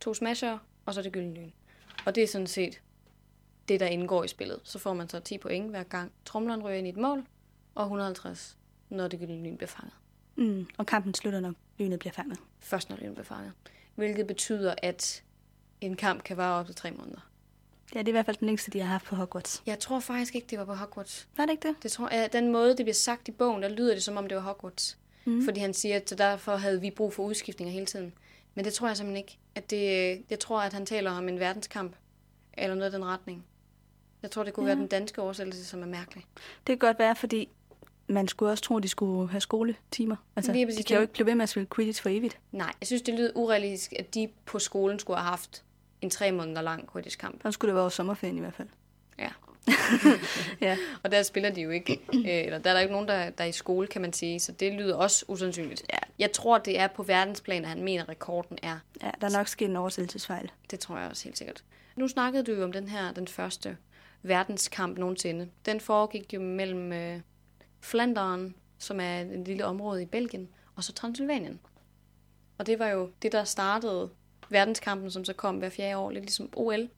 to 0.00 0.14
smasher, 0.14 0.58
og 0.86 0.94
så 0.94 1.02
det 1.02 1.12
gyldne 1.12 1.34
lyn. 1.34 1.50
Og 2.08 2.14
det 2.14 2.22
er 2.22 2.26
sådan 2.26 2.46
set 2.46 2.80
det, 3.68 3.80
der 3.80 3.86
indgår 3.86 4.24
i 4.24 4.28
spillet. 4.28 4.60
Så 4.64 4.78
får 4.78 4.94
man 4.94 5.08
så 5.08 5.20
10 5.20 5.38
point 5.38 5.70
hver 5.70 5.82
gang 5.82 6.12
tromleren 6.24 6.62
ryger 6.62 6.78
ind 6.78 6.86
i 6.86 6.90
et 6.90 6.96
mål, 6.96 7.24
og 7.74 7.82
150, 7.82 8.56
når 8.88 9.08
det 9.08 9.18
gyldne 9.18 9.42
lyn 9.42 9.56
bliver 9.56 9.68
fanget. 9.68 9.94
Mm. 10.36 10.66
Og 10.78 10.86
kampen 10.86 11.14
slutter, 11.14 11.40
når 11.40 11.54
lynet 11.78 11.98
bliver 11.98 12.12
fanget. 12.12 12.38
Først 12.58 12.90
når 12.90 12.96
lynet 12.96 13.14
bliver 13.14 13.24
fanget. 13.24 13.52
Hvilket 13.94 14.26
betyder, 14.26 14.74
at 14.82 15.22
en 15.80 15.96
kamp 15.96 16.22
kan 16.22 16.36
vare 16.36 16.60
op 16.60 16.66
til 16.66 16.74
tre 16.74 16.90
måneder. 16.90 17.30
Ja, 17.94 17.98
det 17.98 18.08
er 18.08 18.10
i 18.10 18.12
hvert 18.12 18.26
fald 18.26 18.36
den 18.36 18.46
længste, 18.46 18.70
de 18.70 18.80
har 18.80 18.86
haft 18.86 19.04
på 19.04 19.16
Hogwarts. 19.16 19.62
Jeg 19.66 19.78
tror 19.78 20.00
faktisk 20.00 20.34
ikke, 20.34 20.46
det 20.50 20.58
var 20.58 20.64
på 20.64 20.74
Hogwarts. 20.74 21.28
Var 21.36 21.46
det 21.46 21.52
ikke 21.52 21.68
det? 21.68 21.76
Det 21.82 21.92
tror 21.92 22.08
jeg, 22.14 22.32
den 22.32 22.52
måde, 22.52 22.68
det 22.68 22.84
bliver 22.84 22.94
sagt 22.94 23.28
i 23.28 23.32
bogen, 23.32 23.62
der 23.62 23.68
lyder 23.68 23.94
det, 23.94 24.02
som 24.02 24.16
om 24.16 24.26
det 24.26 24.36
var 24.36 24.42
Hogwarts. 24.42 24.98
Mm. 25.24 25.44
Fordi 25.44 25.60
han 25.60 25.74
siger, 25.74 25.96
at 25.96 26.08
så 26.08 26.14
derfor 26.14 26.56
havde 26.56 26.80
vi 26.80 26.90
brug 26.90 27.12
for 27.12 27.22
udskiftninger 27.22 27.72
hele 27.72 27.86
tiden. 27.86 28.14
Men 28.58 28.64
det 28.64 28.74
tror 28.74 28.86
jeg 28.86 28.96
simpelthen 28.96 29.16
ikke. 29.24 29.38
At 29.54 29.70
det, 29.70 30.22
jeg 30.30 30.38
tror, 30.40 30.60
at 30.60 30.72
han 30.72 30.86
taler 30.86 31.10
om 31.10 31.28
en 31.28 31.40
verdenskamp. 31.40 31.96
Eller 32.54 32.74
noget 32.74 32.90
i 32.92 32.94
den 32.94 33.04
retning. 33.04 33.44
Jeg 34.22 34.30
tror, 34.30 34.44
det 34.44 34.52
kunne 34.52 34.66
Ja. 34.66 34.74
være 34.74 34.80
den 34.80 34.88
danske 34.88 35.22
oversættelse, 35.22 35.64
som 35.64 35.82
er 35.82 35.86
mærkelig. 35.86 36.24
Det 36.36 36.66
kan 36.66 36.78
godt 36.78 36.98
være, 36.98 37.16
fordi 37.16 37.48
man 38.08 38.28
skulle 38.28 38.52
også 38.52 38.64
tro, 38.64 38.76
at 38.76 38.82
de 38.82 38.88
skulle 38.88 39.30
have 39.30 39.40
skoletimer. 39.40 40.16
Altså, 40.36 40.52
Lige 40.52 40.62
de 40.66 40.70
præcis 40.70 40.84
kan 40.86 40.96
jo 40.96 41.00
ikke 41.00 41.12
blive 41.12 41.26
ved 41.26 41.34
med 41.34 41.42
at 41.42 41.48
spille 41.48 41.66
Quidditch 41.74 42.02
for 42.02 42.08
evigt. 42.08 42.38
Nej, 42.52 42.72
jeg 42.80 42.86
synes, 42.86 43.02
det 43.02 43.14
lyder 43.14 43.32
urealistisk, 43.34 43.92
at 43.98 44.14
de 44.14 44.28
på 44.44 44.58
skolen 44.58 44.98
skulle 44.98 45.16
have 45.16 45.28
haft 45.30 45.64
en 46.00 46.10
tre 46.10 46.32
måneder 46.32 46.62
lang 46.62 46.92
Quidditch-kamp. 46.92 47.42
Så 47.42 47.50
skulle 47.52 47.68
det 47.68 47.74
være 47.74 47.82
over 47.82 47.90
sommerferien 47.90 48.36
i 48.36 48.40
hvert 48.40 48.54
fald. 48.54 48.68
Ja. 50.60 50.76
Og 51.02 51.10
der 51.10 51.22
spiller 51.22 51.50
de 51.50 51.60
jo 51.60 51.70
ikke, 51.70 52.00
øh, 52.14 52.22
eller 52.24 52.58
der 52.58 52.70
er 52.70 52.74
der 52.74 52.80
ikke 52.80 52.92
nogen, 52.92 53.08
der, 53.08 53.30
der 53.30 53.44
er 53.44 53.48
i 53.48 53.52
skole, 53.52 53.86
kan 53.86 54.02
man 54.02 54.12
sige, 54.12 54.40
så 54.40 54.52
det 54.52 54.72
lyder 54.72 54.96
også 54.96 55.24
usandsynligt. 55.28 55.82
Ja. 55.92 55.98
Jeg 56.18 56.32
tror, 56.32 56.58
det 56.58 56.78
er 56.78 56.86
på 56.86 57.02
verdensplan, 57.02 57.62
at 57.62 57.68
han 57.68 57.82
mener, 57.82 58.02
at 58.02 58.08
rekorden 58.08 58.58
er. 58.62 58.78
Ja, 59.02 59.10
der 59.20 59.26
er 59.26 59.32
nok 59.32 59.48
sket 59.48 59.68
en 59.68 59.76
oversættelsesfejl. 59.76 60.50
Det 60.70 60.80
tror 60.80 60.98
jeg 60.98 61.08
også 61.08 61.24
helt 61.24 61.38
sikkert. 61.38 61.64
Nu 61.96 62.08
snakkede 62.08 62.44
du 62.44 62.52
jo 62.52 62.64
om 62.64 62.72
den 62.72 62.88
her, 62.88 63.12
den 63.12 63.28
første 63.28 63.76
verdenskamp 64.22 64.98
nogensinde. 64.98 65.48
Den 65.66 65.80
foregik 65.80 66.34
jo 66.34 66.40
mellem 66.40 66.92
øh, 66.92 67.20
Flandern, 67.80 68.54
som 68.78 69.00
er 69.00 69.20
et 69.20 69.42
lille 69.46 69.64
område 69.64 70.02
i 70.02 70.06
Belgien, 70.06 70.48
og 70.76 70.84
så 70.84 70.92
Transylvanien. 70.92 71.60
Og 72.58 72.66
det 72.66 72.78
var 72.78 72.88
jo 72.88 73.10
det, 73.22 73.32
der 73.32 73.44
startede 73.44 74.10
verdenskampen, 74.48 75.10
som 75.10 75.24
så 75.24 75.32
kom 75.32 75.56
hver 75.56 75.68
fjerde 75.68 75.96
år, 75.96 76.10
lidt 76.10 76.24
ligesom 76.24 76.50
OL. 76.56 76.88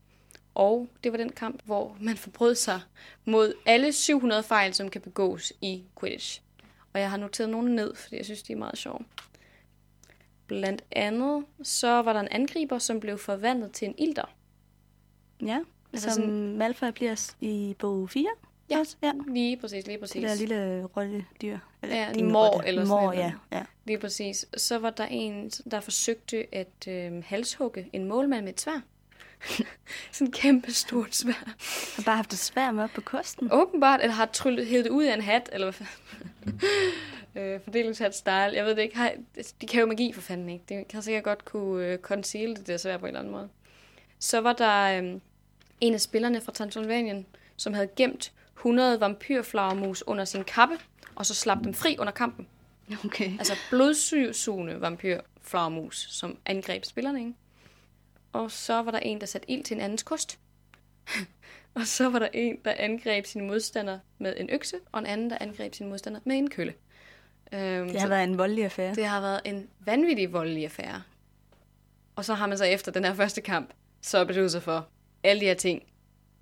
Og 0.61 0.88
det 1.05 1.12
var 1.12 1.18
den 1.18 1.29
kamp, 1.33 1.61
hvor 1.64 1.96
man 2.01 2.16
forbrød 2.16 2.55
sig 2.55 2.81
mod 3.25 3.55
alle 3.66 3.92
700 3.92 4.42
fejl, 4.42 4.75
som 4.75 4.88
kan 4.90 5.01
begås 5.01 5.53
i 5.61 5.85
Quidditch. 6.01 6.40
Og 6.92 7.01
jeg 7.01 7.11
har 7.11 7.16
noteret 7.16 7.51
nogle 7.51 7.75
ned, 7.75 7.94
fordi 7.94 8.16
jeg 8.16 8.25
synes, 8.25 8.42
de 8.42 8.53
er 8.53 8.57
meget 8.57 8.79
sjove. 8.79 8.99
Blandt 10.46 10.85
andet, 10.92 11.44
så 11.62 11.88
var 12.03 12.12
der 12.12 12.20
en 12.20 12.29
angriber, 12.31 12.79
som 12.79 13.01
blev 13.01 13.18
forvandlet 13.18 13.73
til 13.73 13.88
en 13.88 13.94
ilter. 13.99 14.35
Ja, 15.46 15.61
Altså 15.92 16.11
som 16.11 16.23
sådan- 16.23 16.57
Malfoy 16.59 16.88
bliver 16.94 17.31
i 17.40 17.77
bog 17.79 18.11
4. 18.11 18.27
Ja. 18.70 18.79
Også, 18.79 18.96
ja. 19.03 19.12
Lige 19.29 19.57
præcis, 19.57 19.87
lige 19.87 19.92
Det 19.94 20.01
præcis. 20.01 20.23
der 20.23 20.35
lille 20.35 20.85
rolledyr. 20.85 21.59
Eller, 21.83 21.96
Ja, 21.96 22.09
det 22.14 22.20
en 22.23 22.33
mår 22.33 22.46
rotte. 22.55 22.68
eller 22.68 22.85
sådan 22.85 23.09
et 23.12 23.16
ja, 23.18 23.33
ja. 23.53 23.62
Lige 23.85 23.99
præcis. 23.99 24.46
Så 24.57 24.79
var 24.79 24.90
der 24.90 25.07
en, 25.07 25.49
der 25.70 25.81
forsøgte 25.81 26.55
at 26.55 26.88
øh, 26.88 27.23
halshugge 27.27 27.90
en 27.92 28.05
målmand 28.05 28.44
med 28.44 28.53
et 28.53 28.61
svær. 28.61 28.81
sådan 30.12 30.26
en 30.26 30.33
kæmpe 30.33 30.72
stort 30.72 31.14
svær. 31.14 31.55
Har 31.96 32.03
bare 32.03 32.16
haft 32.16 32.31
det 32.31 32.38
svært 32.38 32.74
med 32.74 32.85
op 32.85 32.90
på 32.94 33.00
kosten. 33.00 33.48
Åbenbart, 33.53 34.00
eller 34.00 34.14
har 34.14 34.26
tryllet 34.26 34.66
hævet 34.66 34.85
det 34.85 34.90
ud 34.90 35.05
af 35.05 35.14
en 35.14 35.20
hat, 35.20 35.48
eller 35.53 35.72
hvad 35.72 35.87
øh, 37.42 37.61
fordelingshat 37.64 38.16
style. 38.16 38.53
Jeg 38.55 38.64
ved 38.64 38.74
det 38.76 38.83
ikke. 38.83 38.96
Har, 38.96 39.12
de 39.61 39.66
kan 39.66 39.81
jo 39.81 39.87
magi 39.87 40.12
for 40.12 40.20
fanden 40.20 40.48
ikke. 40.48 40.64
Det 40.68 40.88
kan 40.88 41.03
sikkert 41.03 41.24
godt 41.24 41.45
kunne 41.45 41.86
øh, 41.86 41.99
conceal 41.99 42.57
det 42.57 42.66
der 42.66 42.76
svær 42.76 42.97
på 42.97 43.07
en 43.07 43.09
eller 43.09 43.20
anden 43.20 43.32
måde. 43.32 43.49
Så 44.18 44.41
var 44.41 44.53
der 44.53 45.03
øh, 45.03 45.20
en 45.80 45.95
af 45.95 46.01
spillerne 46.01 46.41
fra 46.41 46.53
Transylvanien, 46.53 47.26
som 47.57 47.74
havde 47.74 47.88
gemt 47.97 48.32
100 48.57 49.01
vampyrflagermus 49.01 50.03
under 50.07 50.24
sin 50.24 50.45
kappe, 50.45 50.78
og 51.14 51.26
så 51.26 51.34
slap 51.34 51.59
dem 51.64 51.74
fri 51.74 51.97
under 51.99 52.12
kampen. 52.12 52.47
Okay. 53.05 53.32
Altså 53.38 53.55
blodsugende 53.70 54.80
vampyrflagermus, 54.80 56.07
som 56.11 56.38
angreb 56.47 56.84
spillerne, 56.84 57.20
ikke? 57.20 57.34
Og 58.33 58.51
så 58.51 58.83
var 58.83 58.91
der 58.91 58.99
en, 58.99 59.20
der 59.20 59.26
satte 59.26 59.51
ild 59.51 59.64
til 59.64 59.74
en 59.74 59.81
andens 59.81 60.03
kost. 60.03 60.39
og 61.74 61.87
så 61.87 62.09
var 62.09 62.18
der 62.18 62.28
en, 62.33 62.59
der 62.64 62.74
angreb 62.78 63.26
sin 63.26 63.47
modstander 63.47 63.99
med 64.18 64.35
en 64.37 64.51
økse, 64.51 64.76
og 64.93 65.01
en 65.01 65.07
anden, 65.07 65.31
der 65.31 65.39
angreb 65.41 65.74
sin 65.74 65.89
modstander 65.89 66.20
med 66.24 66.37
en 66.37 66.51
kølle. 66.51 66.74
Øhm, 67.53 67.89
Det 67.89 68.01
har 68.01 68.09
været 68.09 68.24
en 68.24 68.39
voldelig 68.39 68.64
affære. 68.64 68.95
det 68.95 69.05
har 69.05 69.20
været 69.20 69.41
en 69.45 69.68
vanvittig 69.81 70.33
voldelig 70.33 70.64
affære. 70.64 71.03
Og 72.16 72.24
så 72.24 72.35
har 72.35 72.47
man 72.47 72.59
så 72.59 72.64
efter 72.64 72.93
den 72.93 73.05
her 73.05 73.14
første 73.14 73.41
kamp, 73.41 73.70
så 74.03 74.24
besluttet 74.24 74.53
sig 74.53 74.62
for, 74.62 74.89
alle 75.22 75.41
de 75.41 75.47
her 75.47 75.55
ting, 75.55 75.83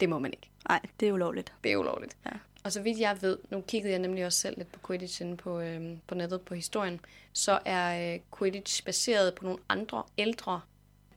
det 0.01 0.09
må 0.09 0.18
man 0.18 0.32
ikke. 0.32 0.51
Nej, 0.68 0.80
det 1.01 1.09
er 1.09 1.12
ulovligt. 1.12 1.53
Det 1.64 1.72
er 1.72 1.76
ulovligt. 1.76 2.16
Ja. 2.26 2.30
Og 2.64 2.72
så 2.72 2.82
vidt 2.82 2.99
jeg 2.99 3.16
ved, 3.22 3.39
nu 3.51 3.61
kiggede 3.61 3.93
jeg 3.93 3.99
nemlig 4.01 4.26
også 4.26 4.39
selv 4.41 4.59
lidt 4.59 4.72
på 4.72 4.80
Quidditch 4.86 5.22
inde 5.22 5.36
på, 5.36 5.61
øhm, 5.61 6.01
på 6.07 6.14
nettet 6.14 6.41
på 6.41 6.55
historien, 6.55 7.01
så 7.32 7.59
er 7.64 8.14
øh, 8.14 8.20
Quidditch 8.39 8.84
baseret 8.84 9.34
på 9.34 9.45
nogle 9.45 9.59
andre 9.68 10.03
ældre 10.18 10.61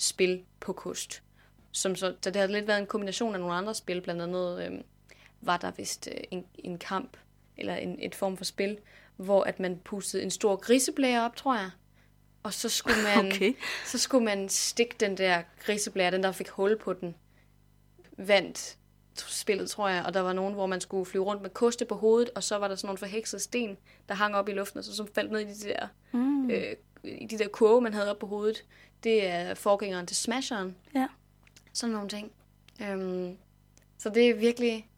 spil 0.02 0.44
på 0.60 0.74
kost. 0.74 1.24
Som 1.72 1.96
så, 1.96 2.16
så 2.22 2.30
det 2.30 2.42
har 2.42 2.48
lidt 2.48 2.68
været 2.68 2.80
en 2.80 2.86
kombination 2.86 3.34
af 3.34 3.40
nogle 3.40 3.56
andre 3.56 3.76
spil, 3.76 4.02
blandt 4.02 4.22
andet 4.22 4.66
øhm, 4.66 4.84
var 5.42 5.58
der 5.58 5.72
vist 5.72 6.10
øh, 6.12 6.24
en, 6.32 6.46
en 6.56 6.78
kamp, 6.78 7.18
eller 7.58 7.76
en, 7.76 7.98
et 8.00 8.16
form 8.16 8.38
for 8.38 8.46
spil, 8.46 8.78
hvor 9.16 9.44
at 9.44 9.60
man 9.60 9.80
pustede 9.84 10.24
en 10.24 10.32
stor 10.32 10.56
griseblære 10.56 11.26
op, 11.26 11.36
tror 11.36 11.56
jeg. 11.56 11.70
Og 12.44 12.54
så 12.54 12.70
skulle 12.70 12.98
man, 13.16 13.26
Okay. 13.34 13.54
så 13.86 13.98
skulle 13.98 14.26
man 14.26 14.50
stikke 14.50 14.96
den 15.00 15.18
der 15.18 15.42
griseblære, 15.60 16.12
den 16.12 16.24
der 16.24 16.32
fik 16.32 16.50
hul 16.50 16.78
på 16.78 16.94
den, 16.94 17.16
vandt 18.18 18.78
spillet, 19.16 19.70
tror 19.70 19.90
jeg. 19.90 20.04
Og 20.06 20.14
der 20.14 20.20
var 20.20 20.34
nogen, 20.34 20.54
hvor 20.54 20.66
man 20.66 20.82
skulle 20.82 21.06
flyve 21.06 21.24
rundt 21.24 21.42
med 21.42 21.50
koste 21.50 21.86
på 21.86 21.96
hovedet, 21.96 22.30
og 22.36 22.44
så 22.44 22.58
var 22.58 22.68
der 22.68 22.76
sådan 22.76 22.88
nogle 22.88 22.98
forheksede 22.98 23.42
sten, 23.42 23.78
der 24.10 24.16
hang 24.16 24.36
op 24.36 24.50
i 24.50 24.52
luften, 24.52 24.78
og 24.78 24.84
så 24.84 24.96
som 24.96 25.08
faldt 25.16 25.32
ned 25.32 25.40
i 25.40 25.44
de 25.44 25.70
der, 25.70 25.88
mm. 26.12 26.50
øh, 26.50 26.76
i 27.04 27.26
de 27.26 27.38
der 27.38 27.48
kurve, 27.48 27.82
man 27.82 27.94
havde 27.94 28.10
op 28.12 28.20
på 28.20 28.28
hovedet. 28.28 28.66
Det 29.04 29.28
er 29.28 29.54
forgængeren 29.54 30.08
til 30.08 30.18
Smasheren. 30.18 30.76
Ja. 30.96 31.08
Sådan 31.74 31.94
nogle 31.94 32.10
ting. 32.10 32.32
Øhm, 32.82 33.38
så 33.98 34.10
det 34.10 34.30
er 34.30 34.34
virkelig, 34.36 34.90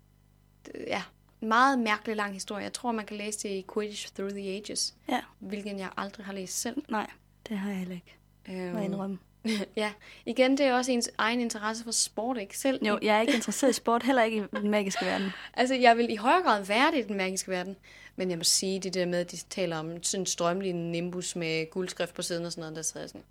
ja, 0.88 1.04
en 1.42 1.48
meget 1.48 1.80
mærkelig 1.80 2.16
lang 2.16 2.34
historie. 2.34 2.64
Jeg 2.64 2.74
tror, 2.74 2.92
man 2.92 3.06
kan 3.06 3.18
læse 3.18 3.40
det 3.40 3.50
i 3.50 3.66
Quidditch 3.74 4.14
Through 4.14 4.32
the 4.32 4.50
Ages, 4.50 4.96
Ja. 5.10 5.22
hvilken 5.40 5.80
jeg 5.80 5.90
aldrig 5.98 6.26
har 6.26 6.34
læst 6.34 6.62
selv. 6.62 6.84
Nej, 6.90 7.10
det 7.50 7.58
har 7.58 7.70
jeg 7.70 7.78
heller 7.80 7.96
ikke. 7.96 8.16
Må 8.48 8.54
jeg 8.54 8.68
Øhm, 8.76 8.84
indrømme. 8.84 9.20
ja, 9.76 9.92
igen, 10.26 10.58
det 10.58 10.66
er 10.66 10.74
også 10.74 10.92
ens 10.92 11.10
egen 11.18 11.40
interesse 11.40 11.84
for 11.84 11.92
sport, 11.92 12.38
ikke? 12.38 12.58
Selv 12.58 12.86
Jo, 12.86 13.00
jeg 13.02 13.18
er 13.18 13.22
ikke 13.22 13.34
interesseret 13.40 13.70
i 13.72 13.74
sport, 13.74 14.04
heller 14.04 14.24
ikke 14.24 14.38
i 14.38 14.58
den 14.58 14.70
magiske 14.72 15.06
verden. 15.06 15.30
Altså, 15.54 15.76
jeg 15.76 15.98
vil 15.98 16.10
i 16.12 16.16
højere 16.16 16.42
grad 16.42 16.66
være 16.66 16.92
det 16.92 16.98
i 16.98 17.08
den 17.08 17.18
magiske 17.18 17.52
verden. 17.52 17.76
Men 18.16 18.30
jeg 18.30 18.38
må 18.38 18.44
sige, 18.44 18.80
det 18.80 18.94
der 18.94 19.06
med, 19.06 19.20
at 19.20 19.32
de 19.32 19.38
taler 19.38 19.78
om 19.78 20.04
sådan 20.04 20.22
en 20.22 20.26
strømlig 20.26 20.74
nimbus 20.74 21.36
med 21.36 21.70
guldskrift 21.72 22.14
på 22.14 22.22
siden 22.22 22.46
og 22.46 22.52
sådan 22.52 22.72
noget, 22.74 22.94
der 22.96 23.00
jeg 23.00 23.10
sådan, 23.10 23.22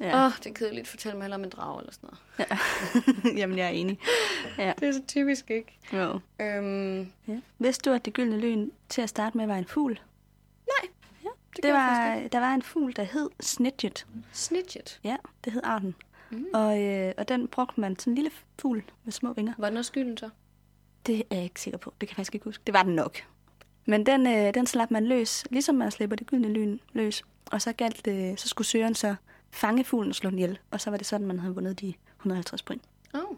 åh, 0.00 0.06
Ja. 0.06 0.26
oh, 0.26 0.32
det 0.38 0.46
er 0.46 0.54
kedeligt, 0.54 0.88
fortæl 0.88 1.14
mig 1.14 1.22
hellere 1.22 1.38
om 1.38 1.44
en 1.44 1.50
drag 1.50 1.78
eller 1.80 1.92
sådan 1.92 2.08
noget. 3.26 3.38
Jamen, 3.40 3.58
jeg 3.58 3.66
er 3.66 3.70
enig. 3.70 3.98
Ja. 4.58 4.72
Det 4.80 4.88
er 4.88 4.92
så 4.92 5.02
typisk, 5.08 5.50
ikke? 5.50 5.78
Jo. 5.92 6.20
Øhm, 6.40 6.98
Ja. 7.28 7.40
Vidste 7.58 7.90
du, 7.90 7.94
at 7.94 8.04
det 8.04 8.12
gyldne 8.12 8.38
lyn 8.38 8.70
til 8.88 9.02
at 9.02 9.08
starte 9.08 9.36
med 9.36 9.46
var 9.46 9.56
en 9.56 9.66
fugl? 9.66 10.00
Det, 11.62 11.72
var, 11.72 12.20
der 12.32 12.40
var 12.40 12.54
en 12.54 12.62
fugl, 12.62 12.92
der 12.96 13.02
hed 13.02 13.30
Snidget. 13.40 14.06
Snitchet. 14.32 15.00
Ja, 15.04 15.16
det 15.44 15.52
hed 15.52 15.62
arten. 15.64 15.94
Mm. 16.30 16.46
Og, 16.54 16.82
øh, 16.82 17.12
og 17.18 17.28
den 17.28 17.48
brugte 17.48 17.80
man 17.80 17.98
sådan 17.98 18.10
en 18.10 18.14
lille 18.14 18.30
fugl 18.60 18.82
med 19.04 19.12
små 19.12 19.32
vinger. 19.32 19.54
Var 19.58 19.68
den 19.68 19.76
også 19.76 19.88
skylden 19.88 20.16
så? 20.16 20.30
Det 21.06 21.18
er 21.18 21.36
jeg 21.36 21.44
ikke 21.44 21.60
sikker 21.60 21.78
på. 21.78 21.94
Det 22.00 22.08
kan 22.08 22.12
jeg 22.12 22.16
faktisk 22.16 22.34
ikke 22.34 22.44
huske. 22.44 22.62
Det 22.66 22.74
var 22.74 22.82
den 22.82 22.94
nok. 22.94 23.18
Men 23.86 24.06
den, 24.06 24.26
øh, 24.26 24.54
den 24.54 24.66
slap 24.66 24.90
man 24.90 25.06
løs, 25.06 25.44
ligesom 25.50 25.74
man 25.74 25.90
slipper 25.90 26.16
det 26.16 26.26
gyldne 26.26 26.48
lyn 26.48 26.78
løs. 26.92 27.24
Og 27.50 27.62
så, 27.62 27.72
galt 27.72 28.04
det, 28.04 28.40
så 28.40 28.48
skulle 28.48 28.68
søgeren 28.68 28.94
så 28.94 29.14
fange 29.50 29.84
fuglen 29.84 30.10
og 30.10 30.14
slå 30.14 30.30
den 30.30 30.38
ihjel. 30.38 30.58
Og 30.70 30.80
så 30.80 30.90
var 30.90 30.96
det 30.96 31.06
sådan, 31.06 31.26
man 31.26 31.38
havde 31.38 31.54
vundet 31.54 31.80
de 31.80 31.94
150 32.16 32.62
point. 32.62 32.82
Åh, 33.14 33.20
oh, 33.20 33.36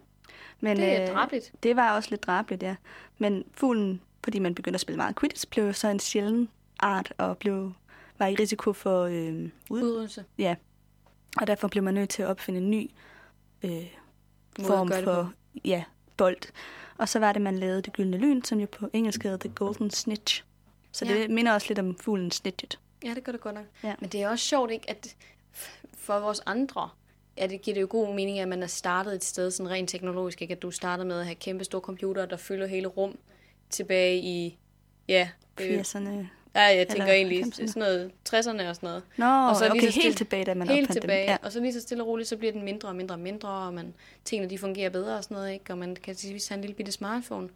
Men, 0.61 0.77
det 0.77 0.97
er 0.97 1.03
øh, 1.03 1.15
drabligt. 1.15 1.53
Det 1.63 1.77
var 1.77 1.97
også 1.97 2.11
lidt 2.11 2.23
drabligt, 2.23 2.63
ja. 2.63 2.77
Men 3.19 3.45
fuglen, 3.55 4.01
fordi 4.25 4.39
man 4.39 4.55
begyndte 4.55 4.77
at 4.77 4.81
spille 4.81 4.97
meget 4.97 5.17
Quidditch, 5.21 5.49
blev 5.49 5.75
så 5.75 5.89
en 5.89 6.01
sjælden 6.01 6.49
art 6.81 7.13
og 7.19 7.39
blev, 7.39 7.73
var 8.19 8.27
i 8.27 8.35
risiko 8.35 8.73
for 8.73 9.03
øh, 9.05 9.51
ud. 9.71 9.83
Udryddelse. 9.83 10.25
Ja. 10.39 10.55
Og 11.41 11.47
derfor 11.47 11.69
blev 11.69 11.83
man 11.85 11.95
nødt 11.95 12.11
til 12.11 12.23
at 12.23 12.29
opfinde 12.29 12.61
en 12.61 12.71
ny 12.71 12.91
øh, 13.63 13.87
form 14.61 14.93
for 15.05 15.33
ja, 15.65 15.85
bold. 16.17 16.53
Og 16.99 17.09
så 17.09 17.19
var 17.19 17.33
det, 17.33 17.43
man 17.43 17.59
lavede 17.59 17.83
det 17.83 17.93
gyldne 17.93 18.17
lyn, 18.17 18.43
som 18.43 18.61
jo 18.61 18.67
på 18.73 18.89
engelsk 18.93 19.23
hedder 19.23 19.37
The 19.37 19.49
Golden 19.49 19.91
Snitch. 19.91 20.45
Så 20.93 21.05
Ja. 21.05 21.15
det 21.15 21.31
minder 21.31 21.53
også 21.53 21.67
lidt 21.69 21.79
om 21.79 21.97
fuglen 21.99 22.31
Snitchet. 22.31 22.79
Ja, 23.05 23.15
det 23.15 23.25
gør 23.25 23.33
det 23.33 23.41
godt 23.41 23.55
nok. 23.55 23.65
Ja. 23.85 23.95
Men 24.01 24.11
det 24.11 24.23
er 24.23 24.29
også 24.29 24.45
sjovt, 24.45 24.71
ikke, 24.71 24.91
at 24.91 25.17
for 25.95 26.21
vores 26.21 26.41
andre, 26.47 26.89
ja, 27.39 27.47
det 27.47 27.63
giver 27.63 27.75
det 27.75 27.81
jo 27.81 27.87
god 27.91 28.15
mening, 28.15 28.39
at 28.39 28.49
man 28.49 28.63
er 28.63 28.67
startet 28.67 29.15
et 29.15 29.25
sted 29.25 29.51
sådan 29.51 29.71
rent 29.71 29.91
teknologisk, 29.91 30.43
ikke? 30.43 30.53
At 30.53 30.63
du 30.63 30.71
startede 30.71 31.09
med 31.09 31.19
at 31.19 31.25
have 31.25 31.35
kæmpe 31.35 31.65
store 31.65 31.81
computere, 31.81 32.27
der 32.27 32.37
fylder 32.37 32.67
hele 32.67 32.87
rum 32.87 33.19
tilbage 33.71 34.19
i, 34.19 34.59
ja, 35.09 35.29
øh, 35.61 35.81
80'erne. 35.81 36.27
Ja 36.63 36.77
jeg 36.77 36.89
tænker 36.89 37.03
eller 37.03 37.15
egentlig 37.15 37.45
90'erne. 37.45 37.67
sådan 37.67 37.81
noget 37.81 38.11
60'erne 38.29 38.69
og 38.69 38.75
sådan 38.77 38.77
noget. 38.83 39.03
Nå, 39.17 39.49
Og 39.49 39.57
så 39.57 39.69
okay, 39.71 39.91
så 39.91 40.01
helt 40.01 40.17
tilbage, 40.17 40.45
da 40.45 40.55
man 40.55 40.69
Helt 40.69 40.93
tilbage, 40.93 41.21
dem. 41.23 41.29
Ja. 41.31 41.37
og 41.43 41.53
så 41.53 41.61
lige 41.61 41.73
så 41.73 41.81
stille 41.81 42.03
og 42.03 42.07
roligt, 42.09 42.29
så 42.29 42.37
bliver 42.37 42.53
den 42.53 42.63
mindre 42.63 42.89
og 42.89 42.97
mindre 42.97 43.15
og 43.15 43.19
mindre, 43.21 43.49
og 43.49 43.75
man, 43.75 43.95
tingene 44.25 44.51
de 44.51 44.59
fungerer 44.59 44.91
bedre 44.91 45.17
og 45.17 45.25
sådan 45.25 45.35
noget, 45.35 45.53
ikke? 45.53 45.65
Og 45.73 45.79
man 45.79 45.97
kan 45.97 46.15
til 46.17 46.29
sidst 46.29 46.49
have 46.49 46.57
en 46.57 46.61
lille 46.61 46.75
bitte 46.75 46.93
smartphone. 46.93 47.49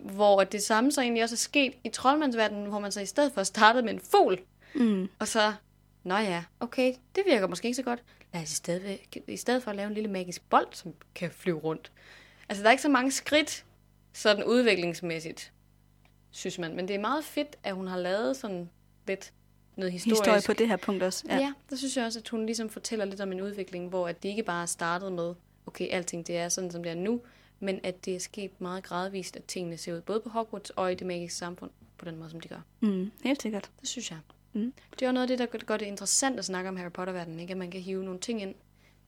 Hvor 0.00 0.44
det 0.44 0.62
samme 0.62 0.92
så 0.92 1.00
egentlig 1.00 1.22
også 1.22 1.34
er 1.34 1.36
sket 1.36 1.72
i 1.84 1.88
troldmandsverdenen, 1.88 2.66
hvor 2.66 2.78
man 2.78 2.92
så 2.92 3.00
i 3.00 3.06
stedet 3.06 3.32
for 3.32 3.42
startede 3.42 3.84
med 3.84 3.92
en 3.92 4.00
fugl, 4.10 4.38
Mm. 4.74 5.08
og 5.18 5.28
så, 5.28 5.52
nå 6.04 6.16
ja, 6.16 6.44
okay, 6.60 6.94
det 7.14 7.22
virker 7.26 7.46
måske 7.46 7.66
ikke 7.66 7.76
så 7.76 7.82
godt. 7.82 8.02
Lad 8.34 8.42
os 8.42 8.52
i 8.52 8.54
stedet, 8.54 8.98
i 9.28 9.36
stedet 9.36 9.62
for 9.62 9.70
at 9.70 9.76
lave 9.76 9.86
en 9.88 9.94
lille 9.94 10.10
magisk 10.10 10.42
bold, 10.50 10.66
som 10.72 10.92
kan 11.14 11.30
flyve 11.30 11.58
rundt. 11.58 11.92
Altså, 12.48 12.62
der 12.62 12.68
er 12.68 12.72
ikke 12.72 12.82
så 12.82 12.88
mange 12.88 13.10
skridt, 13.12 13.64
sådan 14.12 14.44
udviklingsmæssigt, 14.44 15.52
synes 16.36 16.58
man. 16.58 16.76
Men 16.76 16.88
det 16.88 16.96
er 16.96 17.00
meget 17.00 17.24
fedt, 17.24 17.56
at 17.62 17.74
hun 17.74 17.86
har 17.86 17.98
lavet 17.98 18.36
sådan 18.36 18.70
lidt 19.06 19.32
noget 19.76 19.92
historisk. 19.92 20.20
Historie 20.22 20.40
på 20.46 20.52
det 20.52 20.68
her 20.68 20.76
punkt 20.76 21.02
også. 21.02 21.24
Ja. 21.28 21.36
ja, 21.36 21.52
der 21.70 21.76
synes 21.76 21.96
jeg 21.96 22.04
også, 22.06 22.18
at 22.18 22.28
hun 22.28 22.46
ligesom 22.46 22.68
fortæller 22.68 23.04
lidt 23.04 23.20
om 23.20 23.32
en 23.32 23.40
udvikling, 23.40 23.88
hvor 23.88 24.08
at 24.08 24.22
det 24.22 24.28
ikke 24.28 24.42
bare 24.42 24.62
er 24.62 24.66
startet 24.66 25.12
med, 25.12 25.34
okay, 25.66 25.88
alting 25.90 26.26
det 26.26 26.36
er 26.36 26.48
sådan, 26.48 26.70
som 26.70 26.82
det 26.82 26.90
er 26.92 26.96
nu, 26.96 27.20
men 27.60 27.80
at 27.82 28.04
det 28.04 28.14
er 28.14 28.18
sket 28.20 28.60
meget 28.60 28.84
gradvist, 28.84 29.36
at 29.36 29.44
tingene 29.44 29.76
ser 29.76 29.94
ud, 29.94 30.00
både 30.00 30.20
på 30.20 30.28
Hogwarts 30.28 30.70
og 30.70 30.92
i 30.92 30.94
det 30.94 31.06
magiske 31.06 31.34
samfund, 31.36 31.70
på 31.98 32.04
den 32.04 32.16
måde, 32.16 32.30
som 32.30 32.40
de 32.40 32.48
gør. 32.48 32.60
Mm, 32.80 33.10
helt 33.24 33.42
sikkert. 33.42 33.70
Det 33.80 33.88
synes 33.88 34.10
jeg. 34.10 34.18
Mm. 34.52 34.72
Det 34.90 35.02
er 35.02 35.06
jo 35.06 35.12
noget 35.12 35.30
af 35.30 35.38
det, 35.38 35.52
der 35.52 35.58
gør- 35.66 35.76
det 35.76 35.86
interessant 35.86 36.38
at 36.38 36.44
snakke 36.44 36.68
om 36.68 36.76
Harry 36.76 36.92
Potter-verdenen, 36.92 37.40
ikke? 37.40 37.50
At 37.50 37.56
man 37.56 37.70
kan 37.70 37.80
hive 37.80 38.04
nogle 38.04 38.20
ting 38.20 38.42
ind, 38.42 38.54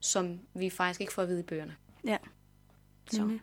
som 0.00 0.40
vi 0.54 0.70
faktisk 0.70 1.00
ikke 1.00 1.12
får 1.12 1.22
at 1.22 1.28
vide 1.28 1.40
i 1.40 1.42
bøgerne. 1.42 1.76
Ja. 2.04 2.16
Så. 3.10 3.20
Nemlig. 3.20 3.40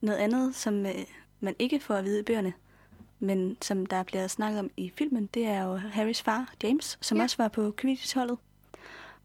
Noget 0.00 0.18
andet, 0.18 0.54
som 0.54 0.86
øh, 0.86 0.94
man 1.40 1.54
ikke 1.58 1.80
får 1.80 1.94
at 1.94 2.04
vide 2.04 2.20
i 2.20 2.22
bøgerne, 2.22 2.52
men 3.18 3.56
som 3.62 3.86
der 3.86 4.02
bliver 4.02 4.26
snakket 4.26 4.58
om 4.60 4.70
i 4.76 4.92
filmen, 4.98 5.26
det 5.34 5.46
er 5.46 5.62
jo 5.64 5.76
Harrys 5.76 6.22
far, 6.22 6.52
James, 6.62 6.98
som 7.00 7.18
Ja. 7.18 7.22
også 7.22 7.36
var 7.38 7.48
på 7.48 7.74
Quidditch-holdet. 7.80 8.38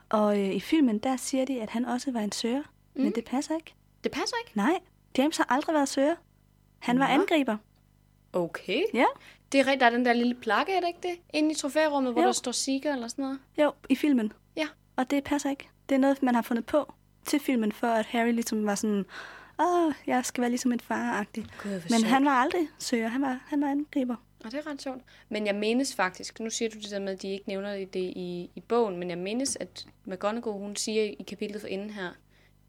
Og 0.09 0.39
øh, 0.39 0.49
i 0.55 0.59
filmen, 0.59 0.99
der 0.99 1.17
siger 1.17 1.45
de, 1.45 1.61
at 1.61 1.69
han 1.69 1.85
også 1.85 2.11
var 2.11 2.19
en 2.19 2.31
søger, 2.31 2.63
mm. 2.95 3.01
Men 3.03 3.11
det 3.15 3.25
passer 3.25 3.55
ikke. 3.55 3.73
Det 4.03 4.11
passer 4.11 4.35
ikke. 4.45 4.57
Nej, 4.57 4.79
James 5.17 5.37
har 5.37 5.45
aldrig 5.49 5.73
været 5.73 5.89
søger. 5.89 6.15
Han 6.79 6.99
var 6.99 7.07
Nå. 7.07 7.13
angriber. 7.13 7.57
Okay. 8.33 8.83
Ja. 8.93 9.05
Det 9.51 9.59
er 9.59 9.63
rigtigt, 9.65 9.79
der 9.79 9.85
er 9.85 9.89
den 9.89 10.05
der 10.05 10.13
lille 10.13 10.35
plakke, 10.35 10.71
er 10.73 10.79
det 10.79 10.87
ikke 10.87 10.99
det? 11.03 11.19
Inde 11.33 11.51
i 11.51 11.55
trofærummet, 11.55 12.13
hvor 12.13 12.21
Jo. 12.21 12.27
der 12.27 12.33
står 12.33 12.51
Seeker 12.51 12.93
eller 12.93 13.07
sådan 13.07 13.23
noget. 13.23 13.39
Jo, 13.57 13.71
i 13.89 13.95
filmen. 13.95 14.31
Ja. 14.55 14.67
Og 14.95 15.11
det 15.11 15.23
passer 15.23 15.49
ikke. 15.49 15.69
Det 15.89 15.95
er 15.95 15.99
noget, 15.99 16.23
man 16.23 16.35
har 16.35 16.41
fundet 16.41 16.65
på 16.65 16.93
til 17.25 17.39
filmen, 17.39 17.71
for 17.71 17.87
at 17.87 18.05
Harry 18.05 18.31
ligesom 18.31 18.65
var 18.65 18.75
sådan, 18.75 19.05
åh, 19.61 19.93
jeg 20.07 20.25
skal 20.25 20.41
være 20.41 20.49
ligesom 20.49 20.71
en 20.71 20.79
far-agtig. 20.79 21.45
Men 21.65 21.81
sjovt. 21.89 22.03
han 22.05 22.25
var 22.25 22.31
aldrig 22.31 22.67
søger, 22.79 23.07
han 23.07 23.21
var, 23.21 23.39
han 23.47 23.61
var 23.61 23.67
angriber. 23.67 24.15
Og 24.45 24.51
det 24.51 24.59
er 24.65 24.71
ret 24.71 24.81
sjovt. 24.81 25.01
Men 25.29 25.45
jeg 25.45 25.55
menes 25.55 25.95
faktisk, 25.95 26.39
nu 26.39 26.49
siger 26.49 26.69
du 26.69 26.77
det 26.79 26.91
der 26.91 26.99
med, 26.99 27.13
at 27.13 27.21
de 27.21 27.27
ikke 27.27 27.47
nævner 27.47 27.71
det 27.73 27.95
i, 27.95 28.49
i 28.55 28.59
bogen, 28.59 28.97
men 28.97 29.09
jeg 29.09 29.17
menes, 29.17 29.57
at 29.59 29.85
McGonagall, 30.05 30.57
hun 30.57 30.75
siger 30.75 31.03
i 31.03 31.23
kapitlet 31.27 31.61
for 31.61 31.67
inden 31.67 31.89
her, 31.89 32.09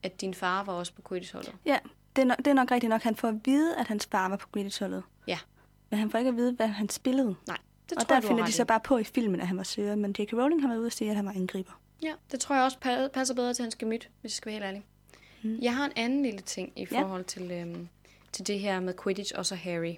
at 0.02 0.20
din 0.20 0.34
far 0.34 0.64
var 0.64 0.72
også 0.72 0.92
på 0.94 1.02
Quidditch-holdet. 1.08 1.54
Ja, 1.66 1.78
det 2.16 2.22
er, 2.22 2.26
nok, 2.26 2.38
det 2.38 2.46
er 2.46 2.52
nok 2.54 2.70
rigtigt 2.70 2.90
nok. 2.90 3.02
Han 3.02 3.16
får 3.16 3.28
at 3.28 3.34
vide, 3.44 3.76
at 3.76 3.88
hans 3.88 4.08
far 4.10 4.28
var 4.28 4.36
på 4.36 4.48
Quidditch-holdet. 4.56 5.02
Ja. 5.26 5.38
Men 5.90 5.98
han 5.98 6.10
får 6.10 6.18
ikke 6.18 6.28
at 6.28 6.36
vide, 6.36 6.52
hvad 6.52 6.66
han 6.66 6.88
spillede. 6.88 7.34
Nej, 7.46 7.56
det 7.90 7.98
og 7.98 8.06
tror 8.06 8.08
der 8.08 8.14
jeg, 8.14 8.24
finder 8.24 8.44
de 8.46 8.52
så 8.52 8.64
bare 8.64 8.80
på 8.80 8.98
i 8.98 9.04
filmen, 9.04 9.40
at 9.40 9.46
han 9.46 9.56
var 9.56 9.62
søger. 9.62 9.94
Men 9.96 10.10
J.K. 10.18 10.32
Rowling 10.32 10.60
har 10.60 10.68
været 10.68 10.78
ude 10.78 10.86
og 10.86 10.92
sige, 10.92 11.10
at 11.10 11.16
han 11.16 11.26
var 11.26 11.32
angriber. 11.32 11.72
Ja, 12.02 12.12
det 12.32 12.40
tror 12.40 12.54
jeg 12.54 12.64
også 12.64 12.78
pa- 12.84 13.08
passer 13.08 13.34
bedre 13.34 13.54
til 13.54 13.62
hans 13.62 13.76
gemyt, 13.76 14.10
hvis 14.20 14.30
jeg 14.30 14.36
skal 14.36 14.46
være 14.46 14.54
helt 14.54 14.64
ærlig. 14.64 14.84
Mm. 15.42 15.58
Jeg 15.62 15.76
har 15.76 15.84
en 15.86 15.92
anden 15.96 16.22
lille 16.22 16.40
ting 16.40 16.72
i 16.76 16.86
Ja. 16.92 17.02
forhold 17.02 17.24
til, 17.24 17.50
øhm, 17.50 17.88
til 18.32 18.46
det 18.46 18.60
her 18.60 18.80
med 18.80 18.94
Quidditch 19.02 19.32
og 19.36 19.46
så 19.46 19.54
Harry. 19.54 19.94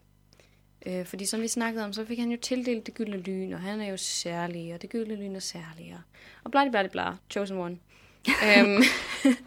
Øh, 0.87 1.05
fordi 1.07 1.27
som 1.27 1.41
vi 1.41 1.49
snakkede 1.49 1.85
om, 1.85 1.93
så 1.93 2.05
fik 2.05 2.19
han 2.19 2.31
jo 2.31 2.37
tildelt 2.43 2.87
det 2.87 2.95
gyldne 2.95 3.17
lyn, 3.17 3.53
og 3.53 3.61
han 3.61 3.81
er 3.81 3.87
jo 3.87 3.97
særlig, 3.97 4.75
og 4.75 4.83
det 4.83 4.91
gyldne 4.91 5.15
lyn 5.17 5.37
er 5.37 5.41
særlig, 5.41 5.95
og, 5.95 6.01
og 6.45 6.51
bla 6.51 6.69
bla 6.69 6.87
bla, 6.87 7.13
chosen 7.31 7.57
one. 7.57 7.79
øhm, 8.59 8.83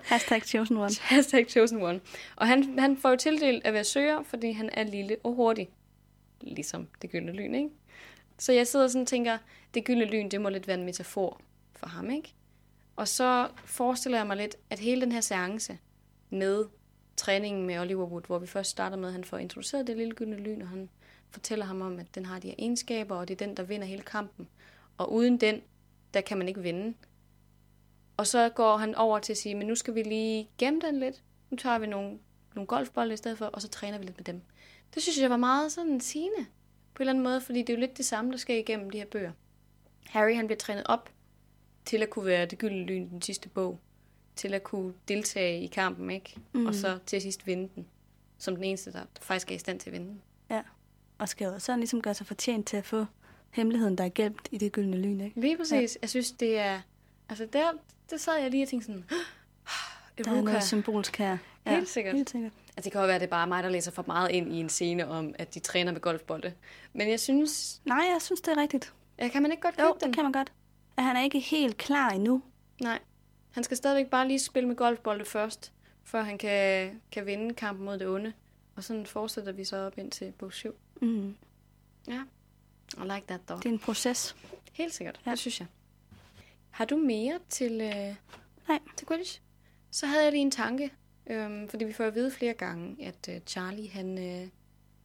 Hashtag 0.04 0.41
chosen 0.45 0.78
one. 0.78 0.89
hashtag 1.16 1.50
chosen 1.50 1.82
one. 1.82 2.00
Og 2.36 2.48
han, 2.48 2.80
han 2.80 2.98
får 2.98 3.10
jo 3.10 3.16
tildelt 3.16 3.66
at 3.68 3.74
være 3.74 3.84
søger, 3.84 4.24
fordi 4.24 4.52
han 4.52 4.70
er 4.74 4.84
lille 4.84 5.18
og 5.24 5.34
hurtig. 5.34 5.70
Ligesom 6.41 6.88
det 7.02 7.10
gyldne 7.12 7.32
lyn, 7.32 7.54
ikke? 7.56 7.70
Så 8.39 8.54
jeg 8.54 8.68
sidder 8.68 8.88
sådan 8.88 9.02
og 9.02 9.08
tænker, 9.08 9.38
det 9.74 9.86
gyldne 9.86 10.06
lyn, 10.06 10.30
det 10.30 10.41
må 10.41 10.50
lidt 10.50 10.68
være 10.68 10.78
en 10.78 10.86
metafor 10.86 11.41
for 11.76 11.88
ham, 11.88 12.10
ikke? 12.10 12.34
Og 12.95 13.08
så 13.08 13.48
forestiller 13.66 14.18
jeg 14.18 14.28
mig 14.28 14.38
lidt, 14.38 14.56
at 14.70 14.80
hele 14.80 15.02
den 15.02 15.12
her 15.12 15.22
seance 15.22 15.78
med 16.30 16.65
træningen 17.17 17.67
med 17.67 17.80
Oliver 17.80 18.05
Wood, 18.05 18.21
hvor 18.28 18.39
vi 18.39 18.47
først 18.47 18.69
starter 18.69 18.97
med, 18.97 19.07
at 19.07 19.13
han 19.13 19.23
får 19.23 19.38
introduceret 19.38 19.88
det 19.88 19.97
lille 19.97 20.13
gyldne 20.13 20.36
lyn, 20.36 20.61
og 20.61 20.67
han 20.67 20.89
fortæller 21.32 21.65
ham 21.65 21.82
om, 21.82 21.99
at 21.99 22.15
den 22.15 22.25
har 22.25 22.39
de 22.39 22.47
her 22.47 22.55
egenskaber, 22.57 23.15
og 23.15 23.28
det 23.28 23.41
er 23.41 23.45
den, 23.45 23.57
der 23.57 23.63
vinder 23.63 23.88
hele 23.88 24.01
kampen. 24.01 24.47
Og 24.97 25.13
uden 25.13 25.38
den, 25.38 25.61
der 26.13 26.21
kan 26.21 26.38
man 26.38 26.47
ikke 26.47 26.61
vinde. 26.61 26.93
Og 28.17 28.28
så 28.28 28.49
går 28.49 28.78
han 28.78 28.95
over 28.95 29.19
til 29.19 29.34
at 29.34 29.38
sige, 29.38 29.55
men 29.55 29.67
nu 29.67 29.75
skal 29.75 29.95
vi 29.95 30.03
lige 30.03 30.49
gemme 30.57 30.82
den 30.82 30.99
lidt. 30.99 31.23
Nu 31.49 31.57
tager 31.57 31.80
vi 31.80 31.88
nogle, 31.88 32.19
nogle 32.55 32.67
golfbolde 32.67 33.13
i 33.13 33.17
stedet 33.17 33.38
for, 33.38 33.45
og 33.45 33.61
så 33.61 33.67
træner 33.67 33.97
vi 33.97 34.05
lidt 34.05 34.17
med 34.17 34.25
dem. 34.25 34.41
Det 34.93 35.03
synes 35.03 35.19
jeg 35.19 35.30
var 35.30 35.38
meget 35.38 35.71
sådan 35.71 35.99
sigende 35.99 36.45
på 36.93 37.03
en 37.03 37.03
eller 37.03 37.13
anden 37.13 37.23
måde, 37.23 37.41
fordi 37.41 37.59
det 37.59 37.69
er 37.69 37.73
jo 37.73 37.80
lidt 37.80 37.97
det 37.97 38.05
samme, 38.05 38.32
der 38.32 38.38
sker 38.38 38.55
igennem 38.55 38.89
de 38.89 38.97
her 38.97 39.05
bøger. 39.05 39.32
Harry 40.05 40.36
han 40.36 40.47
bliver 40.47 40.57
trænet 40.57 40.84
op 40.86 41.09
til 41.86 42.03
at 42.03 42.09
kunne 42.09 42.25
være 42.25 42.45
det 42.45 42.59
gyldne 42.59 42.86
lyn 42.86 43.03
i 43.03 43.09
den 43.09 43.21
sidste 43.21 43.49
bog. 43.49 43.80
Til 44.38 44.54
at 44.54 44.64
kunne 44.64 44.94
deltage 45.08 45.62
i 45.64 45.68
kampen, 45.68 46.10
ikke? 46.12 46.36
Mm. 46.54 46.66
Og 46.66 46.76
så 46.76 47.00
til 47.06 47.22
sidst 47.22 47.48
vinde 47.48 47.70
den. 47.76 47.88
som 48.38 48.56
den 48.56 48.64
eneste, 48.64 48.94
der 48.94 49.02
faktisk 49.22 49.52
er 49.52 49.56
i 49.56 49.58
stand 49.58 49.80
til 49.80 49.90
at 49.90 49.94
vinde. 49.94 50.16
Ja. 50.50 50.62
Og 51.18 51.30
skal 51.30 51.46
jo 51.46 51.60
sådan 51.60 51.80
ligesom 51.80 52.02
gøre 52.02 52.14
sig 52.14 52.28
fortjent 52.28 52.68
til 52.68 52.78
at 52.78 52.86
få 52.86 53.06
hemmeligheden, 53.50 53.98
der 53.98 54.04
er 54.04 54.10
gemt 54.16 54.48
i 54.52 54.58
det 54.58 54.72
gyldne 54.72 54.98
lyn, 54.98 55.22
ikke? 55.22 55.42
Lige 55.42 55.58
præcis. 55.58 55.96
Ja. 55.96 56.00
Jeg 56.02 56.10
synes, 56.10 56.32
det 56.32 56.60
er... 56.60 56.82
Altså, 57.30 57.48
der, 57.54 57.72
der 58.10 58.18
sad 58.18 58.38
jeg 58.42 58.52
lige 58.52 58.64
og 58.64 58.70
tænkte 58.70 58.86
sådan... 58.86 59.04
Der 60.18 60.32
er 60.32 60.42
noget 60.42 60.64
symbolsk 60.64 61.18
her. 61.18 61.38
Ja, 61.66 61.76
helt 61.76 61.90
sikkert. 61.90 62.16
Helt 62.16 62.30
sikkert. 62.30 62.52
Altså, 62.68 62.82
det 62.84 62.92
kan 62.92 63.02
jo 63.02 63.06
være, 63.08 63.16
at 63.16 63.22
det 63.22 63.28
er 63.28 63.32
bare 63.32 63.48
mig, 63.48 63.64
der 63.64 63.70
læser 63.70 63.92
for 63.92 64.04
meget 64.08 64.32
ind 64.32 64.54
i 64.54 64.60
en 64.60 64.70
scene 64.70 65.08
om, 65.08 65.34
at 65.40 65.54
de 65.54 65.60
træner 65.60 65.92
med 65.92 66.02
golfbolde. 66.02 66.54
Men 66.94 67.10
jeg 67.10 67.20
synes... 67.20 67.82
Nej, 67.86 68.06
jeg 68.14 68.22
synes, 68.22 68.42
det 68.42 68.52
er 68.58 68.62
rigtigt. 68.62 68.94
Ja, 69.20 69.28
kan 69.28 69.42
man 69.42 69.52
ikke 69.52 69.62
godt 69.62 69.76
købe 69.76 69.88
Jo, 69.88 69.98
den? 70.00 70.08
det 70.08 70.16
kan 70.16 70.24
man 70.24 70.32
godt. 70.32 70.52
At 70.98 71.04
han 71.04 71.16
er 71.16 71.24
ikke 71.24 71.40
helt 71.40 71.78
klar 71.78 72.10
endnu. 72.10 72.42
Nej. 72.82 73.00
Han 73.58 73.64
skal 73.64 73.78
stadigvæk 73.78 74.10
bare 74.10 74.28
lige 74.28 74.39
spille 74.39 74.68
med 74.68 74.76
golfbolde 74.76 75.26
først, 75.26 75.74
før 76.03 76.24
han 76.24 76.38
kan, 76.38 77.01
kan 77.12 77.26
vinde 77.26 77.53
kampen 77.53 77.86
mod 77.86 77.97
det 77.99 78.08
onde. 78.08 78.34
Og 78.76 78.84
sådan 78.84 79.05
fortsætter 79.05 79.51
vi 79.51 79.64
så 79.64 79.78
op 79.78 79.97
ind 79.97 80.12
til 80.12 80.34
bog 80.38 80.53
7. 80.53 80.76
Mm. 81.01 81.36
Ja. 82.08 82.22
I 82.97 83.01
like 83.01 83.24
that, 83.28 83.49
dog. 83.49 83.58
Det 83.58 83.66
er 83.66 83.74
en 83.74 83.80
proces. 83.80 84.36
Helt 84.74 84.93
sikkert. 84.93 85.22
Ja. 85.26 85.32
Det 85.32 85.39
synes 85.39 85.60
jeg. 85.60 85.68
Har 86.70 86.86
du 86.86 86.97
mere 86.97 87.39
til, 87.49 87.72
øh, 87.82 88.16
Nej. 88.68 88.80
til 88.97 89.08
Quidditch? 89.08 89.41
Så 89.91 90.05
havde 90.05 90.24
jeg 90.24 90.32
lige 90.32 90.41
en 90.41 90.51
tanke. 90.51 90.91
Øhm, 91.30 91.68
fordi 91.68 91.86
vi 91.86 91.93
får 91.93 92.03
at 92.03 92.16
vide 92.16 92.32
flere 92.32 92.53
gange, 92.53 93.05
at 93.05 93.30
øh, 93.30 93.41
Charlie, 93.47 93.89
han, 93.89 94.18
øh, 94.18 94.47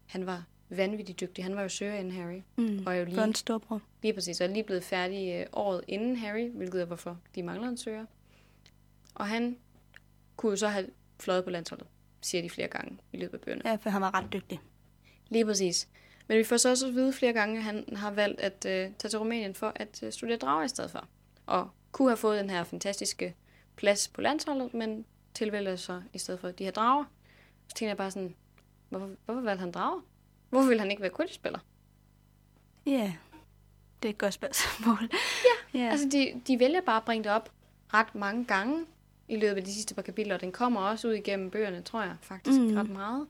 han 0.06 0.26
var 0.26 0.44
vanvittigt 0.68 1.20
dygtig. 1.20 1.44
Han 1.44 1.56
var 1.56 1.62
jo 1.62 1.68
søger 1.68 1.94
inden 1.94 2.12
Harry. 2.12 2.40
Mm. 2.56 2.86
Og 2.86 2.94
er 2.94 2.98
jo 2.98 3.04
lige, 3.04 3.22
Ron 3.22 3.34
storbror. 3.34 3.80
lige 4.02 4.14
præcis, 4.14 4.40
og 4.40 4.46
er 4.46 4.50
lige 4.52 4.64
blevet 4.64 4.84
færdig 4.84 5.40
øh, 5.40 5.46
året 5.52 5.84
inden 5.88 6.16
Harry, 6.16 6.50
hvilket 6.50 6.80
er 6.80 6.84
hvorfor 6.84 7.18
de 7.34 7.42
mangler 7.42 7.68
en 7.68 7.76
søger. 7.76 8.06
Og 9.14 9.26
han 9.26 9.58
kunne 10.36 10.50
jo 10.50 10.56
så 10.56 10.68
have 10.68 10.86
fløjet 11.20 11.44
på 11.44 11.50
landsholdet, 11.50 11.86
siger 12.20 12.42
de 12.42 12.50
flere 12.50 12.68
gange 12.68 12.98
i 13.12 13.16
løbet 13.16 13.34
af 13.34 13.40
bøgerne. 13.40 13.62
Ja, 13.64 13.74
for 13.74 13.90
han 13.90 14.02
var 14.02 14.14
ret 14.14 14.32
dygtig. 14.32 14.60
Lige 15.28 15.44
præcis. 15.44 15.88
Men 16.28 16.38
vi 16.38 16.44
får 16.44 16.56
så 16.56 16.70
også 16.70 16.86
at 16.86 16.94
vide 16.94 17.12
flere 17.12 17.32
gange, 17.32 17.56
at 17.56 17.62
han 17.62 17.96
har 17.96 18.10
valgt 18.10 18.40
at 18.40 18.66
øh, 18.66 18.90
tage 18.98 19.10
til 19.10 19.18
Rumænien 19.18 19.54
for 19.54 19.72
at 19.76 20.02
øh, 20.02 20.12
studere 20.12 20.36
drager 20.36 20.64
i 20.64 20.68
stedet 20.68 20.90
for. 20.90 21.08
Og 21.46 21.70
kunne 21.92 22.08
have 22.08 22.16
fået 22.16 22.40
den 22.40 22.50
her 22.50 22.64
fantastiske 22.64 23.36
plads 23.76 24.08
på 24.08 24.20
landsholdet, 24.20 24.74
men 24.74 25.04
tilvælger 25.34 25.76
så 25.76 26.02
i 26.12 26.18
stedet 26.18 26.40
for 26.40 26.50
de 26.50 26.64
her 26.64 26.70
drager. 26.70 27.04
Så 27.68 27.74
tænker 27.74 27.90
jeg 27.90 27.96
bare 27.96 28.10
sådan, 28.10 28.34
hvorfor, 28.88 29.10
hvorfor 29.24 29.40
valgte 29.40 29.60
han 29.60 29.72
drager? 29.72 30.00
Hvorfor 30.50 30.68
ville 30.68 30.80
han 30.80 30.90
ikke 30.90 31.02
være 31.02 31.10
Quidditch-spiller? 31.16 31.58
Ja, 32.86 32.90
yeah. 32.90 33.12
det 34.02 34.08
er 34.08 34.12
et 34.12 34.18
godt 34.18 34.34
spørgsmål. 34.34 35.10
Ja. 35.74 35.80
ja. 35.80 35.90
Altså, 35.90 36.08
de, 36.12 36.42
de 36.46 36.58
vælger 36.58 36.80
bare 36.80 36.96
at 36.96 37.04
bringe 37.04 37.24
det 37.24 37.32
op 37.32 37.52
ret 37.94 38.14
mange 38.14 38.44
gange 38.44 38.86
i 39.32 39.36
løbet 39.36 39.56
af 39.56 39.64
de 39.64 39.72
sidste 39.74 39.94
par 39.94 40.02
kapitler, 40.02 40.34
og 40.34 40.40
den 40.40 40.52
kommer 40.52 40.80
også 40.80 41.08
ud 41.08 41.12
igennem 41.12 41.50
bøgerne, 41.50 41.82
tror 41.82 42.02
jeg 42.02 42.14
faktisk 42.22 42.60
Mm. 42.60 42.74
ret 42.76 42.90
meget. 42.90 43.26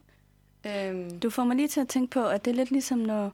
Øhm, 0.66 1.20
Du 1.20 1.30
får 1.30 1.44
mig 1.44 1.56
lige 1.56 1.68
til 1.68 1.80
at 1.80 1.88
tænke 1.88 2.10
på, 2.10 2.24
at 2.26 2.44
det 2.44 2.50
er 2.50 2.54
lidt 2.54 2.70
ligesom 2.70 2.98
når... 2.98 3.32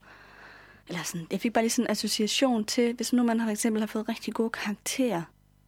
Eller 0.89 1.03
sådan, 1.03 1.27
jeg 1.33 1.41
fik 1.41 1.53
bare 1.53 1.64
lige 1.64 1.71
sådan 1.71 1.87
en 1.87 1.91
association 1.91 2.64
til, 2.64 2.95
hvis 2.95 3.12
nu 3.12 3.23
man 3.23 3.41
har 3.41 3.47
for 3.47 3.51
eksempel 3.51 3.83
har 3.83 3.87
fået 3.87 4.09
rigtig 4.09 4.35
gode 4.35 4.51
karakterer 4.51 5.23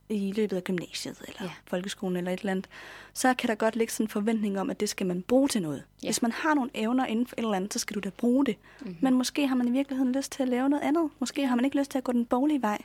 i 0.08 0.32
løbet 0.36 0.56
af 0.56 0.64
gymnasiet, 0.64 1.22
eller 1.28 1.42
Ja. 1.44 1.50
folkeskolen, 1.66 2.16
eller 2.16 2.32
et 2.32 2.38
eller 2.40 2.50
andet, 2.52 2.68
så 3.14 3.34
kan 3.34 3.48
der 3.48 3.54
godt 3.54 3.76
ligge 3.76 3.92
sådan 3.92 4.04
en 4.04 4.08
forventning 4.10 4.60
om, 4.60 4.70
at 4.70 4.80
det 4.80 4.88
skal 4.88 5.06
man 5.06 5.22
bruge 5.22 5.48
til 5.48 5.62
noget. 5.62 5.82
Ja. 6.02 6.06
Hvis 6.08 6.22
man 6.22 6.32
har 6.32 6.54
nogle 6.54 6.70
evner 6.74 7.06
inden 7.06 7.26
for 7.26 7.34
et 7.38 7.42
eller 7.42 7.54
andet, 7.54 7.72
så 7.72 7.78
skal 7.78 7.94
du 7.94 8.00
da 8.00 8.10
bruge 8.10 8.46
det. 8.46 8.56
Mhm. 8.80 8.88
Mm-hmm. 8.88 9.04
Men 9.04 9.14
måske 9.14 9.46
har 9.46 9.56
man 9.56 9.68
i 9.68 9.70
virkeligheden 9.70 10.12
lyst 10.12 10.32
til 10.32 10.42
at 10.42 10.48
lave 10.48 10.68
noget 10.68 10.82
andet. 10.82 11.10
Måske 11.18 11.46
har 11.46 11.56
man 11.56 11.64
ikke 11.64 11.78
lyst 11.78 11.90
til 11.90 11.98
at 11.98 12.04
gå 12.04 12.12
den 12.12 12.26
boglige 12.26 12.62
vej. 12.62 12.78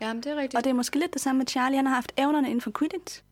jamen, 0.00 0.22
det 0.22 0.32
er 0.32 0.36
rigtigt. 0.36 0.54
Og 0.54 0.64
det 0.64 0.70
er 0.70 0.74
måske 0.74 0.98
lidt 0.98 1.12
det 1.14 1.20
samme 1.22 1.38
med 1.38 1.46
Charlie. 1.46 1.76
Han 1.76 1.86
har 1.86 1.94
haft 1.94 2.12
evnerne 2.18 2.46
inden 2.48 2.60
for 2.60 2.72
Quidditch, 2.78 3.22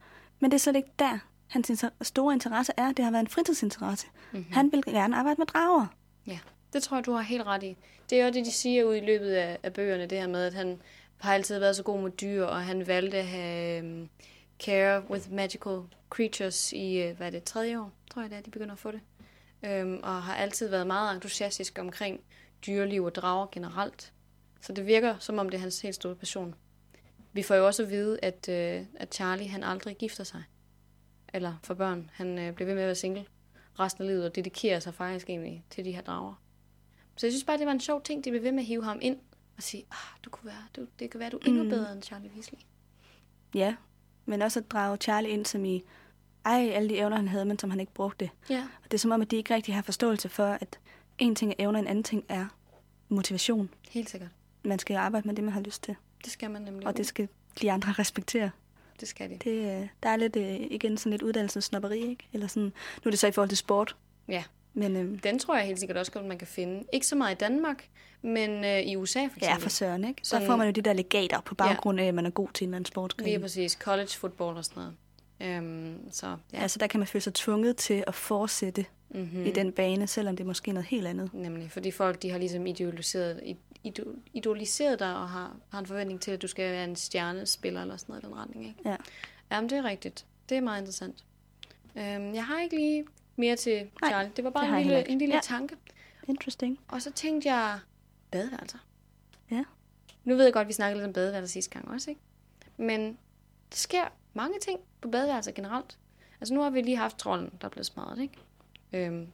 men 0.40 0.50
det 0.50 0.56
er 0.56 0.60
slet 0.60 0.76
ikke 0.76 0.90
der, 0.98 1.18
hans 1.46 1.84
store 2.02 2.34
interesse 2.34 2.72
er. 2.76 2.92
Det 2.92 3.04
har 3.04 3.12
været 3.12 3.22
en 3.22 3.28
fritidsinteresse. 3.28 4.06
Mhm. 4.06 4.38
Mm-hmm. 4.38 4.52
Han 4.52 4.72
vil 4.72 4.82
gerne 4.84 5.16
arbejde 5.16 5.36
med 5.38 5.46
drager. 5.46 5.86
Ja, 6.26 6.38
det 6.72 6.82
tror 6.82 6.96
jeg, 6.96 7.06
du 7.06 7.12
har 7.12 7.22
helt 7.22 7.42
ret 7.42 7.62
i. 7.62 7.76
Det 8.10 8.20
er 8.20 8.26
jo 8.26 8.32
det, 8.32 8.46
de 8.46 8.52
siger 8.52 8.84
ud 8.84 8.94
i 8.94 9.00
løbet 9.00 9.30
af, 9.30 9.58
af 9.62 9.72
bøgerne, 9.72 10.06
det 10.06 10.18
her 10.18 10.26
med, 10.26 10.46
at 10.46 10.54
han 10.54 10.80
har 11.16 11.34
altid 11.34 11.58
været 11.58 11.76
så 11.76 11.82
god 11.82 12.02
med 12.02 12.10
dyr, 12.10 12.44
og 12.44 12.64
han 12.64 12.86
valgte 12.86 13.18
at 13.18 13.26
have 13.26 13.82
um, 13.82 14.08
care 14.58 15.10
with 15.10 15.32
magical 15.32 15.78
creatures 16.10 16.72
i, 16.72 17.02
øh, 17.02 17.16
hvad 17.16 17.26
er 17.26 17.30
det, 17.30 17.44
tredje 17.44 17.80
år, 17.80 17.92
tror 18.10 18.22
jeg 18.22 18.30
det 18.30 18.38
er, 18.38 18.42
de 18.42 18.50
begynder 18.50 18.72
at 18.72 18.78
få 18.78 18.90
det. 18.90 19.00
Um, 19.82 20.00
og 20.02 20.22
har 20.22 20.34
altid 20.34 20.68
været 20.68 20.86
meget 20.86 21.14
entusiastisk 21.14 21.78
omkring 21.80 22.20
dyreliv 22.66 23.04
og 23.04 23.14
drager 23.14 23.46
generelt. 23.52 24.12
Så 24.60 24.72
det 24.72 24.86
virker, 24.86 25.16
som 25.18 25.38
om 25.38 25.48
det 25.48 25.56
er 25.56 25.60
hans 25.60 25.80
helt 25.80 25.94
store 25.94 26.14
passion. 26.14 26.54
Vi 27.34 27.42
får 27.42 27.54
jo 27.54 27.66
også 27.66 27.82
at 27.82 27.90
vide, 27.90 28.18
at, 28.22 28.48
øh, 28.48 28.86
at 28.94 29.14
Charlie 29.14 29.48
han 29.48 29.64
aldrig 29.64 29.96
gifter 29.96 30.24
sig. 30.24 30.42
Eller 31.34 31.54
for 31.62 31.74
børn. 31.74 32.10
Han 32.12 32.38
øh, 32.38 32.52
bliver 32.54 32.66
ved 32.66 32.74
med 32.74 32.82
at 32.82 32.86
være 32.86 32.94
single 32.94 33.26
resten 33.80 34.02
af 34.04 34.08
livet, 34.08 34.24
og 34.24 34.34
dedikerer 34.34 34.80
sig 34.80 34.94
faktisk 34.94 35.30
egentlig 35.30 35.64
til 35.70 35.84
de 35.84 35.92
her 35.92 36.00
drager. 36.02 36.34
Så 37.16 37.26
jeg 37.26 37.32
synes 37.32 37.44
bare, 37.44 37.58
det 37.58 37.66
var 37.66 37.72
en 37.72 37.80
sjov 37.80 38.02
ting, 38.02 38.24
de 38.24 38.30
blev 38.30 38.42
ved 38.42 38.52
med 38.52 38.60
at 38.60 38.66
hive 38.66 38.84
ham 38.84 38.98
ind 39.02 39.18
og 39.56 39.62
sige, 39.62 39.84
ah, 39.90 39.96
du 40.24 40.30
kunne 40.30 40.46
være, 40.46 40.64
du, 40.76 40.86
det 40.98 41.10
kan 41.10 41.20
være, 41.20 41.30
du 41.30 41.36
er 41.36 41.46
endnu 41.46 41.62
Mm. 41.62 41.68
bedre 41.68 41.92
end 41.92 42.02
Charlie 42.02 42.30
Weasley. 42.34 42.58
Ja, 43.54 43.74
men 44.24 44.42
også 44.42 44.60
at 44.60 44.70
drage 44.70 44.96
Charlie 44.96 45.30
ind 45.30 45.44
som 45.46 45.64
i, 45.64 45.82
ej, 46.44 46.70
alle 46.72 46.88
de 46.88 46.96
evner, 46.98 47.16
han 47.16 47.28
havde, 47.28 47.44
men 47.44 47.58
som 47.58 47.70
han 47.70 47.80
ikke 47.80 47.94
brugte. 47.94 48.30
Ja, 48.50 48.62
Og 48.84 48.90
det 48.90 48.94
er 48.94 48.98
som 48.98 49.10
om, 49.10 49.22
at 49.22 49.30
de 49.30 49.36
ikke 49.36 49.54
rigtig 49.54 49.74
har 49.74 49.82
forståelse 49.82 50.28
for, 50.28 50.46
at 50.46 50.80
en 51.18 51.34
ting 51.34 51.50
er 51.50 51.54
evner, 51.58 51.78
en 51.78 51.86
anden 51.86 52.04
ting 52.04 52.24
er 52.28 52.46
motivation. 53.08 53.70
helt 53.90 54.10
sikkert. 54.10 54.30
Man 54.64 54.78
skal 54.78 54.96
arbejde 54.96 55.26
med 55.28 55.34
det, 55.34 55.44
man 55.44 55.52
har 55.52 55.60
lyst 55.60 55.82
til. 55.82 55.96
Det 56.24 56.32
skal 56.32 56.50
man 56.50 56.62
nemlig. 56.62 56.86
Og 56.86 56.96
det 56.96 57.06
skal 57.06 57.28
de 57.62 57.72
andre 57.72 57.92
respektere. 57.92 58.50
det 59.00 59.08
skal 59.08 59.30
de. 59.30 59.36
Det, 59.44 59.50
øh, 59.80 59.88
der 60.02 60.08
er 60.08 60.16
lidt, 60.16 60.36
øh, 60.36 60.54
igen 60.70 60.96
sådan 60.98 61.10
lidt 61.10 61.22
uddannelsesnopperi, 61.22 61.98
ikke? 62.10 62.28
Eller 62.32 62.46
sådan, 62.46 62.62
nu 62.62 62.72
er 63.04 63.10
det 63.10 63.18
så 63.18 63.26
i 63.26 63.32
forhold 63.32 63.48
til 63.48 63.58
sport. 63.58 63.96
Ja. 64.28 64.44
Men 64.74 64.96
øhm, 64.96 65.18
Den 65.18 65.38
tror 65.38 65.56
jeg 65.56 65.66
helt 65.66 65.78
sikkert 65.78 65.96
også 65.98 66.12
godt, 66.12 66.24
man 66.24 66.38
kan 66.38 66.46
finde. 66.46 66.84
Ikke 66.92 67.06
så 67.06 67.16
meget 67.16 67.34
i 67.34 67.38
Danmark, 67.38 67.88
men 68.22 68.64
øh, 68.64 68.80
i 68.80 68.96
USA 68.96 69.18
for 69.20 69.24
eksempel. 69.24 69.44
ja, 69.46 69.54
for 69.56 69.68
søren, 69.68 70.04
ikke? 70.04 70.20
Så 70.22 70.28
Sådan- 70.30 70.46
får 70.46 70.56
man 70.56 70.66
jo 70.66 70.72
de 70.72 70.80
der 70.80 70.92
legater 70.92 71.40
på 71.40 71.54
baggrund 71.54 72.00
af, 72.00 72.04
at 72.04 72.14
man 72.14 72.26
er 72.26 72.30
god 72.30 72.48
til 72.54 72.64
en 72.64 72.68
eller 72.68 72.76
anden 72.76 72.86
sportsgren. 72.86 73.26
Lige 73.28 73.40
præcis. 73.40 73.72
College 73.72 74.08
football 74.08 74.56
og 74.56 74.64
sådan 74.64 74.82
noget. 74.82 74.94
Øhm, 75.56 76.12
så 76.12 76.26
ja. 76.26 76.34
Ja. 76.52 76.58
Altså 76.62 76.78
der 76.78 76.86
kan 76.86 77.00
man 77.00 77.06
føle 77.06 77.22
sig 77.22 77.34
tvunget 77.34 77.76
til 77.76 78.04
at 78.06 78.14
fortsætte 78.14 78.84
mm-hmm. 79.14 79.38
mm. 79.40 79.46
i 79.46 79.50
den 79.50 79.72
bane, 79.72 80.06
selvom 80.06 80.36
det 80.36 80.44
er 80.44 80.48
måske 80.48 80.72
noget 80.72 80.86
helt 80.86 81.06
andet. 81.06 81.34
Nemlig, 81.34 81.70
fordi 81.70 81.90
folk 81.90 82.22
de 82.22 82.30
har 82.30 82.38
ligesom 82.38 82.66
idealiseret, 82.66 83.56
ido- 83.86 84.18
idoliseret 84.34 84.98
dig 84.98 85.16
og 85.16 85.28
har, 85.28 85.56
har 85.68 85.78
en 85.78 85.86
forventning 85.86 86.20
til, 86.20 86.30
at 86.30 86.42
du 86.42 86.46
skal 86.46 86.72
være 86.72 86.84
en 86.84 86.96
stjernespiller 86.96 87.82
eller 87.82 87.96
sådan 87.96 88.12
noget 88.12 88.22
i 88.22 88.26
den 88.26 88.34
retning. 88.36 88.66
Ikke? 88.66 88.80
Ja. 88.90 88.96
Jamen, 89.50 89.70
det 89.70 89.78
er 89.78 89.84
rigtigt. 89.84 90.26
Det 90.48 90.56
er 90.56 90.60
meget 90.60 90.80
interessant. 90.80 91.24
Øhm, 91.96 92.34
jeg 92.34 92.44
har 92.46 92.60
ikke 92.60 92.76
lige 92.76 93.04
mere 93.36 93.56
til 93.56 93.86
Nej, 94.00 94.10
Charlie. 94.10 94.32
Det 94.36 94.44
var 94.44 94.50
bare 94.50 94.66
det 94.70 94.76
en 94.76 94.82
lille, 94.82 95.08
en 95.08 95.18
lille 95.18 95.34
Ja. 95.34 95.40
tanke. 95.42 95.76
Interesting. 96.28 96.78
Og 96.88 97.02
så 97.02 97.10
tænkte 97.12 97.52
jeg, 97.52 97.78
badeværelser. 98.30 98.78
Ja. 99.50 99.64
Nu 100.24 100.36
ved 100.36 100.44
jeg 100.44 100.52
godt, 100.52 100.64
at 100.64 100.68
vi 100.68 100.72
snakkede 100.72 100.98
lidt 101.00 101.06
om 101.06 101.12
badeværelser 101.12 101.52
sidste 101.52 101.70
gang 101.70 101.88
også, 101.90 102.10
ikke? 102.10 102.20
Men 102.76 103.06
der 103.70 103.76
sker 103.76 104.04
mange 104.34 104.58
ting 104.60 104.80
på 105.00 105.08
badeværelser 105.08 105.52
generelt. 105.52 105.98
Altså 106.40 106.54
nu 106.54 106.60
har 106.60 106.70
vi 106.70 106.80
lige 106.82 106.96
haft 106.96 107.18
trolden, 107.18 107.50
der 107.60 107.66
er 107.66 107.70
blevet 107.70 107.86
smadret, 107.86 108.18
ikke? 108.22 108.34
Øhm, 108.94 109.26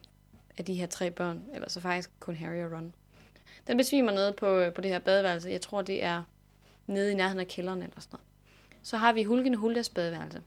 af 0.57 0.65
de 0.65 0.73
her 0.73 0.85
tre 0.85 1.11
børn, 1.11 1.43
eller 1.53 1.69
så 1.69 1.79
faktisk 1.79 2.09
kun 2.19 2.35
Harry 2.35 2.63
og 2.63 2.71
Ron. 2.71 2.93
Den 3.67 3.77
besvimer 3.77 4.11
nede 4.11 4.33
på, 4.33 4.63
på 4.75 4.81
det 4.81 4.91
her 4.91 4.99
badeværelse. 4.99 5.49
Jeg 5.49 5.61
tror, 5.61 5.81
det 5.81 6.03
er 6.03 6.23
nede 6.87 7.11
i 7.11 7.15
nærheden 7.15 7.39
af 7.39 7.47
kælderen 7.47 7.83
eller 7.83 7.99
sådan 7.99 8.09
noget. 8.11 8.25
Så 8.83 8.97
har 8.97 9.13
vi 9.13 9.23
Hulken 9.23 9.53
Huldas 9.53 9.89
badeværelse, 9.89 10.41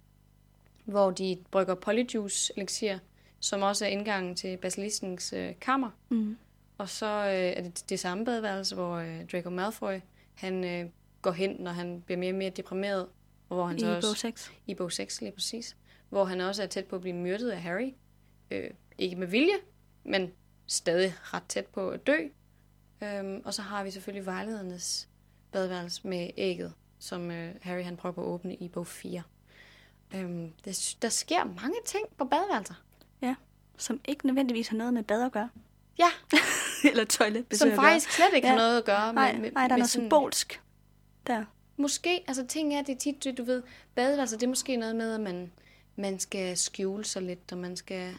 hvor 0.84 1.10
de 1.10 1.38
brygger 1.50 1.74
polyjuice 1.74 2.52
elixir, 2.56 2.98
som 3.40 3.62
også 3.62 3.84
er 3.84 3.88
indgangen 3.88 4.34
til 4.34 4.56
basiliskens 4.56 5.32
øh, 5.32 5.52
kammer. 5.60 5.90
Mm. 6.08 6.36
Og 6.78 6.88
så 6.88 7.06
øh, 7.06 7.32
er 7.32 7.62
det 7.62 7.84
det 7.88 8.00
samme 8.00 8.24
badeværelse, 8.24 8.74
hvor 8.74 8.94
øh, 8.96 9.26
Draco 9.32 9.50
Malfoy 9.50 10.00
han 10.34 10.64
øh, 10.64 10.90
går 11.22 11.32
hen, 11.32 11.56
når 11.58 11.70
han 11.70 12.02
bliver 12.06 12.18
mere 12.18 12.32
og 12.32 12.36
mere 12.36 12.50
deprimeret. 12.50 13.06
Og 13.48 13.56
hvor 13.56 13.66
han 13.66 13.76
I 13.76 13.80
så 13.80 13.96
også, 13.96 14.08
bog 14.08 14.16
6. 14.16 14.52
I 14.66 14.74
bog 14.74 14.92
6, 14.92 15.20
lige 15.20 15.32
præcis. 15.32 15.76
Hvor 16.08 16.24
han 16.24 16.40
også 16.40 16.62
er 16.62 16.66
tæt 16.66 16.84
på 16.84 16.96
at 16.96 17.02
blive 17.02 17.16
myrdet 17.16 17.50
af 17.50 17.62
Harry. 17.62 17.94
Øh, 18.50 18.70
ikke 18.99 19.16
med 19.16 19.26
vilje, 19.26 19.55
men 20.05 20.32
stadig 20.66 21.14
ret 21.22 21.42
tæt 21.49 21.66
på 21.66 21.90
at 21.90 22.07
dø. 22.07 22.18
Øhm, 23.03 23.42
og 23.45 23.55
så 23.55 23.62
har 23.62 23.84
vi 23.84 23.90
selvfølgelig 23.90 24.26
vejledernes 24.26 25.09
badeværelse 25.53 26.09
med 26.09 26.30
ægget, 26.36 26.72
som 26.99 27.30
øh, 27.30 27.55
Harry 27.62 27.82
han 27.84 27.97
prøver 27.97 28.12
på 28.12 28.20
at 28.20 28.26
åbne 28.26 28.55
i 28.55 28.68
bog 28.68 28.86
4. 28.86 29.22
Øhm, 30.14 30.53
der, 30.64 30.95
der 31.03 31.09
sker 31.09 31.45
mange 31.45 31.76
ting 31.86 32.05
på 32.18 32.24
badeværelser. 32.24 32.74
Som 33.78 34.01
ikke 34.09 34.26
nødvendigvis 34.26 34.68
har 34.68 34.76
noget 34.76 34.95
med 34.95 35.03
bad 35.03 35.22
at 35.26 35.32
gøre. 35.32 35.49
Ja, 35.99 36.09
Eller 36.90 37.05
toilet. 37.05 37.47
som 37.53 37.70
faktisk 37.72 38.11
slet 38.12 38.26
ikke 38.34 38.47
ja. 38.49 38.53
har 38.55 38.61
Ja. 38.61 38.66
noget 38.66 38.78
at 38.78 38.84
gøre 38.84 39.12
Nej, 39.12 39.32
med, 39.32 39.40
med, 39.40 39.51
nej, 39.53 39.66
der 39.68 39.74
er 39.74 39.78
noget 39.78 39.90
sådan- 39.90 40.05
symbolsk 40.05 40.62
der. 41.26 41.45
Måske, 41.76 42.24
altså 42.28 42.47
ting 42.47 42.74
er, 42.74 42.82
det 42.82 42.95
er 42.95 42.99
tit, 42.99 43.24
det, 43.24 43.38
du 43.38 43.45
ved, 43.45 43.62
badeværelser, 43.95 44.36
det 44.38 44.47
er 44.47 44.49
måske 44.49 44.76
noget 44.76 44.97
med, 44.97 45.14
at 45.14 45.20
man, 45.20 45.53
man 45.97 46.18
skal 46.18 46.57
skjule 46.57 47.05
sig 47.05 47.22
lidt, 47.22 47.53
og 47.53 47.59
man 47.59 47.76
skal, 47.76 48.14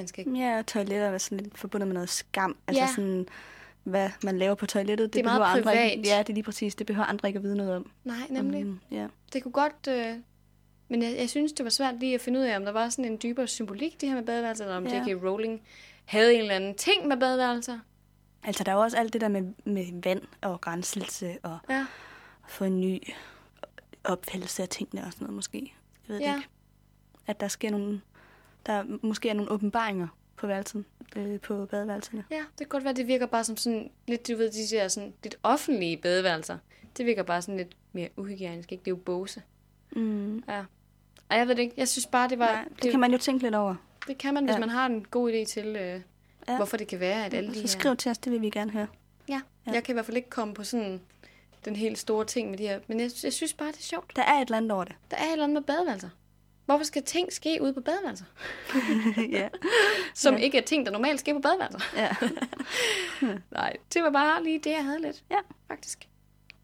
man 0.00 0.08
skal, 0.08 0.28
Ja, 0.36 0.58
og 0.58 0.66
toiletter 0.66 1.08
er 1.08 1.18
sådan 1.18 1.38
lidt 1.44 1.58
forbundet 1.58 1.86
med 1.86 1.94
noget 1.94 2.08
skam. 2.08 2.56
Altså 2.66 2.82
Ja. 2.82 2.88
sådan, 2.94 3.26
hvad 3.84 4.10
man 4.24 4.38
laver 4.38 4.54
på 4.54 4.66
toilettet. 4.66 5.04
Det, 5.06 5.12
Det 5.14 5.20
er 5.20 5.24
meget 5.24 5.38
behøver 5.40 5.46
andre 5.56 5.62
privat. 5.62 5.92
Ikke, 5.96 6.08
ja, 6.08 6.18
det 6.18 6.28
er 6.28 6.34
lige 6.34 6.44
præcis. 6.44 6.74
Det 6.74 6.86
behøver 6.86 7.06
andre 7.06 7.28
ikke 7.28 7.36
at 7.36 7.42
vide 7.42 7.56
noget 7.56 7.76
om. 7.76 7.90
nej, 8.04 8.16
nemlig, 8.30 8.66
Mm, 8.66 8.80
ja. 8.90 9.06
det 9.32 9.42
kunne 9.42 9.52
godt, 9.52 9.88
øh, 9.88 10.14
Men 10.88 11.02
jeg, 11.02 11.16
jeg 11.18 11.30
synes, 11.30 11.52
det 11.52 11.64
var 11.64 11.70
svært 11.70 11.94
lige 12.00 12.14
at 12.14 12.20
finde 12.20 12.40
ud 12.40 12.44
af, 12.44 12.56
om 12.56 12.64
der 12.64 12.72
var 12.72 12.88
sådan 12.88 13.04
en 13.04 13.18
dybere 13.22 13.46
symbolik, 13.46 14.00
det 14.00 14.08
her 14.08 14.16
med 14.16 14.24
badeværelser, 14.26 14.64
eller 14.64 14.76
om 14.76 14.86
Ja. 14.86 15.04
J.K. 15.06 15.24
Rowling 15.24 15.62
havde 16.04 16.34
en 16.34 16.40
eller 16.40 16.54
anden 16.54 16.74
ting 16.74 17.06
med 17.06 17.16
badeværelser. 17.16 17.78
Altså, 18.44 18.64
der 18.64 18.72
er 18.72 18.76
jo 18.76 18.82
også 18.82 18.96
alt 18.96 19.12
det 19.12 19.20
der 19.20 19.28
med, 19.28 19.42
med 19.64 20.02
vand 20.02 20.22
og 20.40 20.60
grænselse 20.60 21.36
og 21.42 21.58
Ja. 21.70 21.86
få 22.48 22.64
en 22.64 22.80
ny 22.80 22.98
opfattelse 24.04 24.62
af 24.62 24.68
tingene 24.68 25.02
og 25.06 25.12
sådan 25.12 25.24
noget 25.24 25.34
måske. 25.36 25.74
Jeg 26.08 26.14
ved 26.14 26.20
Ja. 26.20 26.34
ikke. 26.36 26.48
At 27.26 27.40
der 27.40 27.48
sker 27.48 27.70
nogle, 27.70 28.00
der 28.70 28.84
måske 29.02 29.28
er 29.28 29.34
nogle 29.34 29.50
åbenbaringer 29.50 30.08
på 30.36 30.46
værelsen, 30.46 30.86
øh, 31.16 31.40
på 31.40 31.66
badeværelserne. 31.66 32.24
Ja, 32.30 32.36
det 32.36 32.58
kan 32.58 32.66
godt 32.68 32.84
være, 32.84 32.92
det 32.92 33.06
virker 33.06 33.26
bare 33.26 33.44
som 33.44 33.56
sådan 33.56 33.90
lidt, 34.08 34.28
du 34.28 34.36
ved, 34.36 34.50
de 34.50 34.76
der 34.76 34.88
sådan 34.88 35.12
lidt 35.22 35.36
offentlige 35.42 35.96
badeværelser. 35.96 36.58
Det 36.96 37.06
virker 37.06 37.22
bare 37.22 37.42
sådan 37.42 37.56
lidt 37.56 37.76
mere 37.92 38.08
uhygienisk, 38.16 38.72
ikke? 38.72 38.82
Det 38.84 38.90
er 38.90 38.92
jo 38.92 38.96
båse. 38.96 39.42
Mm. 39.92 40.38
Ja. 40.48 40.64
Og 41.28 41.36
jeg 41.36 41.48
ved 41.48 41.54
det 41.54 41.62
ikke, 41.62 41.74
jeg 41.76 41.88
synes 41.88 42.06
bare, 42.06 42.28
det 42.28 42.38
var... 42.38 42.52
Nej, 42.52 42.64
det, 42.82 42.90
kan 42.90 43.00
man 43.00 43.12
jo 43.12 43.18
tænke 43.18 43.42
lidt 43.42 43.54
over. 43.54 43.74
det 44.06 44.18
kan 44.18 44.34
man, 44.34 44.44
hvis 44.44 44.54
Ja. 44.54 44.60
man 44.60 44.68
har 44.68 44.86
en 44.86 45.04
god 45.10 45.32
idé 45.32 45.44
til, 45.44 45.66
øh, 45.66 45.76
Ja. 45.76 46.00
ja. 46.48 46.56
hvorfor 46.56 46.76
det 46.76 46.88
kan 46.88 47.00
være, 47.00 47.26
at 47.26 47.34
alle 47.34 47.48
de 47.50 47.54
Så 47.54 47.60
her... 47.60 47.68
skriv 47.68 47.96
til 47.96 48.10
os, 48.10 48.18
det 48.18 48.32
vil 48.32 48.40
vi 48.40 48.50
gerne 48.50 48.70
høre. 48.70 48.86
Ja. 49.28 49.32
Ja. 49.34 49.40
ja, 49.66 49.72
jeg 49.72 49.84
kan 49.84 49.92
i 49.92 49.94
hvert 49.94 50.06
fald 50.06 50.16
ikke 50.16 50.30
komme 50.30 50.54
på 50.54 50.64
sådan 50.64 51.00
den 51.64 51.76
helt 51.76 51.98
store 51.98 52.24
ting 52.24 52.50
med 52.50 52.58
de 52.58 52.62
her, 52.66 52.80
men 52.86 53.00
jeg, 53.00 53.10
jeg 53.24 53.32
synes 53.32 53.52
bare, 53.54 53.68
det 53.68 53.78
er 53.78 53.82
sjovt. 53.82 54.16
Der 54.16 54.22
er 54.22 54.34
et 54.34 54.40
eller 54.46 54.56
andet 54.56 54.72
over 54.72 54.84
det. 54.84 54.94
Der 55.10 55.16
er 55.16 55.24
et 55.24 55.32
eller 55.32 55.44
andet 55.44 55.54
med 55.54 55.62
badeværelser. 55.62 56.08
Hvorfor 56.70 56.84
skal 56.84 57.02
ting 57.02 57.32
ske 57.32 57.58
ude 57.62 57.74
på 57.74 57.80
badeværelser? 57.80 58.24
ja. 59.38 59.48
Som 60.14 60.34
Ja. 60.34 60.40
ikke 60.40 60.58
er 60.58 60.62
ting, 60.62 60.86
der 60.86 60.92
normalt 60.92 61.20
sker 61.20 61.32
på 61.34 61.38
badeværelser. 61.40 61.80
ja. 61.96 62.16
Nej, 63.60 63.76
det 63.94 64.02
var 64.02 64.10
bare 64.10 64.44
lige 64.44 64.58
det, 64.58 64.70
jeg 64.70 64.84
havde 64.84 65.00
lidt. 65.00 65.24
Ja. 65.30 65.36
Faktisk. 65.68 66.08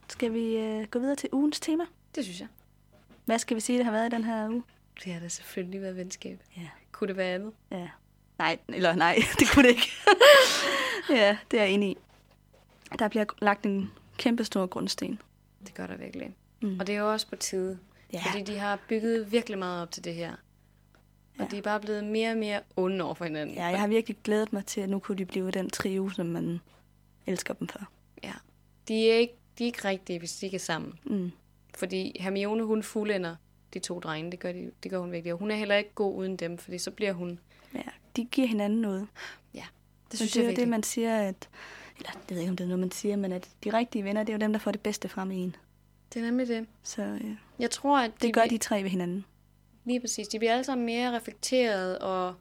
Skal 0.08 0.32
vi 0.32 0.56
øh, 0.56 0.86
gå 0.86 0.98
videre 0.98 1.16
til 1.16 1.28
ugens 1.32 1.60
tema? 1.60 1.84
Det 2.14 2.24
synes 2.24 2.40
jeg. 2.40 2.48
Hvad 3.24 3.38
skal 3.38 3.54
vi 3.54 3.60
sige, 3.60 3.78
det 3.78 3.84
har 3.84 3.92
været 3.92 4.06
i 4.12 4.16
den 4.16 4.24
her 4.24 4.48
uge? 4.48 4.62
Det 5.04 5.12
har 5.12 5.20
da 5.20 5.28
selvfølgelig 5.28 5.82
været 5.82 5.96
venskab. 5.96 6.40
Ja. 6.56 6.68
Kunne 6.92 7.08
det 7.08 7.16
være 7.16 7.34
andet? 7.34 7.52
Ja. 7.70 7.88
Nej, 8.38 8.58
eller 8.68 8.94
nej, 8.94 9.14
det 9.38 9.48
kunne 9.54 9.62
det 9.62 9.68
ikke. 9.70 9.92
ja, 11.10 11.36
det 11.50 11.60
er 11.60 11.64
jeg 11.64 11.72
enig 11.72 11.90
i. 11.90 11.96
Der 12.98 13.08
bliver 13.08 13.24
lagt 13.38 13.66
en 13.66 13.90
kæmpe 14.16 14.44
stor 14.44 14.66
grundsten. 14.66 15.20
Det 15.66 15.74
gør 15.74 15.86
der 15.86 15.96
virkelig. 15.96 16.34
Mm. 16.60 16.80
Og 16.80 16.86
det 16.86 16.94
er 16.94 16.98
jo 16.98 17.12
også 17.12 17.26
på 17.28 17.36
tide. 17.36 17.78
Ja. 18.16 18.30
Fordi 18.30 18.42
de 18.52 18.58
har 18.58 18.78
bygget 18.88 19.32
virkelig 19.32 19.58
meget 19.58 19.82
op 19.82 19.90
til 19.90 20.04
det 20.04 20.14
her. 20.14 20.32
Og 20.32 20.36
Ja. 21.38 21.44
de 21.50 21.58
er 21.58 21.62
bare 21.62 21.80
blevet 21.80 22.04
mere 22.04 22.30
og 22.30 22.36
mere 22.36 22.60
onde 22.76 23.04
over 23.04 23.14
for 23.14 23.24
hinanden. 23.24 23.56
Ja, 23.56 23.64
jeg 23.66 23.80
har 23.80 23.86
virkelig 23.88 24.16
glædet 24.24 24.52
mig 24.52 24.66
til, 24.66 24.80
at 24.80 24.88
nu 24.88 24.98
kunne 24.98 25.18
de 25.18 25.24
blive 25.24 25.50
den 25.50 25.70
trio, 25.70 26.08
som 26.10 26.26
man 26.26 26.60
elsker 27.26 27.54
dem 27.54 27.68
for. 27.68 27.80
ja. 28.22 28.32
De, 28.88 29.10
er 29.10 29.14
ikke, 29.14 29.34
de 29.58 29.64
er 29.64 29.66
ikke 29.66 29.88
rigtige, 29.88 30.18
hvis 30.18 30.36
de 30.36 30.46
ikke 30.46 30.54
er 30.54 30.58
sammen. 30.58 30.98
Mm. 31.04 31.32
Fordi 31.74 32.16
Hermione, 32.20 32.62
hun 32.64 32.82
fuldender 32.82 33.36
de 33.74 33.78
to 33.78 33.98
drenge. 34.00 34.30
Det 34.30 34.40
gør, 34.40 34.52
de, 34.52 34.70
det 34.82 34.90
gør 34.90 34.98
hun 34.98 35.12
virkelig. 35.12 35.32
Og 35.32 35.38
hun 35.38 35.50
er 35.50 35.56
heller 35.56 35.76
ikke 35.76 35.90
god 35.94 36.14
uden 36.16 36.36
dem, 36.36 36.58
fordi 36.58 36.78
så 36.78 36.90
bliver 36.90 37.12
hun... 37.12 37.38
Ja, 37.74 37.80
de 38.16 38.24
giver 38.24 38.46
hinanden 38.48 38.80
noget. 38.80 39.06
Det 39.52 39.62
Det 40.10 40.18
synes 40.18 40.32
det 40.32 40.38
er 40.38 40.42
jeg 40.42 40.46
jo 40.46 40.48
virkelig. 40.50 40.62
det, 40.66 40.70
man 40.70 40.82
siger, 40.82 41.18
at... 41.18 41.48
Eller, 41.96 42.10
jeg 42.14 42.20
ved 42.28 42.38
ikke, 42.38 42.50
om 42.50 42.56
det 42.56 42.64
er 42.64 42.68
noget, 42.68 42.80
man 42.80 42.90
siger, 42.90 43.16
men 43.16 43.32
at 43.32 43.48
de 43.64 43.72
rigtige 43.72 44.04
venner, 44.04 44.22
det 44.22 44.32
er 44.32 44.34
jo 44.36 44.40
dem, 44.40 44.52
der 44.52 44.58
får 44.60 44.70
det 44.70 44.80
bedste 44.80 45.08
frem 45.08 45.30
i 45.30 45.36
en. 45.36 45.56
Det 46.16 46.22
er 46.22 46.26
nemlig 46.26 46.48
det. 46.48 46.66
Så 46.82 47.02
øh, 47.02 47.30
Jeg 47.58 47.70
tror, 47.70 47.98
at 47.98 48.10
det 48.22 48.34
gør 48.34 48.40
bliver- 48.42 48.48
de 48.48 48.58
tre 48.58 48.82
ved 48.82 48.90
hinanden. 48.90 49.24
Lige 49.84 50.00
præcis. 50.00 50.28
De 50.28 50.38
bliver 50.38 50.52
alle 50.52 50.64
sammen 50.64 50.86
mere 50.86 51.16
reflekteret 51.16 51.98
og 51.98 52.34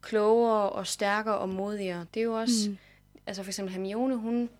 klogere 0.00 0.70
og 0.70 0.86
stærkere 0.86 1.38
og 1.38 1.48
modigere. 1.48 2.06
Det 2.14 2.20
er 2.20 2.24
jo 2.24 2.40
også... 2.40 2.70
Mm. 2.70 2.76
Altså 3.26 3.42
for 3.42 3.50
eksempel 3.50 3.72
Hermione, 3.74 4.16
hun, 4.16 4.50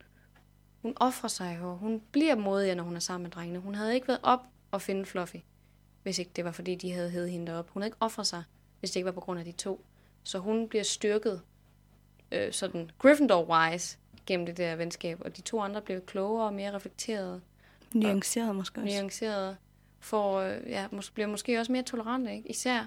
hun 0.82 0.92
offrer 0.96 1.28
sig 1.28 1.58
jo. 1.62 1.74
Hun 1.76 2.02
bliver 2.12 2.34
modigere, 2.36 2.74
når 2.74 2.84
hun 2.84 2.96
er 2.96 3.00
sammen 3.00 3.22
med 3.22 3.30
drengene. 3.30 3.58
Hun 3.58 3.74
havde 3.74 3.94
ikke 3.94 4.08
været 4.08 4.20
op 4.22 4.40
og 4.70 4.82
finde 4.82 5.04
Fluffy, 5.04 5.36
hvis 6.02 6.18
ikke 6.18 6.30
det 6.36 6.44
var, 6.44 6.52
fordi 6.52 6.74
de 6.74 6.92
havde 6.92 7.10
hævet 7.10 7.30
hende 7.30 7.58
op. 7.58 7.70
Hun 7.70 7.82
havde 7.82 7.88
ikke 7.88 7.96
offret 8.00 8.26
sig, 8.26 8.42
hvis 8.80 8.90
det 8.90 8.96
ikke 8.96 9.06
var 9.06 9.12
på 9.12 9.20
grund 9.20 9.38
af 9.38 9.44
de 9.44 9.52
to. 9.52 9.84
Så 10.22 10.38
hun 10.38 10.68
bliver 10.68 10.82
styrket 10.84 11.42
øh, 12.32 12.52
sådan 12.52 12.90
Gryffindor-wise 12.98 13.96
gennem 14.26 14.46
det 14.46 14.56
der 14.56 14.76
venskab. 14.76 15.18
Og 15.24 15.36
de 15.36 15.40
to 15.42 15.60
andre 15.60 15.82
bliver 15.82 16.00
klogere 16.00 16.46
og 16.46 16.54
mere 16.54 16.72
reflekterede, 16.74 17.40
Nuanceret 17.94 18.56
måske 18.56 18.80
også. 18.80 18.94
nuancerede. 18.96 19.56
For, 20.00 20.38
øh, 20.38 20.56
ja, 20.66 20.86
mås- 20.92 21.10
bliver 21.14 21.26
måske 21.26 21.58
også 21.60 21.72
mere 21.72 21.82
tolerante, 21.82 22.34
ikke? 22.34 22.50
Især 22.50 22.84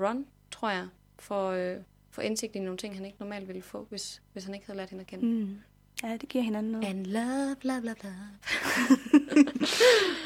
Ron, 0.00 0.26
tror 0.50 0.70
jeg, 0.70 0.88
for, 1.18 1.50
øh, 1.50 1.76
for 2.10 2.22
indsigt 2.22 2.56
i 2.56 2.58
nogle 2.58 2.76
ting, 2.78 2.94
han 2.96 3.04
ikke 3.04 3.16
normalt 3.20 3.48
ville 3.48 3.62
få, 3.62 3.86
hvis, 3.90 4.22
hvis 4.32 4.44
han 4.44 4.54
ikke 4.54 4.66
havde 4.66 4.76
lært 4.76 4.90
hende 4.90 5.00
at 5.00 5.06
kende. 5.06 5.26
Mm. 5.26 5.58
Ja, 6.02 6.16
det 6.16 6.28
giver 6.28 6.44
hinanden 6.44 6.72
noget. 6.72 6.86
And 6.86 7.06
love, 7.06 7.56
bla 7.60 7.80
bla 7.80 7.94
bla. 8.00 8.10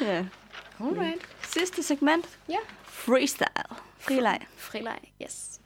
Ja. 0.01 0.25
Alright. 0.79 1.21
Sidste 1.53 1.83
segment. 1.83 2.39
Ja. 2.49 2.57
Freestyle. 2.83 3.75
Frileg. 3.97 4.39
Frileg, 4.57 4.99
yes. 5.23 5.61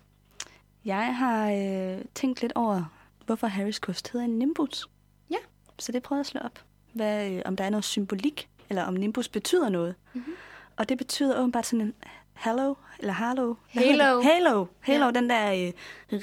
Jeg 0.85 1.15
har 1.17 1.51
øh, 1.51 2.05
tænkt 2.15 2.41
lidt 2.41 2.53
over, 2.55 2.93
hvorfor 3.25 3.47
Harrys 3.47 3.79
kost 3.79 4.11
hedder 4.11 4.25
en 4.25 4.39
nimbus. 4.39 4.87
Ja. 5.29 5.37
Så 5.79 5.91
det 5.91 6.03
prøvede 6.03 6.19
jeg 6.19 6.21
at 6.21 6.27
slå 6.27 6.41
op. 6.41 6.59
Hvad, 6.93 7.31
øh, 7.31 7.41
om 7.45 7.55
der 7.55 7.63
er 7.63 7.69
noget 7.69 7.83
symbolik, 7.83 8.49
eller 8.69 8.83
om 8.83 8.93
nimbus 8.93 9.27
betyder 9.27 9.69
noget. 9.69 9.95
Mm-hmm. 10.13 10.33
Og 10.77 10.89
det 10.89 10.97
betyder 10.97 11.39
åbenbart 11.39 11.65
sådan 11.65 11.85
en 11.85 11.93
halo, 12.33 12.73
eller 12.99 13.13
halo. 13.13 13.53
Halo. 13.67 14.21
Halo. 14.21 14.65
Halo, 14.79 15.05
Ja. 15.05 15.11
den 15.11 15.29
der 15.29 15.51
øh, 15.51 15.71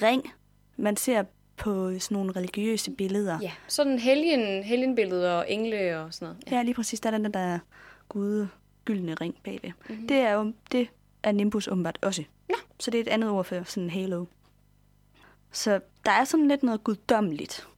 ring, 0.03 0.33
man 0.77 0.97
ser 0.97 1.25
på 1.57 1.99
sådan 1.99 2.15
nogle 2.17 2.33
religiøse 2.33 2.91
billeder. 2.91 3.39
Ja, 3.43 3.53
sådan 3.69 3.99
helgen, 3.99 4.63
helgenbilleder 4.65 5.33
og 5.33 5.51
engle 5.51 6.01
og 6.01 6.15
sådan 6.15 6.27
noget. 6.35 6.51
Ja, 6.51 6.63
lige 6.63 6.75
præcis. 6.75 7.01
Der 7.01 7.11
er 7.11 7.19
den 7.19 7.35
der 7.35 7.59
gode 8.09 8.49
gyldne 8.85 9.15
ring 9.15 9.35
bagved. 9.45 9.71
Mhm. 9.71 9.75
Mm-hmm. 9.89 10.09
Det 10.09 10.17
er 10.17 10.33
jo 10.33 10.53
det 10.73 10.89
er 11.23 11.33
Nimbus 11.33 11.69
åbenbart 11.69 11.99
også. 12.03 12.23
Nå. 12.49 12.55
Så 12.81 12.91
det 12.91 12.99
er 12.99 13.03
et 13.03 13.09
andet 13.09 13.31
ord 13.31 13.45
for 13.45 13.63
sådan 13.65 13.83
en 13.83 13.91
halo. 13.91 14.25
Så 15.53 15.81
der 16.05 16.11
er 16.13 16.25
sådan 16.25 16.49
lidt 16.49 16.63
noget 16.63 16.85
guddommeligt 16.85 17.69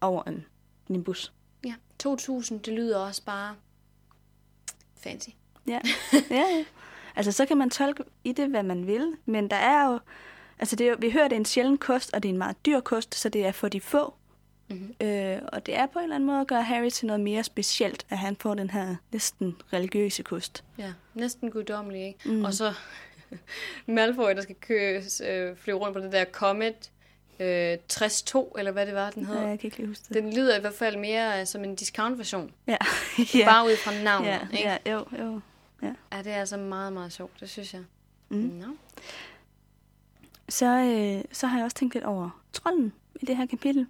over 0.00 0.22
en 0.22 0.44
Nimbus. 0.88 1.32
Ja, 1.64 1.74
2000, 1.98 2.60
det 2.60 2.72
lyder 2.72 2.98
også 2.98 3.24
bare 3.24 3.54
fancy. 4.96 5.28
Ja, 5.66 5.80
ja, 6.30 6.36
ja. 6.36 6.64
Altså, 7.16 7.32
så 7.32 7.46
kan 7.46 7.56
man 7.56 7.70
tolke 7.70 8.04
i 8.24 8.32
det, 8.32 8.48
hvad 8.48 8.62
man 8.62 8.86
vil, 8.86 9.12
men 9.26 9.50
der 9.50 9.56
er 9.56 9.92
jo... 9.92 9.98
Altså, 10.58 10.76
det 10.76 10.86
er 10.86 10.90
jo, 10.90 10.96
vi 10.98 11.10
hører, 11.10 11.28
det 11.28 11.36
er 11.36 11.40
en 11.40 11.44
sjælden 11.44 11.78
kost, 11.78 12.14
og 12.14 12.22
det 12.22 12.28
er 12.28 12.32
en 12.32 12.38
meget 12.38 12.66
dyr 12.66 12.80
kost, 12.80 13.14
så 13.14 13.28
det 13.28 13.46
er 13.46 13.52
for 13.52 13.68
de 13.68 13.80
få. 13.80 14.14
Mhm. 14.70 14.94
Øh, 15.00 15.38
og 15.52 15.66
det 15.66 15.76
er 15.76 15.86
på 15.86 15.98
en 15.98 16.02
eller 16.02 16.14
anden 16.14 16.26
måde 16.26 16.40
at 16.40 16.46
gøre 16.46 16.62
Harry 16.62 16.90
til 16.90 17.06
noget 17.06 17.20
mere 17.20 17.44
specielt, 17.44 18.06
at 18.10 18.18
han 18.18 18.36
får 18.36 18.54
den 18.54 18.70
her 18.70 18.96
næsten 19.12 19.56
religiøse 19.72 20.22
kost. 20.22 20.64
Ja, 20.78 20.92
næsten 21.14 21.50
guddommelig, 21.50 22.06
ikke? 22.06 22.18
Mm. 22.24 22.44
Og 22.44 22.54
så 22.54 22.74
Malfoy, 23.86 24.30
der 24.30 24.42
skal 24.42 24.54
køre, 24.54 25.02
øh, 25.28 25.56
flyve 25.56 25.76
rundt 25.76 25.94
på 25.94 26.00
det 26.00 26.12
der 26.12 26.24
Comet 26.24 26.90
øh, 27.42 27.78
62, 27.88 28.58
eller 28.58 28.72
hvad 28.72 28.86
det 28.86 28.94
var, 28.94 29.10
den 29.10 29.26
hed. 29.26 29.36
Ja, 29.36 29.46
jeg 29.46 29.58
kan 29.58 29.66
ikke 29.66 29.76
lige 29.76 29.88
huske 29.88 30.04
det. 30.08 30.22
Den 30.22 30.34
lyder 30.34 30.56
i 30.56 30.60
hvert 30.60 30.74
fald 30.74 30.96
mere 30.96 31.40
øh, 31.40 31.46
som 31.46 31.64
en 31.64 31.74
discount-version. 31.74 32.50
Ja, 32.66 32.76
Ja. 33.34 33.44
Bare 33.44 33.66
ud 33.66 33.76
fra 33.76 34.02
navnet, 34.02 34.28
ja, 34.28 34.40
ikke? 34.52 34.68
ja, 34.68 34.92
jo, 34.92 35.06
jo. 35.18 35.40
Ja, 35.82 36.18
det 36.22 36.32
er 36.32 36.36
altså 36.36 36.56
meget, 36.56 36.92
meget 36.92 37.12
sjovt, 37.12 37.40
det 37.40 37.50
synes 37.50 37.74
jeg. 37.74 37.82
Mm. 38.28 38.36
Nå. 38.38 38.66
Så, 40.48 40.66
øh, 40.66 41.24
så 41.32 41.46
har 41.46 41.58
jeg 41.58 41.64
også 41.64 41.76
tænkt 41.76 41.94
lidt 41.94 42.04
over 42.04 42.42
trolden 42.52 42.92
i 43.20 43.26
det 43.26 43.36
her 43.36 43.46
kapitel. 43.46 43.86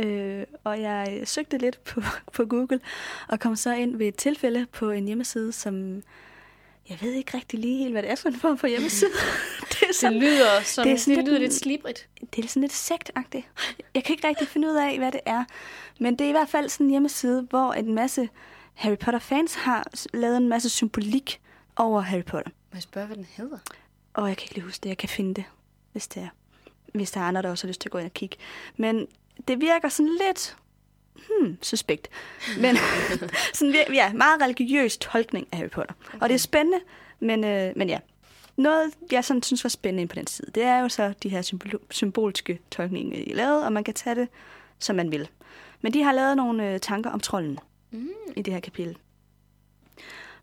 Øh, 0.00 0.44
og 0.64 0.80
jeg 0.80 1.22
søgte 1.24 1.58
lidt 1.58 1.84
på, 1.84 2.02
på 2.36 2.44
Google, 2.44 2.80
og 3.28 3.40
kom 3.40 3.56
så 3.56 3.74
ind 3.74 3.96
ved 3.96 4.06
et 4.06 4.16
tilfælde 4.16 4.66
på 4.72 4.90
en 4.90 5.06
hjemmeside, 5.06 5.52
som 5.52 6.02
jeg 6.90 6.98
ved 7.00 7.12
ikke 7.12 7.36
rigtig 7.36 7.58
lige 7.58 7.78
helt, 7.78 7.92
hvad 7.92 8.02
det 8.02 8.10
er 8.10 8.14
for 8.14 8.28
en 8.28 8.40
form 8.40 8.58
for 8.58 8.66
hjemmeside. 8.66 9.10
det, 9.70 9.82
er 9.82 9.86
Det 9.86 9.96
sådan, 9.96 10.18
lyder, 10.18 10.62
som, 10.62 10.82
det 10.84 10.90
er 10.90 10.94
det, 10.96 11.00
sådan 11.02 11.16
det 11.16 11.24
lidt 11.24 11.26
lyder 11.28 11.36
en- 11.36 11.42
lidt 11.42 11.54
slibrigt. 11.54 12.08
det 12.36 12.44
er 12.44 12.48
sådan 12.48 12.60
lidt 12.62 12.72
sektagtigt. 12.72 13.46
Jeg 13.94 14.04
kan 14.04 14.12
ikke 14.14 14.28
rigtig 14.28 14.48
finde 14.48 14.68
ud 14.68 14.74
af, 14.76 14.98
hvad 14.98 15.12
det 15.12 15.20
er. 15.26 15.44
Men 16.00 16.18
det 16.18 16.24
er 16.24 16.28
i 16.28 16.32
hvert 16.32 16.48
fald 16.48 16.68
sådan 16.68 16.86
en 16.86 16.90
hjemmeside, 16.90 17.46
hvor 17.50 17.72
en 17.72 17.94
masse 17.94 18.28
Harry 18.74 18.96
Potter-fans 18.98 19.54
har 19.54 19.86
lavet 20.14 20.36
en 20.36 20.48
masse 20.48 20.68
symbolik 20.68 21.40
over 21.76 22.00
Harry 22.00 22.24
Potter. 22.24 22.50
Må 22.50 22.76
jeg 22.76 22.82
spørge, 22.82 23.06
hvad 23.06 23.16
den 23.16 23.26
hedder? 23.36 23.58
Og 24.14 24.28
jeg 24.28 24.36
kan 24.36 24.44
ikke 24.44 24.54
lige 24.54 24.64
huske 24.64 24.82
det. 24.82 24.88
Jeg 24.88 24.98
kan 24.98 25.08
finde 25.08 25.34
det, 25.34 25.44
hvis 25.92 26.08
det 26.08 26.22
er. 26.22 26.28
Hvis 26.94 27.10
der 27.10 27.20
er 27.20 27.24
andre, 27.24 27.42
der 27.42 27.50
også 27.50 27.66
har 27.66 27.68
lyst 27.68 27.80
til 27.80 27.88
at 27.88 27.92
gå 27.92 27.98
ind 27.98 28.06
og 28.06 28.14
kigge. 28.14 28.36
Men 28.76 29.06
det 29.48 29.60
virker 29.60 29.88
sådan 29.88 30.16
lidt... 30.26 30.56
Hmm, 31.28 31.58
suspekt. 31.62 32.08
Men 32.60 32.76
sådan, 33.54 33.74
ja, 33.92 34.12
meget 34.12 34.42
religiøs 34.42 34.98
tolkning 34.98 35.46
af 35.52 35.58
Harry 35.58 35.68
Potter. 35.70 35.94
Okay. 36.08 36.18
Og 36.20 36.28
det 36.28 36.34
er 36.34 36.38
spændende, 36.38 36.78
men, 37.20 37.44
øh, 37.44 37.72
men 37.76 37.88
ja. 37.88 37.98
Noget, 38.56 38.90
jeg 39.12 39.24
sådan 39.24 39.42
synes 39.42 39.64
var 39.64 39.68
spændende 39.70 40.08
på 40.08 40.14
den 40.14 40.26
side, 40.26 40.50
det 40.54 40.62
er 40.62 40.78
jo 40.80 40.88
så 40.88 41.12
de 41.22 41.28
her 41.28 41.42
symbol- 41.42 41.80
symbolske 41.90 42.60
tolkninger, 42.70 43.24
de 43.24 43.30
er 43.30 43.36
lavet, 43.36 43.64
og 43.64 43.72
man 43.72 43.84
kan 43.84 43.94
tage 43.94 44.14
det, 44.16 44.28
som 44.78 44.96
man 44.96 45.10
vil. 45.10 45.28
Men 45.80 45.92
de 45.92 46.02
har 46.02 46.12
lavet 46.12 46.36
nogle 46.36 46.72
øh, 46.74 46.80
tanker 46.80 47.10
om 47.10 47.20
trolden 47.20 47.58
Mm. 47.90 48.08
i 48.36 48.42
det 48.42 48.52
her 48.54 48.60
kapitel. 48.60 48.96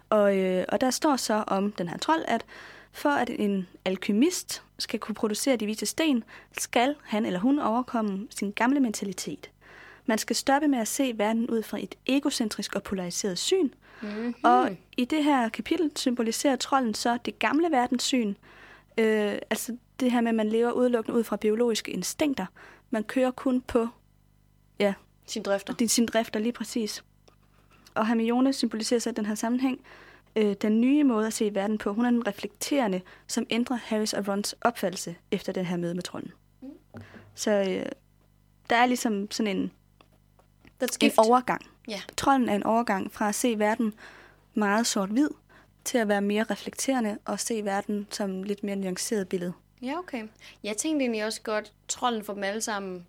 Og, 0.10 0.38
øh, 0.38 0.66
og 0.70 0.82
der 0.82 0.92
står 0.92 1.16
så 1.16 1.44
om 1.48 1.72
den 1.72 1.90
her 1.90 1.98
trold, 1.98 2.24
at 2.28 2.46
for 2.92 3.10
at 3.10 3.30
en 3.40 3.68
alkymist 3.86 4.64
skal 4.80 5.00
kunne 5.00 5.16
producere 5.16 5.56
de 5.56 5.66
hvide 5.66 5.86
sten, 5.86 6.24
skal 6.58 6.96
han 7.04 7.26
eller 7.26 7.40
hun 7.40 7.60
overkomme 7.60 8.28
sin 8.30 8.52
gamle 8.52 8.80
mentalitet. 8.80 9.50
Man 10.06 10.18
skal 10.18 10.36
stoppe 10.36 10.68
med 10.68 10.80
at 10.80 10.88
se 10.88 11.14
verden 11.18 11.50
ud 11.50 11.64
fra 11.64 11.78
et 11.80 11.96
egocentrisk 12.06 12.76
og 12.76 12.84
polariseret 12.84 13.38
syn. 13.38 13.70
Mm-hmm. 14.02 14.36
Og 14.44 14.78
i 14.98 15.06
det 15.06 15.24
her 15.24 15.50
kapitel 15.50 15.92
symboliserer 15.96 16.56
trolden 16.56 16.94
så 16.94 17.18
det 17.26 17.40
gamle 17.40 17.72
verdenssyn. 17.72 18.34
Øh, 18.98 19.34
altså 19.50 19.78
det 20.00 20.12
her 20.12 20.22
med, 20.22 20.30
at 20.30 20.36
man 20.36 20.50
lever 20.50 20.72
udelukkende 20.72 21.18
ud 21.20 21.24
fra 21.24 21.36
biologiske 21.36 21.92
instinkter. 21.92 22.46
Man 22.90 23.04
kører 23.04 23.32
kun 23.32 23.62
på 23.62 23.88
ja, 24.80 24.94
Sin 25.26 25.44
drifter. 25.44 25.74
din, 25.74 25.88
sin 25.88 26.06
drifter 26.06 26.40
lige 26.40 26.54
præcis. 26.54 27.04
Og 27.94 28.08
Hermione 28.08 28.54
symboliserer 28.54 29.00
så 29.00 29.10
i 29.10 29.14
den 29.14 29.26
her 29.26 29.36
sammenhæng 29.36 29.80
øh, 30.36 30.56
den 30.62 30.82
nye 30.82 31.04
måde 31.04 31.28
at 31.28 31.34
se 31.34 31.56
verden 31.56 31.78
på. 31.78 31.94
Hun 31.94 32.06
er 32.06 32.10
den 32.10 32.28
reflekterende, 32.28 33.02
som 33.28 33.46
ændrer 33.50 33.78
Harrys 33.78 34.14
og 34.14 34.28
Rons 34.28 34.56
opfattelse 34.62 35.16
efter 35.32 35.54
den 35.54 35.66
her 35.66 35.78
møde 35.78 35.94
med 35.96 36.04
trolden. 36.04 36.32
Så 37.36 37.52
øh, 37.52 37.86
der 38.70 38.76
er 38.76 38.86
ligesom 38.86 39.32
sådan 39.32 39.58
en, 39.58 39.72
Det 40.80 40.82
er 40.82 40.86
et 40.86 40.90
en 40.90 40.94
skift. 40.94 41.18
overgang. 41.18 41.62
Ja. 41.88 42.02
Trolden 42.18 42.50
er 42.50 42.56
en 42.56 42.64
overgang 42.64 43.12
fra 43.14 43.30
at 43.30 43.36
se 43.36 43.60
verden 43.60 43.94
meget 44.54 44.88
sort-hvid, 44.88 45.30
til 45.86 45.98
at 45.98 46.08
være 46.08 46.22
mere 46.22 46.44
reflekterende 46.44 47.18
og 47.26 47.40
se 47.40 47.62
verden 47.66 48.08
som 48.12 48.44
lidt 48.44 48.64
mere 48.64 48.76
nuanceret 48.76 49.30
billede. 49.30 49.54
Ja, 49.82 49.98
okay. 50.00 50.24
Jeg 50.64 50.78
tænkte 50.78 51.04
egentlig 51.04 51.26
også 51.26 51.42
godt, 51.42 51.72
trolden 51.88 52.24
for 52.24 52.34
dem 52.34 52.44
alle 52.44 52.62
sammen... 52.62 53.06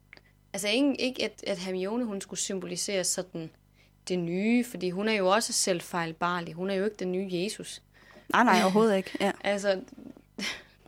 Altså 0.53 0.69
ikke, 0.69 0.95
ikke 1.01 1.25
at, 1.25 1.45
at 1.47 1.59
Hermione 1.59 2.05
hun 2.05 2.21
skulle 2.21 2.41
symbolisere 2.41 3.05
sådan 3.05 3.51
det 4.09 4.19
nye, 4.19 4.65
fordi 4.65 4.91
hun 4.91 5.09
er 5.09 5.13
jo 5.13 5.29
også 5.29 5.53
selv 5.53 5.81
fejlbarlig. 5.81 6.55
Hun 6.55 6.71
er 6.71 6.75
jo 6.75 6.85
ikke 6.85 6.97
den 6.97 7.13
nye 7.13 7.29
Jesus. 7.31 7.83
Nej, 8.29 8.45
nej, 8.45 8.63
overhovedet 8.63 8.97
ikke. 8.97 9.11
Ja, 9.21 9.33
Altså, 9.45 9.81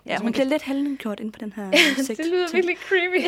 ja 0.06 0.18
hun 0.22 0.32
bliver 0.32 0.44
lidt 0.46 0.62
halvgjort 0.62 1.20
ind 1.20 1.32
på 1.32 1.38
den 1.38 1.52
her 1.52 1.70
sigt. 2.06 2.18
det 2.18 2.26
lyder 2.26 2.46
virkelig 2.52 2.76
creepy. 2.88 3.24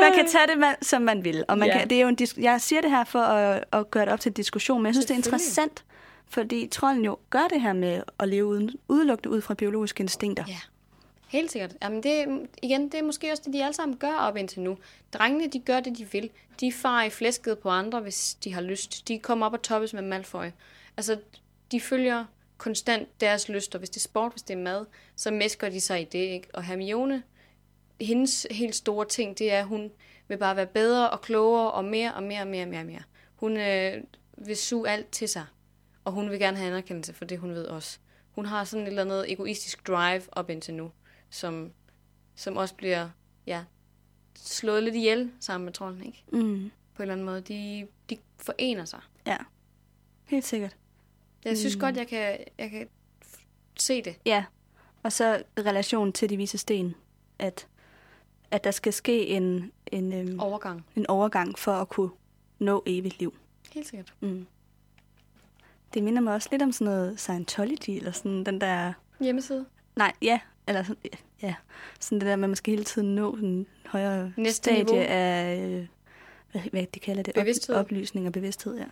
Man 0.00 0.12
kan 0.14 0.28
tage 0.28 0.46
det, 0.46 0.58
man, 0.58 0.74
som 0.82 1.02
man 1.02 1.24
vil. 1.24 1.44
Og 1.48 1.58
man 1.58 1.68
Ja. 1.68 1.78
kan, 1.78 1.90
det 1.90 1.96
er 1.98 2.02
jo 2.02 2.08
en 2.08 2.16
dis- 2.20 2.42
jeg 2.42 2.60
siger 2.60 2.80
det 2.80 2.90
her 2.90 3.04
for 3.04 3.18
at, 3.18 3.64
at 3.72 3.90
gøre 3.90 4.04
det 4.04 4.12
op 4.12 4.20
til 4.20 4.30
en 4.30 4.34
diskussion, 4.34 4.78
men 4.82 4.86
jeg 4.86 4.94
synes, 4.94 5.06
det 5.06 5.14
er 5.14 5.18
interessant, 5.18 5.84
fordi 6.28 6.66
trolden 6.66 7.04
jo 7.04 7.18
gør 7.30 7.48
det 7.48 7.60
her 7.60 7.72
med 7.72 8.02
at 8.18 8.28
leve 8.28 8.46
uden, 8.46 8.70
udelukkende 8.88 9.30
ud 9.36 9.40
fra 9.40 9.54
biologiske 9.54 10.00
instinkter. 10.00 10.44
Ja, 10.48 10.58
helt 11.28 11.52
sikkert. 11.52 11.72
Jamen 11.82 12.02
det, 12.02 12.40
igen, 12.62 12.88
det 12.88 12.94
er 12.94 13.02
måske 13.02 13.30
også 13.32 13.42
det, 13.46 13.52
de 13.54 13.64
alle 13.64 13.74
sammen 13.74 13.96
gør 13.96 14.12
op 14.14 14.36
indtil 14.36 14.60
nu. 14.60 14.78
Drengene, 15.12 15.46
de 15.48 15.58
gør 15.58 15.80
det, 15.80 15.98
de 15.98 16.08
vil. 16.12 16.30
De 16.60 16.72
farer 16.72 17.04
i 17.04 17.10
flæsket 17.10 17.58
på 17.58 17.68
andre, 17.68 18.00
hvis 18.00 18.34
de 18.44 18.54
har 18.54 18.60
lyst. 18.60 19.08
De 19.08 19.18
kommer 19.18 19.46
op 19.46 19.52
og 19.52 19.62
toppes 19.62 19.92
med 19.94 20.02
Malfoy. 20.02 20.44
Altså, 20.96 21.18
de 21.72 21.80
følger 21.80 22.24
konstant 22.58 23.20
deres 23.20 23.48
lyster. 23.48 23.78
Hvis 23.78 23.90
det 23.90 23.96
er 23.96 24.00
sport, 24.00 24.32
hvis 24.32 24.42
det 24.42 24.54
er 24.54 24.58
mad, 24.62 24.86
så 25.16 25.30
mesker 25.30 25.68
de 25.68 25.80
sig 25.80 26.00
i 26.00 26.04
det, 26.04 26.18
ikke? 26.18 26.48
Og 26.54 26.62
Hermione, 26.64 27.22
hendes 28.00 28.46
helt 28.50 28.74
store 28.74 29.06
ting, 29.06 29.38
det 29.38 29.52
er, 29.52 29.58
at 29.58 29.66
hun 29.66 29.92
vil 30.28 30.36
bare 30.38 30.56
være 30.56 30.66
bedre 30.66 31.10
og 31.10 31.20
klogere 31.20 31.72
og 31.72 31.84
mere 31.84 32.14
og 32.14 32.22
mere 32.22 32.40
og 32.40 32.46
mere 32.46 32.64
og 32.64 32.68
mere. 32.68 32.80
Og 32.80 32.86
mere. 32.86 33.02
Hun 33.34 33.56
øh, 33.56 34.04
vil 34.46 34.56
suge 34.56 34.88
alt 34.88 35.10
til 35.10 35.28
sig. 35.28 35.46
Og 36.04 36.12
hun 36.12 36.30
vil 36.30 36.38
gerne 36.38 36.56
have 36.56 36.70
anerkendelse 36.70 37.12
for 37.12 37.24
det, 37.24 37.38
hun 37.38 37.54
ved 37.54 37.64
også. 37.64 37.98
Hun 38.30 38.46
har 38.46 38.64
sådan 38.64 38.82
et 38.82 38.88
eller 38.88 39.02
andet 39.02 39.32
egoistisk 39.32 39.86
drive 39.86 40.22
op 40.32 40.50
indtil 40.50 40.74
nu, 40.74 40.90
som, 41.30 41.72
som 42.34 42.56
også 42.56 42.74
bliver 42.74 43.08
ja, 43.46 43.64
slået 44.36 44.82
lidt 44.82 44.94
ihjel 44.94 45.32
sammen 45.40 45.64
med 45.64 45.72
trolden, 45.72 46.06
ikke? 46.06 46.24
Mm. 46.32 46.70
På 46.94 47.02
en 47.02 47.02
eller 47.02 47.12
anden 47.12 47.26
måde. 47.26 47.40
De, 47.40 47.86
de 48.10 48.18
forener 48.38 48.84
sig. 48.84 49.00
Ja, 49.26 49.36
helt 50.24 50.44
sikkert. 50.44 50.76
Jeg 51.44 51.58
synes 51.58 51.76
mm. 51.76 51.80
godt, 51.80 51.96
jeg 51.96 52.08
kan, 52.08 52.38
jeg 52.58 52.70
kan 52.70 52.88
se 53.78 54.02
det. 54.02 54.18
Ja, 54.26 54.44
og 55.02 55.12
så 55.12 55.42
relationen 55.58 56.12
til 56.12 56.30
de 56.30 56.36
vise 56.36 56.58
sten, 56.58 56.94
at, 57.38 57.68
at 58.52 58.64
der 58.64 58.70
skal 58.70 58.92
ske 58.92 59.26
en, 59.26 59.72
en, 59.86 60.12
øhm, 60.12 60.40
Overgang. 60.40 60.86
en 60.96 61.06
overgang 61.06 61.58
for 61.58 61.72
at 61.72 61.88
kunne 61.88 62.10
nå 62.58 62.82
evigt 62.86 63.18
liv. 63.18 63.34
Helt 63.72 63.88
sikkert. 63.88 64.14
Mm. 64.20 64.46
Det 65.94 66.02
minder 66.02 66.20
mig 66.20 66.34
også 66.34 66.48
lidt 66.50 66.62
om 66.62 66.72
sådan 66.72 66.84
noget 66.84 67.20
Scientology, 67.20 67.90
eller 67.90 68.12
sådan 68.12 68.44
den 68.44 68.60
der... 68.60 68.92
Hjemmeside. 69.20 69.66
Nej, 69.96 70.12
ja, 70.22 70.40
eller 70.66 70.82
sådan, 70.82 71.10
ja, 71.42 71.54
sådan 72.00 72.20
det 72.20 72.26
der 72.26 72.36
med, 72.36 72.44
at 72.44 72.50
man 72.50 72.56
skal 72.56 72.70
hele 72.70 72.84
tiden 72.84 73.14
nå 73.14 73.32
en 73.32 73.66
højere 73.86 74.32
Næste 74.36 74.56
stadie 74.56 74.84
niveau. 74.84 75.04
af, 75.08 75.56
øh, 75.56 75.86
hvad, 76.52 76.62
hvad 76.70 76.86
de 76.94 77.00
kalder 77.00 77.22
det, 77.22 77.34
Bevidsthed. 77.34 77.76
Op, 77.76 77.80
oplysning 77.84 78.26
og 78.26 78.32
bevidsthed, 78.32 78.78
ja. 78.78 78.84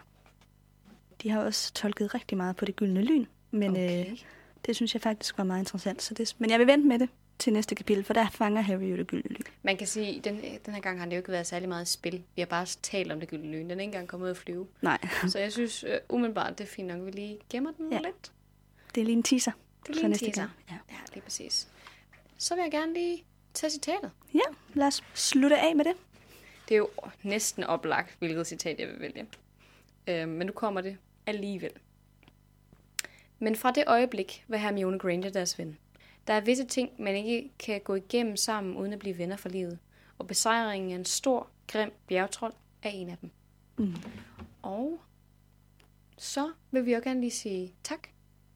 De 1.22 1.30
har 1.30 1.44
også 1.44 1.72
tolket 1.72 2.14
rigtig 2.14 2.36
meget 2.36 2.56
på 2.56 2.64
det 2.64 2.76
gyldne 2.76 3.02
lyn, 3.02 3.26
men. 3.50 3.70
Okay. 3.70 4.10
øh, 4.10 4.18
det 4.66 4.76
synes 4.76 4.94
jeg 4.94 5.02
faktisk 5.02 5.38
var 5.38 5.44
meget 5.44 5.60
interessant. 5.60 6.02
Så 6.02 6.14
det, 6.14 6.34
men 6.38 6.50
jeg 6.50 6.58
vil 6.58 6.66
vente 6.66 6.88
med 6.88 6.98
det 6.98 7.08
til 7.40 7.52
næste 7.52 7.74
kapitel, 7.74 8.04
for 8.04 8.14
der 8.14 8.30
fanger 8.30 8.60
Harry 8.60 8.90
jo 8.90 8.96
det 8.96 9.06
gyldne 9.06 9.28
lyn. 9.30 9.44
Man 9.62 9.76
kan 9.76 9.86
sige, 9.86 10.18
at 10.18 10.24
den, 10.24 10.40
den 10.66 10.74
her 10.74 10.80
gang 10.80 10.98
har 10.98 11.06
det 11.06 11.12
jo 11.12 11.18
ikke 11.18 11.32
været 11.32 11.46
særlig 11.46 11.68
meget 11.68 11.88
spil. 11.88 12.22
Vi 12.34 12.40
har 12.40 12.46
bare 12.46 12.66
talt 12.82 13.12
om 13.12 13.20
det 13.20 13.28
gyldne 13.28 13.52
lyn. 13.52 13.60
Den 13.62 13.70
er 13.70 13.72
ikke 13.74 13.82
engang 13.84 14.08
kommet 14.08 14.26
ud 14.26 14.30
at 14.30 14.36
flyve. 14.36 14.66
Nej, 14.82 14.98
Så 15.28 15.38
jeg 15.38 15.52
synes 15.52 15.84
uh, 15.84 15.90
umiddelbart, 16.08 16.58
det 16.58 16.64
er 16.64 16.68
fint 16.68 16.88
nok, 16.88 17.06
vi 17.06 17.10
lige 17.10 17.38
gemmer 17.50 17.72
den 17.72 17.92
Ja. 17.92 17.98
lidt. 17.98 18.32
det 18.94 19.00
er 19.00 19.04
lige 19.04 19.16
en 19.16 19.22
teaser 19.22 19.52
Det 19.82 19.88
er 19.88 19.92
lige 19.94 20.04
en 20.04 20.10
næste 20.10 20.24
teaser. 20.26 20.40
gang. 20.42 20.52
Ja. 20.70 20.74
Ja, 20.90 20.96
lige 21.14 21.22
præcis. 21.22 21.68
Så 22.38 22.54
vil 22.54 22.62
jeg 22.62 22.70
gerne 22.70 22.94
lige 22.94 23.24
tage 23.54 23.70
citatet. 23.70 24.10
ja, 24.34 24.40
lad 24.74 24.86
os 24.86 25.04
slutte 25.14 25.58
af 25.58 25.76
med 25.76 25.84
det. 25.84 25.92
Det 26.68 26.74
er 26.74 26.78
jo 26.78 26.88
næsten 27.22 27.64
oplagt, 27.64 28.16
hvilket 28.18 28.46
citat 28.46 28.78
jeg 28.80 28.88
vil 28.88 29.00
vælge. 29.00 29.26
Øh, 30.06 30.28
men 30.28 30.46
nu 30.46 30.52
kommer 30.52 30.80
det 30.80 30.96
alligevel. 31.26 31.70
Men 33.38 33.56
fra 33.56 33.70
det 33.70 33.84
øjeblik 33.86 34.44
var 34.48 34.56
Hermione 34.56 34.98
Granger 34.98 35.30
deres 35.30 35.58
ven. 35.58 35.78
Der 36.26 36.32
er 36.34 36.40
visse 36.40 36.64
ting, 36.64 36.90
man 37.02 37.16
ikke 37.16 37.50
kan 37.58 37.80
gå 37.80 37.94
igennem 37.94 38.36
sammen, 38.36 38.76
uden 38.76 38.92
at 38.92 38.98
blive 38.98 39.18
venner 39.18 39.36
for 39.36 39.48
livet. 39.48 39.78
Og 40.18 40.26
besejringen 40.26 40.90
af 40.90 40.94
en 40.96 41.04
stor, 41.04 41.48
grim 41.66 41.92
bjergtrold 42.06 42.52
er 42.82 42.90
en 42.90 43.10
af 43.10 43.16
dem. 43.18 43.30
Mm. 43.76 43.94
Og 44.62 45.00
så 46.18 46.52
vil 46.70 46.86
vi 46.86 46.92
også 46.92 47.04
gerne 47.08 47.20
lige 47.20 47.30
sige 47.30 47.74
tak 47.84 48.08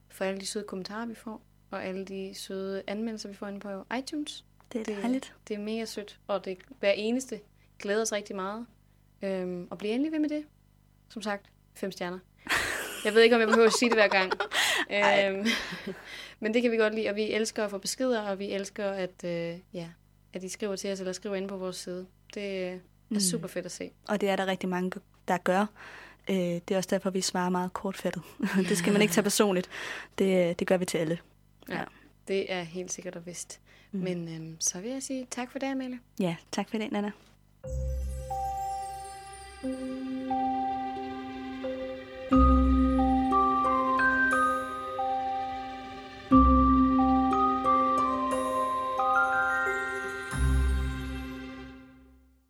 for 0.09 0.25
alle 0.25 0.41
de 0.41 0.47
søde 0.47 0.65
kommentarer, 0.65 1.07
vi 1.07 1.15
får, 1.15 1.43
og 1.71 1.85
alle 1.85 2.05
de 2.05 2.35
søde 2.35 2.83
anmeldelser, 2.87 3.29
vi 3.29 3.35
får 3.35 3.47
inde 3.49 3.61
på 3.61 3.85
iTunes. 3.99 4.45
Det 4.73 4.81
er 4.81 4.85
Det- 4.85 4.97
dejligt. 5.03 5.35
Det 5.49 5.55
er 5.55 5.59
mega 5.59 5.85
sødt, 5.85 6.19
og 6.27 6.45
det 6.45 6.59
hver 6.81 6.91
eneste 6.93 7.41
glæder 7.79 8.03
os 8.03 8.13
rigtig 8.13 8.37
meget. 8.37 8.67
Øhm, 9.23 9.69
og 9.71 9.79
bliv 9.79 9.91
endelig 9.91 10.13
ved 10.13 10.19
med 10.19 10.29
det. 10.29 10.45
Som 11.09 11.23
sagt, 11.23 11.47
fem 11.75 11.91
stjerner. 11.93 12.19
Jeg 13.05 13.15
ved 13.15 13.23
ikke, 13.23 13.35
om 13.37 13.41
jeg 13.41 13.49
behøver 13.49 13.67
at 13.67 13.73
sige 13.79 13.89
det 13.91 13.97
hver 13.99 14.09
gang. 14.09 14.33
øhm, 14.91 15.47
men 16.45 16.55
det 16.55 16.63
kan 16.63 16.71
vi 16.71 16.77
godt 16.77 16.95
lide, 16.95 17.09
og 17.11 17.17
vi 17.17 17.23
elsker 17.33 17.65
at 17.65 17.71
få 17.71 17.79
beskeder, 17.79 18.21
og 18.23 18.39
vi 18.39 18.53
elsker, 18.53 18.91
at, 18.91 19.25
øh, 19.25 19.59
ja, 19.75 19.89
at 20.33 20.43
I 20.43 20.49
skriver 20.49 20.77
til 20.77 20.93
os, 20.93 21.01
eller 21.01 21.13
skriver 21.13 21.35
inde 21.37 21.49
på 21.49 21.57
vores 21.57 21.77
side. 21.77 22.07
Det 22.35 22.41
øh, 22.67 22.73
er 22.73 22.79
Mm. 23.09 23.21
super 23.21 23.49
fedt 23.49 23.67
at 23.67 23.73
se. 23.73 23.91
Og 24.09 24.21
det 24.21 24.29
er 24.29 24.37
der 24.37 24.47
rigtig 24.47 24.69
mange, 24.69 24.91
der 25.29 25.37
gør. 25.39 25.67
Øh, 26.31 26.37
det 26.37 26.71
er 26.71 26.77
også 26.77 26.89
derfor, 26.91 27.11
vi 27.11 27.21
svarer 27.21 27.51
meget 27.51 27.73
kortfattet. 27.73 28.23
det 28.69 28.79
skal 28.79 28.93
man 28.93 29.03
ikke 29.03 29.15
tage 29.15 29.23
personligt. 29.25 29.69
Det, 30.19 30.59
det 30.59 30.67
gør 30.67 30.77
vi 30.77 30.85
til 30.85 30.99
alle. 30.99 31.19
Ja. 31.69 31.83
Det 32.29 32.53
er 32.53 32.63
helt 32.63 32.93
sikkert 32.93 33.17
og 33.17 33.27
vist. 33.27 33.61
Mm. 33.93 34.01
Men 34.01 34.29
øhm, 34.29 34.57
så 34.61 34.81
vil 34.81 34.91
jeg 34.91 35.03
sige 35.03 35.27
tak 35.31 35.51
for 35.53 35.59
det, 35.59 35.67
Amalie. 35.67 35.99
Ja, 36.21 36.37
tak 36.53 36.71
for 36.71 36.79
det, 36.79 36.93
Nana. 36.93 37.11
Mm. 39.63 40.04